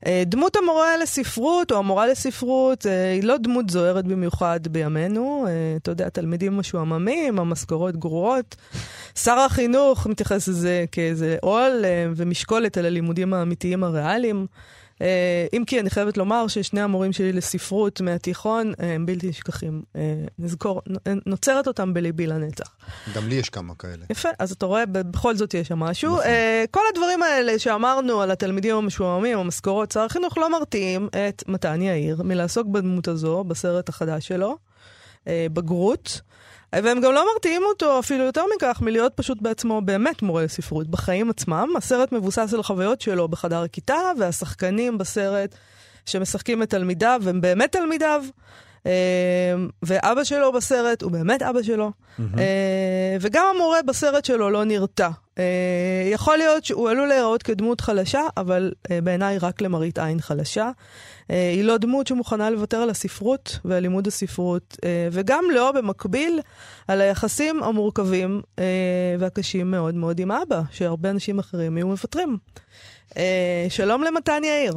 אה, 0.06 0.24
דמות 0.26 0.56
המורה 0.56 0.98
לספרות, 0.98 1.72
או 1.72 1.78
המורה 1.78 2.08
לספרות, 2.08 2.86
אה, 2.86 3.12
היא 3.12 3.24
לא 3.24 3.38
דמות 3.38 3.70
זוהרת 3.70 4.06
במיוחד 4.06 4.60
בימינו. 4.68 5.46
אה, 5.48 5.52
אתה 5.78 5.92
יודע, 5.92 6.10
תלמידים 6.10 6.58
משועממים, 6.58 7.40
המשכורות 7.40 7.98
גרועות. 7.98 8.56
שר 9.16 9.40
החינוך 9.40 10.08
מתייחס 10.08 10.48
לזה 10.48 10.86
כאיזה 10.92 11.38
עול 11.42 11.86
ומשקולת 12.16 12.78
על 12.78 12.86
הלימודים 12.86 13.34
האמיתיים 13.34 13.84
הריאליים. 13.84 14.48
אה, 15.02 15.48
אם 15.54 15.64
כי 15.68 15.80
אני 15.80 15.90
חייבת 15.90 16.18
לומר 16.18 16.48
ששני 16.48 16.82
המורים 16.82 17.14
שלי 17.14 17.34
לספרות 17.34 18.02
מהתיכון 18.02 18.74
אה, 18.80 18.94
הם 18.94 19.06
בלתי 19.06 19.30
נשכחים. 19.30 19.84
אה, 19.96 20.02
נזכור, 20.40 20.82
נוצרת 21.26 21.68
אותם 21.68 21.94
בליבי 21.94 22.28
לנצח. 22.28 22.76
גם 23.16 23.28
לי 23.28 23.36
יש 23.36 23.50
כמה 23.50 23.76
כאלה. 23.76 24.06
יפה, 24.10 24.30
אז 24.40 24.52
אתה 24.52 24.66
רואה, 24.66 24.86
בכל 24.86 25.36
זאת 25.36 25.54
יש 25.54 25.68
שם 25.68 25.80
משהו. 25.80 26.12
נכון. 26.12 26.26
כל 26.72 26.82
הדברים 26.94 27.24
האלה 27.24 27.60
שאמרנו 27.60 28.22
על 28.22 28.32
התלמידים 28.32 28.76
המשועממים, 28.76 29.38
המשכורות, 29.38 29.92
שר 29.92 30.00
החינוך 30.00 30.38
לא 30.38 30.52
מרתיעים 30.52 31.10
את 31.30 31.44
מתן 31.48 31.82
יאיר 31.82 32.24
מלעסוק 32.24 32.68
בדמות 32.68 33.08
הזו 33.08 33.44
בסרט 33.44 33.90
החדש 33.90 34.28
שלו, 34.28 34.58
בגרות. 35.28 36.22
והם 36.84 37.02
גם 37.02 37.14
לא 37.14 37.26
מרתיעים 37.34 37.62
אותו, 37.64 38.00
אפילו 38.00 38.24
יותר 38.24 38.44
מכך, 38.56 38.80
מלהיות 38.82 39.14
פשוט 39.16 39.42
בעצמו 39.42 39.82
באמת 39.82 40.22
מורה 40.22 40.44
לספרות 40.44 40.88
בחיים 40.88 41.30
עצמם. 41.30 41.70
הסרט 41.78 42.12
מבוסס 42.12 42.54
על 42.54 42.60
החוויות 42.60 43.02
שלו 43.02 43.28
בחדר 43.28 43.62
הכיתה, 43.62 44.12
והשחקנים 44.20 44.98
בסרט 44.98 45.56
שמשחקים 46.06 46.64
את 46.64 46.70
תלמידיו 46.70 47.22
הם 47.28 47.42
באמת 47.42 47.72
תלמידיו. 47.72 48.24
Uh, 48.86 48.88
ואבא 49.84 50.24
שלו 50.24 50.52
בסרט 50.52 51.02
הוא 51.02 51.12
באמת 51.12 51.42
אבא 51.42 51.64
שלו. 51.64 51.92
Uh, 52.20 52.22
וגם 53.22 53.46
המורה 53.56 53.82
בסרט 53.84 54.26
שלו 54.26 54.50
לא 54.50 54.64
נרתע. 54.64 55.10
Uh, 55.10 55.40
יכול 56.12 56.38
להיות 56.38 56.66
שהוא 56.66 56.90
עלול 56.90 57.08
להיראות 57.08 57.44
כדמות 57.44 57.82
חלשה, 57.82 58.22
אבל 58.38 58.72
uh, 58.78 58.92
בעיניי 59.04 59.38
רק 59.38 59.62
למראית 59.62 60.00
עין 60.00 60.20
חלשה. 60.20 60.72
אה, 61.32 61.50
היא 61.50 61.64
לא 61.64 61.78
דמות 61.78 62.08
שמוכנה 62.08 62.50
לוותר 62.50 62.78
על 62.78 62.90
הספרות 62.90 63.60
ועל 63.66 63.80
לימוד 63.80 64.08
הספרות, 64.08 64.78
אה, 64.86 65.08
וגם 65.12 65.46
לא 65.54 65.72
במקביל 65.72 66.40
על 66.88 67.02
היחסים 67.02 67.64
המורכבים 67.64 68.42
אה, 68.60 69.16
והקשים 69.20 69.72
מאוד 69.72 69.96
מאוד 69.96 70.20
עם 70.20 70.32
אבא, 70.32 70.62
שהרבה 70.72 71.10
אנשים 71.10 71.40
אחרים 71.40 71.78
היו 71.78 71.88
מוותרים. 71.88 72.38
שלום 73.70 74.04
למתן 74.04 74.42
יאיר. 74.44 74.74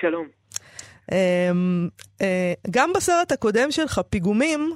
שלום. 0.00 0.37
גם 2.70 2.90
בסרט 2.96 3.32
הקודם 3.32 3.70
שלך, 3.70 4.00
פיגומים, 4.10 4.72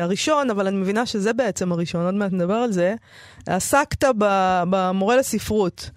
הראשון, 0.00 0.50
אבל 0.50 0.66
אני 0.66 0.76
מבינה 0.76 1.06
שזה 1.06 1.32
בעצם 1.32 1.72
הראשון, 1.72 2.04
עוד 2.04 2.14
מעט 2.14 2.32
נדבר 2.32 2.54
על 2.54 2.72
זה, 2.72 2.94
עסקת 3.46 4.04
במורה 4.70 5.16
לספרות. 5.16 5.90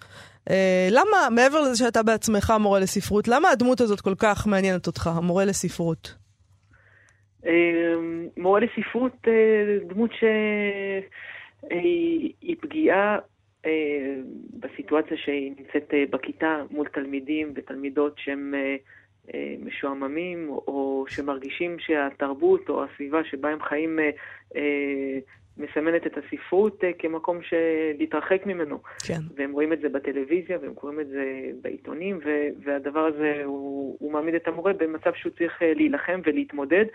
אה, 0.50 0.88
למה, 0.92 1.30
מעבר 1.36 1.62
לזה 1.62 1.76
שאתה 1.76 2.04
בעצמך 2.04 2.54
מורה 2.60 2.80
לספרות, 2.80 3.28
למה 3.28 3.50
הדמות 3.50 3.82
הזאת 3.82 4.02
כל 4.02 4.16
כך 4.20 4.48
מעניינת 4.48 4.88
אותך, 4.88 5.08
המורה 5.08 5.46
לספרות? 5.46 6.16
אה, 7.46 7.94
מורה 8.38 8.60
לספרות, 8.60 9.14
אה, 9.28 9.78
דמות 9.88 10.12
שהיא 11.70 12.56
פגיעה 12.62 13.18
בסיטואציה 14.60 15.18
שהיא 15.18 15.52
נמצאת 15.58 15.94
בכיתה 16.10 16.64
מול 16.72 16.88
תלמידים 16.94 17.54
ותלמידות 17.56 18.14
שהם 18.18 18.54
משועממים 19.60 20.50
או 20.50 21.06
שמרגישים 21.08 21.80
שהתרבות 21.80 22.70
או 22.70 22.84
הסביבה 22.84 23.24
שבה 23.24 23.50
הם 23.50 23.62
חיים 23.62 24.00
מסמנת 25.58 26.08
את 26.08 26.18
הספרות 26.18 26.84
כמקום 27.00 27.40
להתרחק 27.98 28.46
ממנו. 28.46 28.80
כן. 29.08 29.20
והם 29.36 29.52
רואים 29.52 29.74
את 29.74 29.80
זה 29.82 29.90
בטלוויזיה, 29.90 30.58
והם 30.62 30.74
קוראים 30.74 31.00
את 31.00 31.08
זה 31.08 31.50
בעיתונים, 31.62 32.20
והדבר 32.64 33.00
הזה, 33.00 33.42
הוא, 33.46 33.98
הוא 34.00 34.12
מעמיד 34.12 34.36
את 34.36 34.48
המורה 34.48 34.74
במצב 34.74 35.14
שהוא 35.14 35.32
צריך 35.38 35.62
להילחם 35.62 36.22
ולהתמודד, 36.24 36.86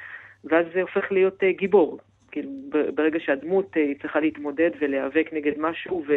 ואז 0.45 0.67
זה 0.75 0.81
הופך 0.81 1.13
להיות 1.13 1.45
גיבור. 1.45 1.99
כאילו, 2.31 2.51
ברגע 2.95 3.21
שהדמות 3.21 3.75
היא 3.75 3.97
צריכה 4.01 4.21
להתמודד 4.21 4.71
ולהיאבק 4.81 5.29
נגד 5.33 5.53
משהו, 5.59 6.05
ו, 6.09 6.15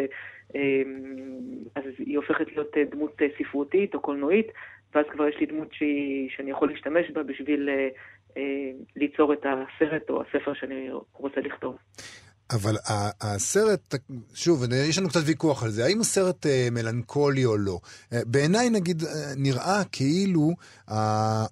אז 1.74 1.84
היא 1.98 2.16
הופכת 2.16 2.46
להיות 2.52 2.76
דמות 2.90 3.20
ספרותית 3.38 3.94
או 3.94 4.00
קולנועית, 4.00 4.46
ואז 4.94 5.04
כבר 5.12 5.28
יש 5.28 5.36
לי 5.40 5.46
דמות 5.46 5.68
שהיא, 5.72 6.30
שאני 6.36 6.50
יכול 6.50 6.70
להשתמש 6.70 7.10
בה 7.10 7.22
בשביל 7.22 7.68
ליצור 8.96 9.32
את 9.32 9.46
הסרט 9.46 10.10
או 10.10 10.22
הספר 10.22 10.54
שאני 10.54 10.88
רוצה 11.12 11.40
לכתוב. 11.40 11.76
אבל 12.50 12.76
הסרט, 13.20 13.94
שוב, 14.34 14.64
יש 14.72 14.98
לנו 14.98 15.08
קצת 15.08 15.20
ויכוח 15.24 15.62
על 15.62 15.70
זה, 15.70 15.84
האם 15.84 16.00
הסרט 16.00 16.46
אה, 16.46 16.68
מלנכולי 16.72 17.44
או 17.44 17.56
לא? 17.56 17.78
אה, 18.12 18.20
בעיניי, 18.26 18.70
נגיד, 18.70 19.02
אה, 19.04 19.08
נראה 19.36 19.82
כאילו 19.92 20.50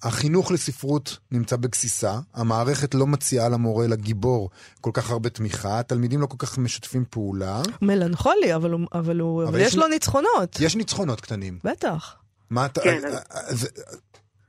החינוך 0.03 0.53
לספרות 0.53 1.19
נמצא 1.33 1.57
בגסיסה, 1.57 2.13
המערכת 2.35 2.95
לא 2.95 3.07
מציעה 3.07 3.49
למורה, 3.49 3.87
לגיבור, 3.87 4.51
כל 4.81 4.91
כך 4.95 5.11
הרבה 5.11 5.31
תמיכה, 5.31 5.79
התלמידים 5.79 6.21
לא 6.21 6.27
כל 6.27 6.37
כך 6.39 6.59
משתפים 6.59 7.05
פעולה. 7.11 7.63
מלנכולי, 7.83 8.55
אבל, 8.55 8.75
אבל, 8.93 9.21
הוא, 9.21 9.45
אבל 9.45 9.61
יש, 9.61 9.67
יש 9.67 9.77
לו 9.77 9.89
ניצחונות. 9.89 10.61
יש 10.61 10.77
ניצחונות 10.77 11.21
קטנים. 11.21 11.59
בטח. 11.65 12.24
מה 12.51 12.67
אתה... 12.67 12.81
כן. 12.81 12.99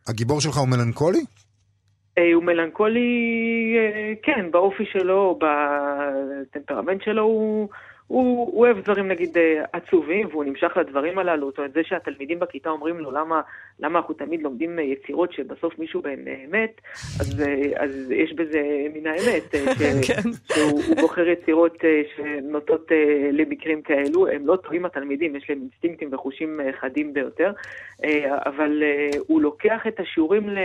הגיבור 0.07 0.41
שלך 0.41 0.57
הוא 0.57 0.67
מלנכולי? 0.67 1.19
אה, 2.17 2.33
הוא 2.33 2.43
מלנכולי, 2.43 3.09
אה, 3.77 4.13
כן, 4.23 4.51
באופי 4.51 4.83
שלו, 4.91 5.39
בטמפרמנט 6.51 7.01
שלו, 7.03 7.23
הוא, 7.23 7.69
הוא, 8.07 8.51
הוא 8.51 8.65
אוהב 8.65 8.79
דברים 8.79 9.07
נגיד 9.07 9.37
אה, 9.37 9.63
עצובים, 9.73 10.27
והוא 10.31 10.43
נמשך 10.43 10.77
לדברים 10.77 11.19
הללו. 11.19 11.49
זאת 11.49 11.57
אומרת, 11.57 11.73
זה 11.73 11.81
שהתלמידים 11.83 12.39
בכיתה 12.39 12.69
אומרים 12.69 12.99
לו 12.99 13.11
למה, 13.11 13.41
למה 13.79 13.99
אנחנו 13.99 14.13
תמיד 14.13 14.41
לומדים 14.41 14.79
יצירות 14.79 15.33
שבסוף 15.33 15.79
מישהו 15.79 16.01
בהן 16.01 16.19
מת, 16.51 16.81
אז, 17.19 17.43
אז 17.75 18.11
יש 18.11 18.33
בזה 18.33 18.61
מן 18.93 19.07
האמת, 19.07 19.55
ש, 19.77 19.81
כן. 20.07 20.29
שהוא 20.53 20.95
בוחר 21.01 21.27
יצירות 21.27 21.77
שנוטות 22.15 22.91
למקרים 23.31 23.81
כאלו. 23.81 24.27
הם 24.27 24.47
לא 24.47 24.55
טועים 24.55 24.85
התלמידים, 24.85 25.35
יש 25.35 25.49
להם 25.49 25.59
אינסטינקטים 25.59 26.13
וחושים 26.13 26.59
חדים 26.81 27.13
ביותר, 27.13 27.51
אבל 28.23 28.83
הוא 29.27 29.41
לוקח 29.41 29.87
את 29.87 29.99
השיעורים 29.99 30.49
ל... 30.49 30.57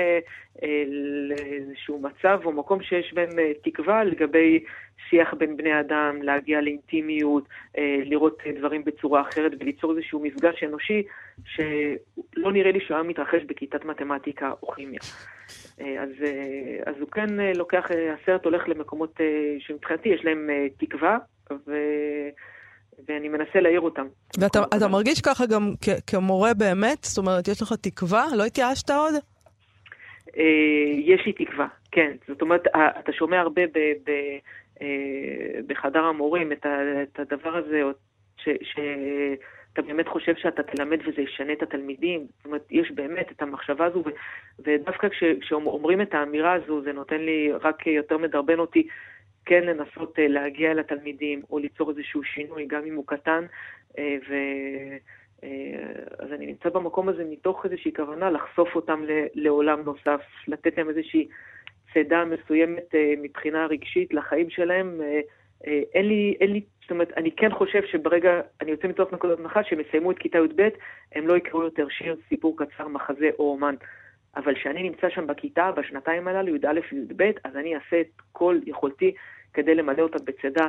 לאיזשהו 1.28 1.98
מצב 1.98 2.40
או 2.44 2.52
מקום 2.52 2.82
שיש 2.82 3.14
בהם 3.14 3.38
אה, 3.38 3.52
תקווה 3.64 4.04
לגבי 4.04 4.64
שיח 5.11 5.34
בין 5.34 5.56
בני 5.56 5.80
אדם, 5.80 6.22
להגיע 6.22 6.61
לאינטימיות, 6.61 7.44
אה, 7.78 7.96
לראות 8.04 8.38
דברים 8.58 8.84
בצורה 8.84 9.20
אחרת 9.20 9.52
וליצור 9.61 9.96
איזשהו 9.96 10.20
מפגש 10.20 10.64
אנושי 10.64 11.02
שלא 11.44 12.52
נראה 12.52 12.72
לי 12.72 12.80
שהוא 12.80 12.94
היה 12.94 13.04
מתרחש 13.04 13.42
בכיתת 13.46 13.84
מתמטיקה 13.84 14.52
או 14.62 14.72
כימיה. 14.72 15.00
אה, 15.80 16.02
אז, 16.02 16.11
אז 16.86 16.94
הוא 17.00 17.08
כן 17.11 17.30
לוקח, 17.54 17.88
הסרט 18.14 18.44
הולך 18.44 18.68
למקומות 18.68 19.20
שמבחינתי 19.58 20.08
יש 20.08 20.24
להם 20.24 20.50
תקווה, 20.78 21.18
ו... 21.66 21.72
ואני 23.08 23.28
מנסה 23.28 23.61
להעיר 23.61 23.80
אותם. 23.80 24.06
ואתה 24.40 24.88
מרגיש 24.88 25.20
ככה 25.20 25.46
גם 25.46 25.72
כמורה 26.06 26.54
באמת? 26.54 27.04
זאת 27.04 27.18
אומרת, 27.18 27.48
יש 27.48 27.62
לך 27.62 27.72
תקווה? 27.80 28.26
לא 28.36 28.44
התייאשת 28.44 28.90
עוד? 28.90 29.14
אה, 30.37 30.45
יש 30.99 31.26
לי 31.26 31.33
תקווה, 31.33 31.66
כן. 31.93 32.12
זאת 32.28 32.43
אומרת, 32.43 32.66
אתה 32.99 33.12
שומע 33.12 33.41
הרבה 33.41 33.66
ב, 33.66 33.78
ב, 33.78 34.11
אה, 34.83 35.61
בחדר 35.66 36.05
המורים 36.05 36.53
את, 36.53 36.66
ה, 36.66 37.03
את 37.03 37.20
הדבר 37.20 37.57
הזה, 37.57 37.83
שאתה 38.37 39.83
באמת 39.83 40.09
חושב 40.09 40.37
שאתה 40.37 40.62
תלמד 40.62 40.99
וזה 41.07 41.22
ישנה 41.22 41.53
את 41.53 41.62
התלמידים. 41.62 42.26
זאת 42.37 42.47
אומרת, 42.47 42.66
יש 42.70 42.91
באמת 42.91 43.31
את 43.31 43.43
המחשבה 43.43 43.87
הזו, 43.87 44.03
ו, 44.07 44.11
ודווקא 44.59 45.09
כש, 45.09 45.24
כשאומרים 45.41 46.01
את 46.01 46.14
האמירה 46.14 46.53
הזו, 46.53 46.83
זה 46.83 46.93
נותן 46.93 47.20
לי 47.20 47.53
רק 47.53 47.87
יותר 47.87 48.18
מדרבן 48.18 48.59
אותי 48.59 48.89
כן 49.45 49.64
לנסות 49.64 50.18
אה, 50.18 50.28
להגיע 50.28 50.74
לתלמידים, 50.74 51.43
או 51.51 51.59
ליצור 51.59 51.91
איזשהו 51.91 52.24
שינוי, 52.24 52.66
גם 52.66 52.85
אם 52.85 52.95
הוא 52.95 53.07
קטן, 53.07 53.45
ו... 53.99 54.35
אה, 55.45 55.49
אז 56.18 56.32
אני 56.32 56.47
נמצא 56.47 56.68
במקום 56.68 57.09
הזה 57.09 57.24
מתוך 57.30 57.64
איזושהי 57.64 57.93
כוונה 57.95 58.30
לחשוף 58.30 58.76
אותם 58.76 59.05
לעולם 59.34 59.82
נוסף, 59.82 60.20
לתת 60.49 60.78
להם 60.78 60.88
איזושהי 60.88 61.28
צידה 61.93 62.24
מסוימת 62.24 62.95
אה, 62.95 63.14
מבחינה 63.22 63.66
רגשית 63.66 64.14
לחיים 64.14 64.51
שלהם. 64.51 65.01
אה, 65.03 65.20
אין 65.95 66.09
לי, 66.09 66.36
אין 66.41 66.53
לי, 66.53 66.61
זאת 66.82 66.91
אומרת, 66.91 67.12
אני 67.16 67.30
כן 67.30 67.51
חושב 67.55 67.82
שברגע, 67.86 68.41
אני 68.61 68.70
יוצא 68.70 68.88
מתוך 68.88 69.12
נקודת 69.12 69.38
הנחה 69.38 69.64
שהם 69.64 69.80
יסיימו 69.80 70.11
את 70.11 70.18
כיתה 70.18 70.38
י"ב, 70.38 70.68
הם 71.12 71.26
לא 71.26 71.36
יקראו 71.36 71.62
יותר 71.62 71.88
שיר, 71.88 72.16
סיפור 72.28 72.57
קצר, 72.57 72.88
מחזה 72.88 73.30
או 73.38 73.51
רומן. 73.51 73.74
אבל 74.36 74.55
כשאני 74.55 74.82
נמצא 74.82 75.09
שם 75.09 75.26
בכיתה, 75.26 75.72
בשנתיים 75.72 76.28
הללו, 76.28 76.57
י"א 76.57 76.80
וי"ב, 76.93 77.30
אז 77.45 77.57
אני 77.57 77.74
אעשה 77.74 78.01
את 78.01 78.22
כל 78.32 78.59
יכולתי 78.66 79.14
כדי 79.55 79.74
למלא 79.74 80.03
אותם 80.03 80.24
בצידה 80.24 80.68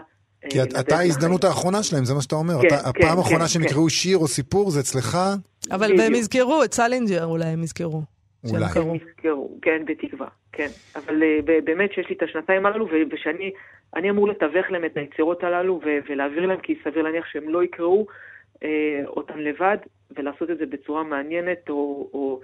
כי 0.49 0.61
אתה 0.79 0.97
ההזדמנות 0.97 1.43
האחרונה 1.43 1.83
שלהם, 1.83 2.05
זה 2.05 2.13
מה 2.13 2.21
שאתה 2.21 2.35
אומר. 2.35 2.53
כן, 2.61 2.75
הפעם 2.75 2.93
כן, 2.93 3.17
האחרונה 3.17 3.39
כן, 3.39 3.47
שהם 3.47 3.63
יקראו 3.63 3.89
שיר 3.89 4.17
או 4.17 4.27
סיפור 4.27 4.71
זה 4.71 4.79
אצלך. 4.79 5.17
אבל 5.71 6.01
הם 6.01 6.15
יזכרו, 6.15 6.63
את 6.63 6.73
סלינג'ר 6.73 7.25
אולי 7.25 7.45
הם 7.45 7.63
יזכרו. 7.63 8.01
אולי. 8.49 8.65
הם 8.75 8.95
יזכרו, 8.95 9.57
כן, 9.61 9.85
בתקווה, 9.85 10.27
כן. 10.51 10.67
אבל 10.95 11.23
אה, 11.23 11.59
באמת 11.63 11.93
שיש 11.93 12.09
לי 12.09 12.15
את 12.15 12.23
השנתיים 12.23 12.65
הללו, 12.65 12.87
ושאני 13.11 14.09
אמור 14.09 14.27
לתווך 14.27 14.69
להם 14.69 14.85
את 14.85 14.97
היצירות 14.97 15.43
הללו 15.43 15.81
ולהעביר 16.09 16.45
להם, 16.45 16.59
כי 16.59 16.75
סביר 16.83 17.03
להניח 17.03 17.25
שהם 17.25 17.49
לא 17.49 17.63
יקראו 17.63 18.07
אה, 18.63 19.01
אותן 19.07 19.39
לבד, 19.39 19.77
ולעשות 20.17 20.49
את 20.49 20.57
זה 20.57 20.65
בצורה 20.65 21.03
מעניינת, 21.03 21.69
או 21.69 22.39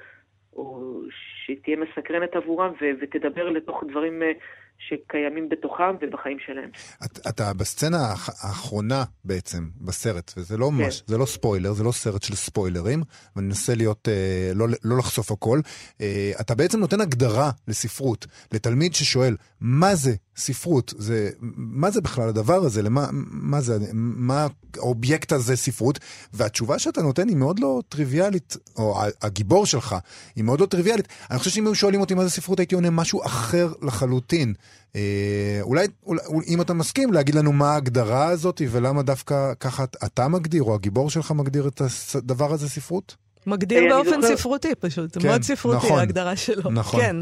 שתהיה 1.45 1.77
מסקרנת 1.77 2.35
עבורם, 2.35 2.73
ותדבר 3.01 3.49
לתוך 3.49 3.83
דברים... 3.89 4.23
אה, 4.23 4.31
שקיימים 4.79 5.49
בתוכם 5.49 5.95
ובחיים 6.01 6.37
שלהם. 6.45 6.69
את, 7.05 7.19
אתה 7.27 7.53
בסצנה 7.53 8.13
האחרונה 8.41 9.03
בעצם, 9.25 9.67
בסרט, 9.81 10.33
וזה 10.37 10.57
לא 10.57 10.69
כן. 10.69 10.83
ממש, 10.83 11.03
זה 11.07 11.17
לא 11.17 11.25
ספוילר, 11.25 11.73
זה 11.73 11.83
לא 11.83 11.91
סרט 11.91 12.23
של 12.23 12.35
ספוילרים, 12.35 13.03
ואני 13.35 13.47
אנסה 13.47 13.75
להיות, 13.75 14.07
אה, 14.07 14.51
לא, 14.55 14.67
לא 14.83 14.97
לחשוף 14.97 15.31
הכל. 15.31 15.59
אה, 16.01 16.31
אתה 16.41 16.55
בעצם 16.55 16.79
נותן 16.79 17.01
הגדרה 17.01 17.51
לספרות, 17.67 18.27
לתלמיד 18.53 18.93
ששואל, 18.93 19.35
מה 19.61 19.95
זה 19.95 20.15
ספרות? 20.35 20.93
זה, 20.97 21.29
מה 21.57 21.91
זה 21.91 22.01
בכלל 22.01 22.29
הדבר 22.29 22.65
הזה? 22.65 22.81
למה, 22.81 23.07
מה 23.11 23.61
זה, 23.61 23.77
מה 23.93 24.47
האובייקט 24.77 25.31
הזה 25.31 25.55
ספרות? 25.55 25.99
והתשובה 26.33 26.79
שאתה 26.79 27.01
נותן 27.01 27.29
היא 27.29 27.37
מאוד 27.37 27.59
לא 27.59 27.81
טריוויאלית, 27.89 28.57
או 28.77 29.01
הגיבור 29.21 29.65
שלך, 29.65 29.95
היא 30.35 30.43
מאוד 30.43 30.59
לא 30.59 30.65
טריוויאלית. 30.65 31.07
אני 31.31 31.39
חושב 31.39 31.51
שאם 31.51 31.65
היו 31.65 31.75
שואלים 31.75 32.01
אותי 32.01 32.13
מה 32.13 32.23
זה 32.23 32.29
ספרות, 32.29 32.59
הייתי 32.59 32.75
עונה 32.75 32.89
משהו 32.89 33.25
אחר 33.25 33.73
לחלוטין. 33.81 34.53
אה, 34.95 35.59
אולי, 35.61 35.87
אולי, 36.05 36.21
אם 36.47 36.61
אתה 36.61 36.73
מסכים, 36.73 37.13
להגיד 37.13 37.35
לנו 37.35 37.51
מה 37.51 37.65
ההגדרה 37.65 38.27
הזאת 38.27 38.61
ולמה 38.71 39.01
דווקא 39.03 39.53
ככה 39.59 39.83
אתה 40.05 40.27
מגדיר, 40.27 40.63
או 40.63 40.75
הגיבור 40.75 41.09
שלך 41.09 41.31
מגדיר 41.31 41.67
את 41.67 41.81
הדבר 42.15 42.53
הזה 42.53 42.69
ספרות? 42.69 43.15
מגדיר 43.47 43.83
אה, 43.83 43.89
באופן 43.89 44.21
ספרותי 44.21 44.75
פשוט, 44.75 45.17
כן, 45.17 45.27
מאוד 45.27 45.41
ספרותי 45.41 45.77
נכון, 45.77 45.99
ההגדרה 45.99 46.35
שלו. 46.35 46.71
נכון. 46.71 47.01
כן. 47.01 47.15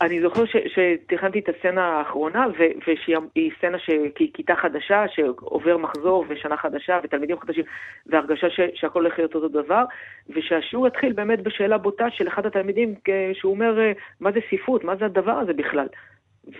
אני 0.00 0.20
זוכר 0.22 0.44
שתכננתי 0.46 1.38
את 1.38 1.48
הסצנה 1.48 1.84
האחרונה, 1.86 2.46
ושהיא 2.86 3.50
סצנה 3.58 3.78
שהיא 3.78 4.30
כיתה 4.34 4.54
חדשה, 4.56 5.04
שעובר 5.14 5.76
מחזור 5.76 6.24
ושנה 6.28 6.56
חדשה 6.56 6.98
ותלמידים 7.04 7.40
חדשים, 7.40 7.64
והרגשה 8.06 8.46
שהכל 8.74 9.00
הולך 9.00 9.18
להיות 9.18 9.34
אותו 9.34 9.48
דבר, 9.48 9.84
ושהשיעור 10.30 10.86
התחיל 10.86 11.12
באמת 11.12 11.42
בשאלה 11.42 11.78
בוטה 11.78 12.06
של 12.10 12.28
אחד 12.28 12.46
התלמידים, 12.46 12.94
שהוא 13.32 13.52
אומר, 13.52 13.80
אה, 13.80 13.92
מה 14.20 14.32
זה 14.32 14.38
ספרות, 14.50 14.84
מה 14.84 14.96
זה 14.96 15.04
הדבר 15.04 15.32
הזה 15.32 15.52
בכלל? 15.52 15.86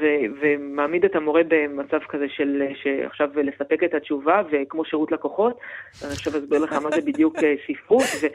ו- 0.00 0.26
ומעמיד 0.40 1.04
את 1.04 1.16
המורה 1.16 1.42
במצב 1.48 1.98
כזה 2.08 2.28
של 2.28 2.62
עכשיו 3.04 3.30
לספק 3.34 3.82
את 3.84 3.94
התשובה, 3.94 4.42
וכמו 4.50 4.84
שירות 4.84 5.12
לקוחות, 5.12 5.58
אני 6.04 6.12
עכשיו 6.12 6.32
אסביר 6.38 6.58
לך 6.58 6.72
מה 6.72 6.90
זה 6.90 7.00
בדיוק 7.00 7.36
אה, 7.36 7.54
ספרות, 7.66 8.04
ו- 8.22 8.26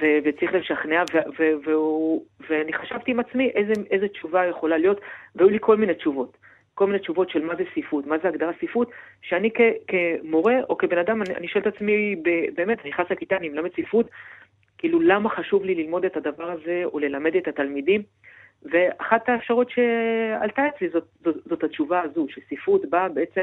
ו- 0.00 0.18
וצריך 0.24 0.54
לשכנע, 0.54 1.04
ו- 1.14 1.52
ו- 1.66 2.18
ואני 2.48 2.72
חשבתי 2.72 3.10
עם 3.10 3.20
עצמי 3.20 3.48
איזה, 3.48 3.72
איזה 3.90 4.08
תשובה 4.08 4.46
יכולה 4.46 4.78
להיות, 4.78 5.00
והיו 5.36 5.50
לי 5.50 5.58
כל 5.60 5.76
מיני 5.76 5.94
תשובות. 5.94 6.36
כל 6.74 6.86
מיני 6.86 6.98
תשובות 6.98 7.30
של 7.30 7.44
מה 7.44 7.54
זה 7.56 7.64
ספרות, 7.74 8.06
מה 8.06 8.16
זה 8.22 8.28
הגדרה 8.28 8.52
ספרות, 8.60 8.90
שאני 9.22 9.50
כ, 9.54 9.60
כמורה 9.88 10.54
או 10.68 10.78
כבן 10.78 10.98
אדם, 10.98 11.22
אני, 11.22 11.34
אני 11.34 11.48
שואל 11.48 11.68
את 11.68 11.74
עצמי, 11.74 12.16
באמת, 12.54 12.80
אני 12.80 12.90
נכנס 12.90 13.06
לכיתה, 13.10 13.36
אני 13.36 13.48
מלמד 13.48 13.70
ספרות, 13.76 14.06
כאילו 14.78 15.00
למה 15.00 15.28
חשוב 15.30 15.64
לי 15.64 15.74
ללמוד 15.74 16.04
את 16.04 16.16
הדבר 16.16 16.50
הזה 16.50 16.82
או 16.84 16.98
ללמד 16.98 17.36
את 17.36 17.48
התלמידים? 17.48 18.02
ואחת 18.62 19.28
האפשרות 19.28 19.70
שעלתה 19.70 20.68
אצלי 20.68 20.88
זאת, 20.88 21.04
זאת, 21.24 21.36
זאת 21.44 21.64
התשובה 21.64 22.00
הזו, 22.00 22.26
שספרות 22.28 22.90
באה 22.90 23.08
בעצם 23.08 23.42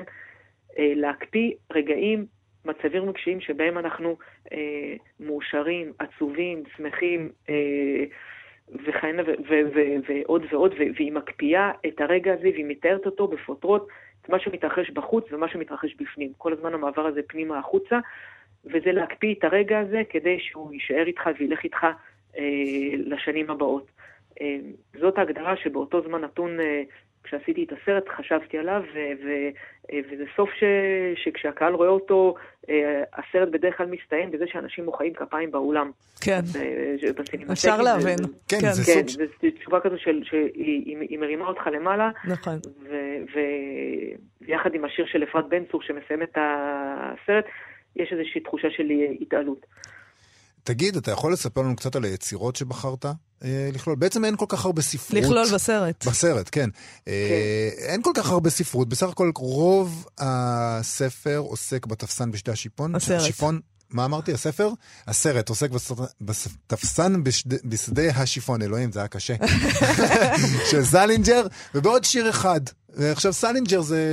אה, 0.77 0.93
להקפיא 0.95 1.51
רגעים, 1.71 2.25
מצבים 2.65 3.09
רגשיים 3.09 3.41
שבהם 3.41 3.77
אנחנו 3.77 4.17
אה, 4.51 4.95
מאושרים, 5.19 5.93
עצובים, 5.99 6.63
שמחים, 6.77 7.29
אה, 7.49 8.03
וכהנה 8.85 9.23
ועוד 10.07 10.45
ועוד, 10.51 10.73
והיא 10.95 11.11
מקפיאה 11.11 11.71
את 11.87 12.01
הרגע 12.01 12.33
הזה 12.33 12.49
והיא 12.53 12.65
מתארת 12.67 13.05
אותו 13.05 13.27
בפרוטרוט, 13.27 13.87
את 14.21 14.29
מה 14.29 14.39
שמתרחש 14.39 14.89
בחוץ 14.89 15.25
ומה 15.31 15.47
שמתרחש 15.47 15.95
בפנים. 15.95 16.31
כל 16.37 16.53
הזמן 16.53 16.73
המעבר 16.73 17.05
הזה 17.05 17.21
פנימה 17.27 17.59
החוצה, 17.59 17.99
וזה 18.65 18.91
להקפיא 18.91 19.33
את 19.33 19.43
הרגע 19.43 19.79
הזה 19.79 20.01
כדי 20.09 20.39
שהוא 20.39 20.73
יישאר 20.73 21.03
איתך 21.07 21.29
וילך 21.39 21.63
איתך 21.63 21.83
אה, 22.37 22.43
לשנים 22.97 23.49
הבאות. 23.49 23.91
אה, 24.41 24.57
זאת 24.99 25.17
ההגדרה 25.17 25.57
שבאותו 25.57 26.01
זמן 26.07 26.21
נתון, 26.21 26.59
אה, 26.59 26.83
כשעשיתי 27.23 27.63
את 27.63 27.71
הסרט, 27.71 28.03
חשבתי 28.17 28.57
עליו, 28.57 28.81
ו- 28.93 29.25
ו- 29.25 29.49
אה, 29.93 29.99
וזה 30.11 30.23
סוף 30.35 30.49
ש- 30.59 31.23
שכשהקהל 31.23 31.73
רואה 31.73 31.89
אותו, 31.89 32.35
הסרט 33.13 33.49
בדרך 33.51 33.77
כלל 33.77 33.87
מסתיים 33.87 34.31
בזה 34.31 34.45
שאנשים 34.47 34.85
מוחאים 34.85 35.13
כפיים 35.13 35.51
באולם. 35.51 35.91
כן, 36.21 36.39
אפשר 37.51 37.81
להבין. 37.81 38.17
כן, 38.47 38.59
כן, 38.61 38.71
זה 38.71 38.83
כן, 38.93 39.07
זו 39.07 39.47
תשובה 39.59 39.79
כזו 39.79 39.95
שהיא 39.99 41.19
מרימה 41.19 41.47
אותך 41.47 41.61
למעלה. 41.73 42.09
נכון. 42.27 42.59
ויחד 44.41 44.73
עם 44.73 44.85
השיר 44.85 45.05
של 45.05 45.23
אפרת 45.23 45.49
בן 45.49 45.65
צור 45.71 45.81
שמסיים 45.81 46.23
את 46.23 46.37
הסרט, 46.37 47.45
יש 47.95 48.09
איזושהי 48.11 48.41
תחושה 48.41 48.67
של 48.71 48.83
התעלות. 49.21 49.65
תגיד, 50.63 50.95
אתה 50.95 51.11
יכול 51.11 51.33
לספר 51.33 51.61
לנו 51.61 51.75
קצת 51.75 51.95
על 51.95 52.03
היצירות 52.03 52.55
שבחרת 52.55 53.05
לכלול? 53.43 53.95
בעצם 53.95 54.25
אין 54.25 54.35
כל 54.35 54.45
כך 54.49 54.65
הרבה 54.65 54.81
ספרות. 54.81 55.23
לכלול 55.23 55.47
בסרט. 55.53 56.07
בסרט, 56.07 56.49
כן. 56.51 56.69
אה, 57.07 57.13
כן. 57.77 57.83
אין 57.85 58.01
כל 58.01 58.11
כך 58.15 58.29
הרבה 58.29 58.49
ספרות. 58.49 58.89
בסך 58.89 59.09
הכל 59.09 59.31
רוב 59.35 60.05
הספר 60.17 61.37
עוסק 61.37 61.85
בתפסן 61.85 62.31
בשדה 62.31 62.51
השיפון. 62.51 62.95
הסרט. 62.95 63.21
השיפון, 63.21 63.59
מה 63.89 64.05
אמרתי? 64.05 64.33
הספר? 64.33 64.69
הסרט 65.07 65.49
עוסק 65.49 65.69
בתפסן 66.21 67.23
בשדה, 67.23 67.57
בשדה 67.65 68.09
השיפון. 68.15 68.61
אלוהים, 68.61 68.91
זה 68.91 68.99
היה 68.99 69.07
קשה. 69.07 69.35
של 70.71 70.81
סלינג'ר, 70.81 71.47
ובעוד 71.75 72.03
שיר 72.03 72.29
אחד. 72.29 72.61
ועכשיו 72.97 73.33
סלינג'ר 73.33 73.81
זה, 73.81 74.03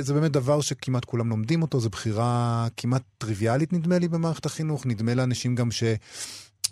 זה 0.00 0.14
באמת 0.14 0.30
דבר 0.32 0.60
שכמעט 0.60 1.04
כולם 1.04 1.30
לומדים 1.30 1.62
אותו, 1.62 1.80
זו 1.80 1.90
בחירה 1.90 2.66
כמעט 2.76 3.02
טריוויאלית 3.18 3.72
נדמה 3.72 3.98
לי 3.98 4.08
במערכת 4.08 4.46
החינוך, 4.46 4.86
נדמה 4.86 5.14
לאנשים 5.14 5.54
גם 5.54 5.70
ש... 5.70 5.84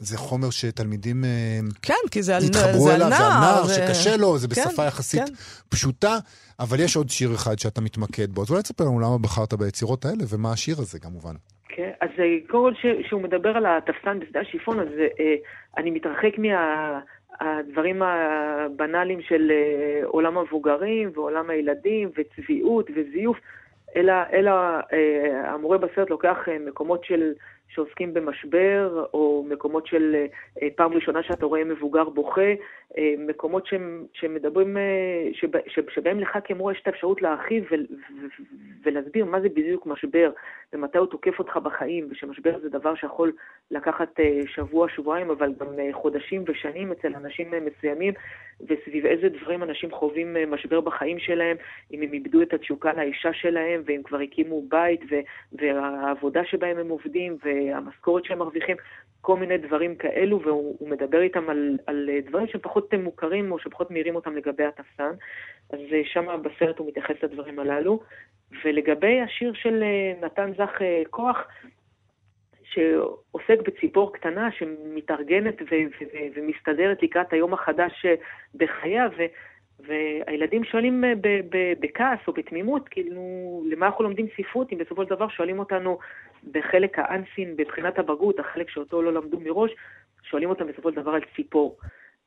זה 0.01 0.18
חומר 0.18 0.51
שתלמידים 0.51 1.24
אה, 1.24 1.61
כן, 1.82 1.94
כי 2.11 2.22
זה 2.22 2.36
על, 2.36 2.42
התחברו 2.42 2.84
זה 2.84 2.94
אליו, 2.94 3.07
על 3.07 3.11
נער, 3.11 3.18
זה 3.18 3.24
על 3.24 3.40
נער 3.40 3.64
ו... 3.64 3.68
שקשה 3.68 4.16
לו, 4.16 4.38
זה 4.38 4.48
בשפה 4.48 4.82
כן, 4.82 4.88
יחסית 4.88 5.28
כן. 5.28 5.34
פשוטה, 5.68 6.16
אבל 6.61 6.80
יש 6.80 6.96
עוד 6.96 7.11
שיר 7.11 7.34
אחד 7.34 7.59
שאתה 7.59 7.80
מתמקד 7.80 8.30
בו. 8.32 8.42
אז 8.42 8.51
אולי 8.51 8.62
תספר 8.62 8.84
לנו 8.84 9.01
למה 9.01 9.18
בחרת 9.18 9.55
ביצירות 9.55 10.05
האלה, 10.05 10.24
ומה 10.28 10.53
השיר 10.53 10.74
הזה 10.78 10.98
כמובן. 10.98 11.34
כן, 11.68 11.90
אז 12.01 12.11
אה, 12.18 12.24
קודם 12.48 12.74
כל 12.74 12.88
שהוא 13.09 13.22
מדבר 13.22 13.51
על 13.51 13.66
התפסן 13.66 14.20
בשדה 14.20 14.40
השיפון, 14.40 14.80
אז 14.80 14.88
אה, 15.20 15.34
אני 15.78 15.90
מתרחק 15.90 16.38
מה... 16.38 17.01
הדברים 17.40 18.03
הבנאליים 18.03 19.20
של 19.28 19.53
עולם 20.05 20.38
המבוגרים 20.38 21.11
ועולם 21.14 21.51
הילדים 21.51 22.11
וצביעות 22.18 22.90
וזיוף, 22.90 23.36
אלא, 23.97 24.12
אלא 24.32 24.51
אה, 24.93 25.51
המורה 25.53 25.78
בסרט 25.78 26.11
לוקח 26.11 26.36
אה, 26.49 26.59
מקומות 26.59 27.05
של 27.05 27.32
שעוסקים 27.68 28.14
במשבר, 28.14 29.05
או 29.14 29.45
מקומות 29.49 29.86
של 29.86 30.16
אה, 30.62 30.68
פעם 30.76 30.93
ראשונה 30.93 31.22
שאתה 31.22 31.47
רואה 31.47 31.64
מבוגר 31.64 32.05
בוכה, 32.05 32.51
מקומות 33.18 33.66
שהם, 33.66 34.07
שמדברים, 34.12 34.76
אה, 34.76 35.28
שב, 35.66 35.91
שבהם 35.91 36.20
לך 36.20 36.38
כמורה 36.45 36.72
יש 36.72 36.80
את 36.82 36.86
האפשרות 36.86 37.22
להרחיב 37.22 37.64
ולהסביר 38.84 39.24
מה 39.24 39.41
זה 39.41 39.49
בדיוק 39.49 39.86
משבר, 39.86 40.30
ומתי 40.72 40.99
הוא 40.99 41.07
תוקף 41.07 41.38
אותך 41.38 41.57
בחיים, 41.57 42.09
ושמשבר 42.11 42.59
זה 42.62 42.68
דבר 42.68 42.95
שיכול 42.95 43.32
לקחת 43.70 44.20
שבוע, 44.47 44.88
שבועיים, 44.88 45.30
אבל 45.30 45.53
גם 45.61 45.66
חודשים 45.93 46.45
ושנים 46.47 46.93
אצל 46.93 47.14
אנשים 47.14 47.51
מסוימים, 47.64 48.14
וסביב 48.61 49.07
איזה 49.07 49.28
דברים 49.28 49.62
אנשים 49.62 49.91
חווים 49.91 50.36
משבר 50.49 50.80
בחיים 50.80 51.18
שלהם, 51.18 51.57
אם 51.93 52.03
הם 52.03 52.12
איבדו 52.12 52.43
את 52.43 52.53
התשוקה 52.53 52.93
לאישה 52.93 53.32
שלהם, 53.32 53.82
והם 53.84 54.03
כבר 54.03 54.18
הקימו 54.18 54.62
בית, 54.68 55.01
והעבודה 55.53 56.45
שבהם 56.45 56.78
הם 56.78 56.88
עובדים, 56.88 57.36
והמשכורת 57.45 58.24
שהם 58.24 58.38
מרוויחים, 58.38 58.76
כל 59.20 59.36
מיני 59.36 59.58
דברים 59.58 59.94
כאלו, 59.96 60.42
והוא 60.42 60.88
מדבר 60.88 61.22
איתם 61.22 61.50
על, 61.50 61.78
על 61.86 62.10
דברים 62.26 62.46
שהם 62.46 62.60
פחות 62.60 62.94
מוכרים 62.94 63.52
או 63.52 63.58
שפחות 63.58 63.90
מאירים 63.90 64.14
אותם 64.16 64.36
לגבי 64.36 64.64
התפסן. 64.64 65.10
אז 65.70 65.78
שם 66.04 66.42
בסרט 66.42 66.78
הוא 66.78 66.88
מתייחס 66.88 67.14
לדברים 67.22 67.58
הללו. 67.58 68.00
ולגבי 68.64 69.20
השיר 69.20 69.52
של 69.54 69.84
נתן 70.20 70.52
זך 70.58 70.70
כוח, 71.10 71.46
שעוסק 72.62 73.60
בציפור 73.66 74.12
קטנה 74.12 74.52
שמתארגנת 74.52 75.62
ו- 75.62 75.86
ו- 76.00 76.26
ומסתדרת 76.34 77.02
לקראת 77.02 77.32
היום 77.32 77.54
החדש 77.54 78.06
בחייה, 78.54 79.06
ו- 79.18 79.26
והילדים 79.87 80.64
שואלים 80.64 81.05
אה, 81.05 81.12
בכעס 81.81 82.18
או 82.28 82.33
בתמימות, 82.33 82.89
כאילו, 82.89 83.22
למה 83.66 83.87
אנחנו 83.87 84.05
לומדים 84.05 84.26
ספרות, 84.37 84.72
אם 84.72 84.78
בסופו 84.78 85.05
של 85.05 85.11
דבר 85.11 85.28
שואלים 85.28 85.59
אותנו 85.59 85.99
בחלק 86.53 86.99
האנסין, 86.99 87.57
בבחינת 87.57 87.99
הבגרות, 87.99 88.39
החלק 88.39 88.70
שאותו 88.70 89.03
לא 89.03 89.12
למדו 89.12 89.41
מראש, 89.41 89.70
שואלים 90.22 90.51
אותם 90.51 90.66
בסופו 90.66 90.91
של 90.91 90.97
דבר 90.97 91.11
על 91.11 91.20
ציפור. 91.37 91.78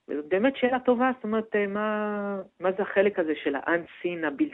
וזאת 0.07 0.25
באמת 0.25 0.55
שאלה 0.55 0.79
טובה, 0.79 1.11
זאת 1.15 1.23
אומרת, 1.23 1.55
אה, 1.55 1.67
מה, 1.67 2.41
מה 2.59 2.71
זה 2.71 2.83
החלק 2.83 3.19
הזה 3.19 3.33
של 3.43 3.55
האנסין, 3.55 4.25
הבל... 4.25 4.49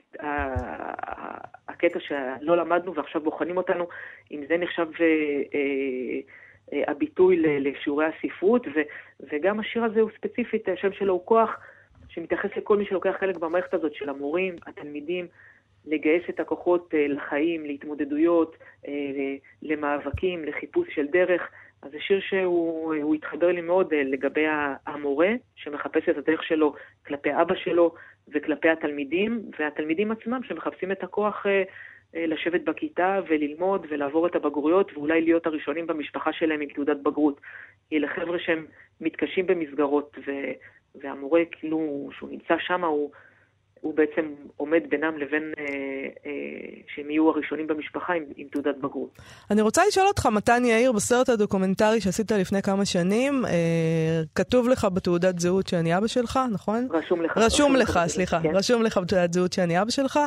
הקטע 1.68 2.00
שלא 2.00 2.58
למדנו 2.58 2.96
ועכשיו 2.96 3.22
בוחנים 3.22 3.58
אותנו, 3.58 3.88
אם 4.32 4.44
זה 4.48 4.58
נחשב 4.58 4.88
אה, 5.02 6.82
הביטוי 6.88 7.38
לשיעורי 7.60 8.06
הספרות, 8.06 8.68
ו, 8.68 8.80
וגם 9.20 9.60
השיר 9.60 9.84
הזה 9.84 10.02
הוא 10.02 10.10
ספציפית, 10.18 10.70
השם 10.70 10.94
שלו 10.94 11.14
הוא 11.14 11.26
כוח. 11.26 11.60
שמתייחס 12.10 12.50
לכל 12.58 12.78
מי 12.78 12.86
שלוקח 12.86 13.16
חלק 13.20 13.38
במערכת 13.38 13.74
הזאת 13.74 13.94
של 13.94 14.10
המורים, 14.10 14.56
התלמידים, 14.68 15.28
לגייס 15.86 16.24
את 16.30 16.40
הכוחות 16.40 16.94
אה, 16.94 17.08
לחיים, 17.08 17.66
להתמודדויות, 17.66 18.56
אה, 18.88 19.36
למאבקים, 19.62 20.46
לחיפוש 20.46 20.88
של 20.96 21.08
דרך. 21.08 21.42
אז 21.82 21.92
זה 21.92 21.98
שיר 22.00 22.20
שהוא 22.20 23.16
התחבר 23.16 23.52
לי 23.52 23.62
מאוד 23.62 23.94
אה, 23.94 24.04
לגבי 24.04 24.46
המורה, 24.88 25.30
שמחפש 25.56 26.10
את 26.10 26.18
הדרך 26.18 26.44
שלו 26.44 26.74
כלפי 27.08 27.30
אבא 27.42 27.56
שלו 27.56 27.94
וכלפי 28.34 28.70
התלמידים, 28.70 29.42
והתלמידים 29.60 30.12
עצמם 30.12 30.42
שמחפשים 30.44 30.92
את 30.92 31.04
הכוח 31.04 31.46
לשבת 32.14 32.62
בכיתה 32.62 33.20
וללמוד 33.28 33.86
ולעבור 33.90 34.28
את 34.28 34.36
הבגרויות 34.36 34.92
ואולי 34.94 35.22
להיות 35.22 35.46
הראשונים 35.46 35.88
במשפחה 35.88 36.34
שלהם 36.34 36.62
עם 36.62 36.70
תעודת 36.70 36.98
בגרות. 36.98 37.42
כי 37.90 38.08
חבר'ה 38.08 38.40
שהם 38.40 38.66
מתקשים 39.02 39.48
במסגרות, 39.48 40.18
ו... 40.28 40.32
והמורה, 40.96 41.42
כאילו, 41.52 42.10
שהוא 42.18 42.30
נמצא 42.30 42.56
שם, 42.60 42.84
הוא, 42.84 43.10
הוא 43.82 43.94
בעצם 43.94 44.34
עומד 44.58 44.82
בינם 44.90 45.18
לבין 45.18 45.54
אה, 45.58 45.64
אה, 46.26 46.32
שהם 46.96 47.12
יהיו 47.12 47.30
הראשונים 47.30 47.68
במשפחה 47.68 48.14
עם, 48.14 48.24
עם 48.36 48.48
תעודת 48.52 48.78
בגרות. 48.78 49.20
אני 49.52 49.62
רוצה 49.62 49.82
לשאול 49.88 50.08
אותך, 50.08 50.26
מתן 50.26 50.66
יאיר, 50.66 50.92
בסרט 50.92 51.30
הדוקומנטרי 51.30 52.02
שעשית 52.02 52.32
לפני 52.32 52.62
כמה 52.62 52.86
שנים, 52.86 53.46
אה, 53.46 54.22
כתוב 54.36 54.70
לך 54.70 54.88
בתעודת 54.94 55.40
זהות 55.40 55.68
שאני 55.68 55.98
אבא 55.98 56.08
שלך, 56.08 56.40
נכון? 56.52 56.88
רשום 56.92 57.22
לך. 57.22 57.32
רשום, 57.38 57.46
רשום 57.46 57.76
לך, 57.76 57.90
לך 57.90 58.00
סליחה. 58.08 58.40
כן. 58.44 58.56
רשום 58.56 58.84
לך 58.84 58.98
בתעודת 58.98 59.34
זהות 59.34 59.54
שאני 59.54 59.82
אבא 59.82 59.92
שלך. 59.92 60.20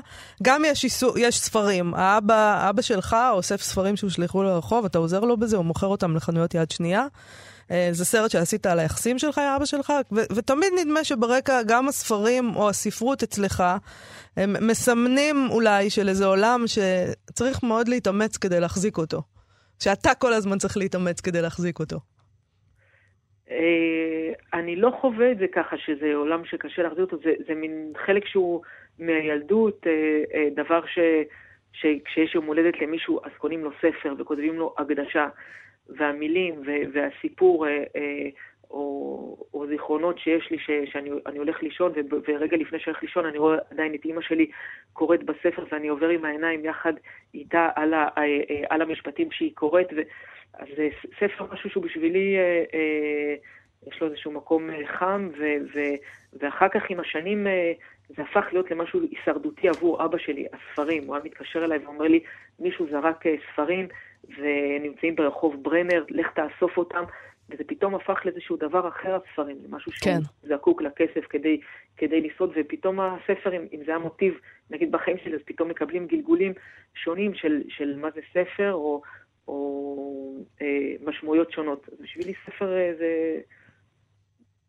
גם 0.43 0.63
יש, 0.67 0.85
איסו, 0.85 1.19
יש 1.19 1.39
ספרים. 1.39 1.95
האבא, 1.95 2.71
אבא 2.71 2.83
שלך 2.83 3.17
אוסף 3.31 3.61
ספרים 3.61 3.97
שהושלכו 3.97 4.43
לרחוב, 4.43 4.85
אתה 4.85 4.99
עוזר 4.99 5.21
לו 5.21 5.37
בזה, 5.37 5.57
הוא 5.57 5.65
מוכר 5.65 5.87
אותם 5.87 6.17
לחנויות 6.17 6.55
יד 6.55 6.71
שנייה. 6.71 7.07
אה, 7.71 7.89
זה 7.91 8.05
סרט 8.05 8.31
שעשית 8.31 8.67
על 8.67 8.79
היחסים 8.79 9.19
שלך 9.19 9.39
עם 9.39 9.55
אבא 9.57 9.65
שלך, 9.65 9.93
ו- 10.13 10.35
ותמיד 10.37 10.73
נדמה 10.81 11.05
שברקע 11.05 11.63
גם 11.69 11.89
הספרים 11.89 12.45
או 12.57 12.69
הספרות 12.69 13.23
אצלך, 13.23 13.63
הם 14.37 14.69
מסמנים 14.69 15.37
אולי 15.51 15.91
של 15.91 16.09
איזה 16.09 16.27
עולם 16.27 16.65
שצריך 16.67 17.63
מאוד 17.63 17.89
להתאמץ 17.89 18.37
כדי 18.37 18.61
להחזיק 18.61 18.99
אותו. 18.99 19.23
שאתה 19.83 20.15
כל 20.15 20.33
הזמן 20.33 20.59
צריך 20.59 20.77
להתאמץ 20.77 21.21
כדי 21.21 21.43
להחזיק 21.43 21.79
אותו. 21.79 21.97
אה, 23.51 24.59
אני 24.59 24.77
לא 24.77 24.91
חווה 25.01 25.33
את 25.33 25.39
זה 25.39 25.47
ככה, 25.55 25.77
שזה 25.79 26.15
עולם 26.15 26.45
שקשה 26.45 26.83
להחזיק 26.83 27.01
אותו, 27.01 27.17
זה, 27.25 27.33
זה 27.49 27.55
מין 27.55 27.93
חלק 28.07 28.27
שהוא 28.27 28.63
מהילדות, 28.99 29.87
אה, 29.87 30.49
דבר 30.55 30.81
ש, 30.87 30.99
שכשיש 31.73 32.35
יום 32.35 32.47
הולדת 32.47 32.81
למישהו, 32.81 33.21
אז 33.25 33.31
קונים 33.39 33.65
לו 33.65 33.71
ספר 33.79 34.15
וכותבים 34.19 34.55
לו 34.55 34.75
הקדשה. 34.79 35.29
והמילים 35.89 36.63
והסיפור 36.93 37.67
אה, 37.67 37.85
אה, 37.97 38.29
או, 38.71 39.47
או 39.55 39.67
זיכרונות 39.67 40.19
שיש 40.19 40.51
לי 40.51 40.59
ש, 40.59 40.71
שאני 40.93 41.39
הולך 41.39 41.63
לישון, 41.63 41.93
ו, 41.93 42.17
ורגע 42.29 42.57
לפני 42.57 42.79
שאני 42.79 42.93
הולך 42.93 43.03
לישון 43.03 43.27
אני 43.27 43.39
רואה 43.39 43.59
עדיין 43.71 43.95
את 43.95 44.05
אימא 44.05 44.21
שלי 44.21 44.51
קוראת 44.93 45.23
בספר 45.23 45.65
ואני 45.73 45.89
עובר 45.89 46.09
עם 46.09 46.25
העיניים 46.25 46.65
יחד 46.65 46.93
איתה 47.35 47.69
על, 47.75 47.95
ה, 47.95 48.09
על 48.71 48.83
המשפטים 48.83 49.31
שהיא 49.31 49.53
קוראת. 49.55 49.87
ו, 49.97 50.01
אז 50.55 50.69
זה 50.77 50.89
ספר 51.21 51.47
משהו 51.53 51.71
שהוא 51.71 51.85
בשבילי, 51.85 52.37
אה, 52.37 52.65
אה, 52.75 53.35
יש 53.87 54.01
לו 54.01 54.07
איזשהו 54.07 54.33
מקום 54.33 54.71
אה, 54.71 54.87
חם, 54.87 55.29
ו, 55.39 55.45
ו, 55.75 55.81
ואחר 56.41 56.69
כך 56.69 56.83
עם 56.91 57.01
השנים 57.01 57.47
אה, 57.47 57.73
זה 58.09 58.23
הפך 58.23 58.47
להיות 58.53 58.71
למשהו 58.71 59.01
הישרדותי 59.01 59.69
עבור 59.69 60.05
אבא 60.05 60.19
שלי, 60.19 60.47
הספרים. 60.53 61.05
הוא 61.07 61.15
היה 61.15 61.25
מתקשר 61.25 61.65
אליי 61.65 61.79
ואומר 61.79 62.09
לי, 62.09 62.21
מישהו 62.59 62.87
זרק 62.91 63.27
אה, 63.27 63.35
ספרים 63.53 63.89
ונמצאים 64.39 65.17
ברחוב 65.17 65.63
ברנר, 65.63 66.05
לך 66.09 66.27
תאסוף 66.35 66.77
אותם. 66.77 67.05
וזה 67.51 67.65
פתאום 67.67 67.95
הפך 67.95 68.19
לאיזשהו 68.25 68.57
דבר 68.57 68.89
אחר, 68.89 69.15
הספרים, 69.17 69.57
למשהו 69.65 69.93
שהוא 69.93 70.13
כן. 70.13 70.19
זקוק 70.43 70.83
לכסף 70.83 71.27
כדי, 71.29 71.61
כדי 71.97 72.21
לשרוד, 72.21 72.53
ופתאום 72.57 73.01
הספר, 73.01 73.57
אם, 73.57 73.67
אם 73.73 73.81
זה 73.87 73.95
המוטיב, 73.95 74.35
נגיד 74.71 74.93
בחיים 74.93 75.17
שלי, 75.25 75.35
אז 75.35 75.41
פתאום 75.45 75.69
מקבלים 75.69 76.07
גלגולים 76.07 76.53
שונים 76.95 77.35
של, 77.35 77.63
של 77.69 77.97
מה 77.97 78.09
זה 78.15 78.21
ספר, 78.31 78.73
או, 78.73 79.03
או 79.49 80.45
אה, 80.63 80.67
משמעויות 81.05 81.53
שונות. 81.53 81.89
אז 81.93 81.99
בשבילי 82.01 82.33
ספר 82.47 82.77
אה, 82.77 82.93
זה... 82.99 83.41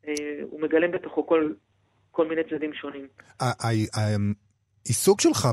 אה, 0.08 0.40
הוא 0.50 0.62
מגלם 0.62 0.92
בתוכו 0.92 1.28
כל, 1.28 1.54
כל 2.12 2.28
מיני 2.28 2.42
צדדים 2.44 2.74
שונים. 2.74 3.08
העיסוק 4.86 5.22
שלך 5.22 5.48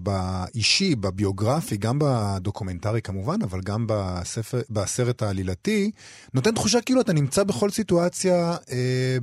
באישי, 0.00 0.94
בביוגרפי, 0.94 1.76
גם 1.76 1.98
בדוקומנטרי 2.00 3.02
כמובן, 3.02 3.36
אבל 3.42 3.60
גם 3.64 3.86
בספר, 3.88 4.58
בסרט 4.70 5.22
העלילתי, 5.22 5.90
נותן 6.34 6.54
תחושה 6.54 6.80
כאילו 6.80 7.00
אתה 7.00 7.12
נמצא 7.12 7.44
בכל 7.44 7.70
סיטואציה 7.70 8.34
אה, 8.72 9.16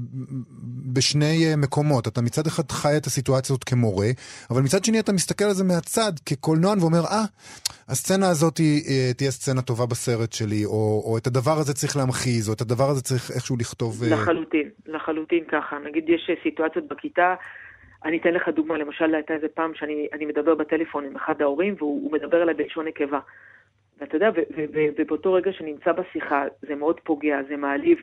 בשני 0.94 1.46
אה, 1.46 1.56
מקומות. 1.56 2.08
אתה 2.08 2.22
מצד 2.22 2.48
אחד 2.48 2.72
חי 2.72 2.98
את 2.98 3.06
הסיטואציה 3.06 3.54
הזאת 3.54 3.64
כמורה, 3.64 4.08
אבל 4.50 4.62
מצד 4.62 4.84
שני 4.84 5.00
אתה 5.00 5.14
מסתכל 5.14 5.46
על 5.46 5.54
זה 5.54 5.64
מהצד 5.64 6.12
כקולנוען 6.26 6.80
ואומר, 6.80 7.06
אה, 7.06 7.24
הסצנה 7.88 8.30
הזאת 8.30 8.60
אה, 8.60 9.14
תהיה 9.18 9.32
סצנה 9.32 9.62
טובה 9.62 9.86
בסרט 9.86 10.34
שלי, 10.34 10.66
או, 10.66 11.04
או 11.06 11.18
את 11.18 11.28
הדבר 11.28 11.58
הזה 11.58 11.74
צריך 11.74 11.98
להמחיז, 11.98 12.50
או 12.50 12.54
את 12.54 12.62
הדבר 12.62 12.90
הזה 12.90 13.02
צריך 13.02 13.32
איכשהו 13.32 13.58
לכתוב... 13.58 14.04
אה... 14.04 14.10
לחלוטין, 14.10 14.70
לחלוטין 14.88 15.44
ככה. 15.52 15.76
נגיד 15.86 16.04
יש 16.08 16.32
סיטואציות 16.44 16.88
בכיתה, 16.88 17.36
אני 18.06 18.18
אתן 18.18 18.34
לך 18.34 18.50
דוגמה, 18.50 18.78
למשל 18.78 19.16
הייתה 19.16 19.34
איזה 19.34 19.48
פעם 19.48 19.74
שאני 19.76 20.26
מדבר 20.26 20.56
בטלפון 20.56 21.06
עם 21.06 21.16
אחד 21.16 21.42
ההורים 21.42 21.76
והוא 21.78 22.12
מדבר 22.12 22.44
אליי 22.44 22.54
בלשון 22.54 22.88
נקבה. 22.88 23.20
ואתה 24.00 24.16
יודע, 24.16 24.30
ובאותו 24.98 25.34
רגע 25.34 25.52
שנמצא 25.54 25.92
בשיחה, 25.92 26.46
זה 26.62 26.76
מאוד 26.76 27.00
פוגע, 27.00 27.38
זה 27.50 27.58
מעליב, 27.58 27.98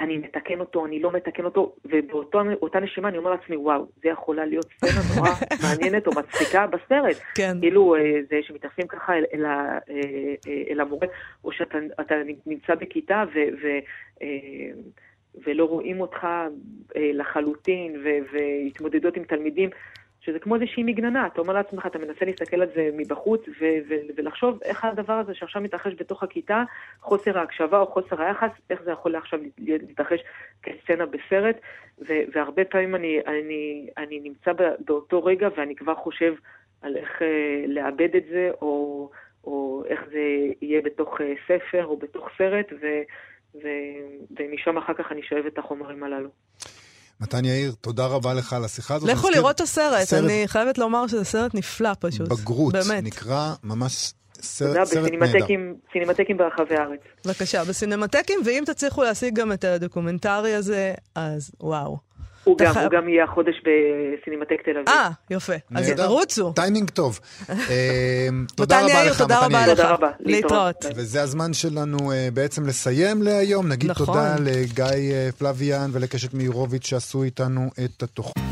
אני 0.00 0.18
מתקן 0.18 0.60
אותו, 0.60 0.86
אני 0.86 1.00
לא 1.00 1.12
מתקן 1.12 1.44
אותו, 1.44 1.74
ובאותה 1.84 2.80
נשימה 2.80 3.08
אני 3.08 3.18
אומר 3.18 3.30
לעצמי, 3.30 3.56
וואו, 3.56 3.86
זה 4.02 4.08
יכולה 4.08 4.44
להיות 4.44 4.66
סצנה 4.76 5.16
נורא 5.16 5.30
מעניינת 5.62 6.06
או 6.06 6.12
מצחיקה 6.12 6.66
בסרט. 6.66 7.16
כן. 7.34 7.56
כאילו, 7.60 7.96
אה, 7.96 8.20
זה 8.30 8.40
שמתייחסים 8.42 8.86
ככה 8.86 9.14
אל, 9.14 9.24
אל, 9.34 9.44
אה, 9.44 9.78
אה, 9.90 10.62
אל 10.70 10.80
המורה, 10.80 11.06
או 11.44 11.52
שאתה 11.52 11.78
נמצא 12.46 12.74
בכיתה 12.74 13.24
ו... 13.34 13.38
ו 13.62 13.66
ולא 15.46 15.64
רואים 15.64 16.00
אותך 16.00 16.24
אה, 16.96 17.10
לחלוטין, 17.14 17.96
ו- 18.04 18.32
והתמודדות 18.32 19.16
עם 19.16 19.24
תלמידים, 19.24 19.70
שזה 20.20 20.38
כמו 20.38 20.54
איזושהי 20.54 20.82
מגננה. 20.82 21.26
אתה 21.26 21.40
אומר 21.40 21.54
לעצמך, 21.54 21.86
אתה 21.86 21.98
מנסה 21.98 22.24
להסתכל 22.24 22.62
על 22.62 22.68
זה 22.74 22.90
מבחוץ, 22.92 23.40
ו- 23.48 23.78
ו- 23.88 23.94
ולחשוב 24.16 24.58
איך 24.64 24.84
הדבר 24.84 25.12
הזה 25.12 25.34
שעכשיו 25.34 25.62
מתרחש 25.62 25.92
בתוך 25.98 26.22
הכיתה, 26.22 26.62
חוסר 27.00 27.38
ההקשבה 27.38 27.80
או 27.80 27.86
חוסר 27.86 28.22
היחס, 28.22 28.50
איך 28.70 28.82
זה 28.82 28.90
יכול 28.90 29.16
עכשיו 29.16 29.40
להתרחש 29.58 30.20
כסצנה 30.62 31.06
בסרט. 31.06 31.56
ו- 32.08 32.22
והרבה 32.32 32.64
פעמים 32.64 32.94
אני, 32.94 33.20
אני, 33.26 33.86
אני 33.98 34.20
נמצא 34.20 34.52
באותו 34.78 35.24
רגע 35.24 35.48
ואני 35.56 35.76
כבר 35.76 35.94
חושב 35.94 36.34
על 36.82 36.96
איך 36.96 37.22
אה, 37.22 37.64
לאבד 37.66 38.16
את 38.16 38.24
זה, 38.30 38.50
או... 38.62 39.10
או 39.44 39.82
איך 39.86 40.00
זה 40.10 40.20
יהיה 40.62 40.82
בתוך 40.82 41.20
אה, 41.20 41.32
ספר 41.44 41.86
או 41.86 41.96
בתוך 41.96 42.28
סרט, 42.38 42.66
ו- 42.80 43.02
ומשם 43.54 44.78
אחר 44.78 44.92
כך 44.98 45.04
אני 45.10 45.20
שואב 45.28 45.46
את 45.46 45.58
החומרים 45.58 46.04
הללו. 46.04 46.28
מתן 47.20 47.44
יאיר, 47.44 47.72
תודה 47.80 48.06
רבה 48.06 48.34
לך 48.34 48.52
על 48.52 48.64
השיחה 48.64 48.94
הזאת. 48.94 49.08
לכו 49.08 49.30
לראות 49.30 49.56
את 49.56 49.60
הסרט, 49.60 50.02
סרט... 50.02 50.24
אני 50.24 50.42
חייבת 50.46 50.78
לומר 50.78 51.06
שזה 51.06 51.24
סרט 51.24 51.54
נפלא 51.54 51.90
פשוט. 52.00 52.28
בגרות, 52.28 52.72
באמת. 52.72 53.04
נקרא 53.04 53.54
ממש 53.64 54.12
סרט, 54.34 54.86
סרט 54.86 55.12
נהדר. 55.12 55.32
תודה, 55.32 55.46
בסינמטקים 55.88 56.36
ברחבי 56.36 56.76
הארץ. 56.76 57.00
בבקשה, 57.26 57.64
בסינמטקים, 57.64 58.40
ואם 58.44 58.62
תצליחו 58.66 59.02
להשיג 59.02 59.34
גם 59.34 59.52
את 59.52 59.64
הדוקומנטרי 59.64 60.54
הזה, 60.54 60.94
אז 61.14 61.50
וואו. 61.60 62.09
הוא 62.50 62.58
גם, 62.58 62.78
הוא 62.78 62.90
גם 62.90 63.08
יהיה 63.08 63.24
החודש 63.24 63.54
בסינמטק 63.60 64.62
תל 64.64 64.70
אביב. 64.70 64.88
אה, 64.88 65.10
יפה. 65.30 65.52
אז 65.74 65.90
תרוצו. 65.90 66.52
טיימינג 66.52 66.90
טוב. 66.90 67.20
אה, 67.48 68.28
תודה 68.56 68.80
רבה 68.84 69.04
לך, 69.04 69.18
תודה 69.18 69.46
רבה 69.46 69.66
לך. 69.66 69.82
להתראות. 70.20 70.84
וזה 70.96 71.22
הזמן 71.22 71.52
שלנו 71.52 72.12
אה, 72.12 72.28
בעצם 72.34 72.66
לסיים 72.66 73.22
להיום. 73.22 73.68
נגיד 73.68 73.90
נכון. 73.90 74.06
תודה 74.06 74.36
לגיא 74.40 74.84
אה, 74.84 75.28
פלוויאן 75.38 75.90
ולקשת 75.92 76.34
מאירוביץ' 76.34 76.86
שעשו 76.86 77.22
איתנו 77.22 77.70
את 77.84 78.02
התוכנית. 78.02 78.49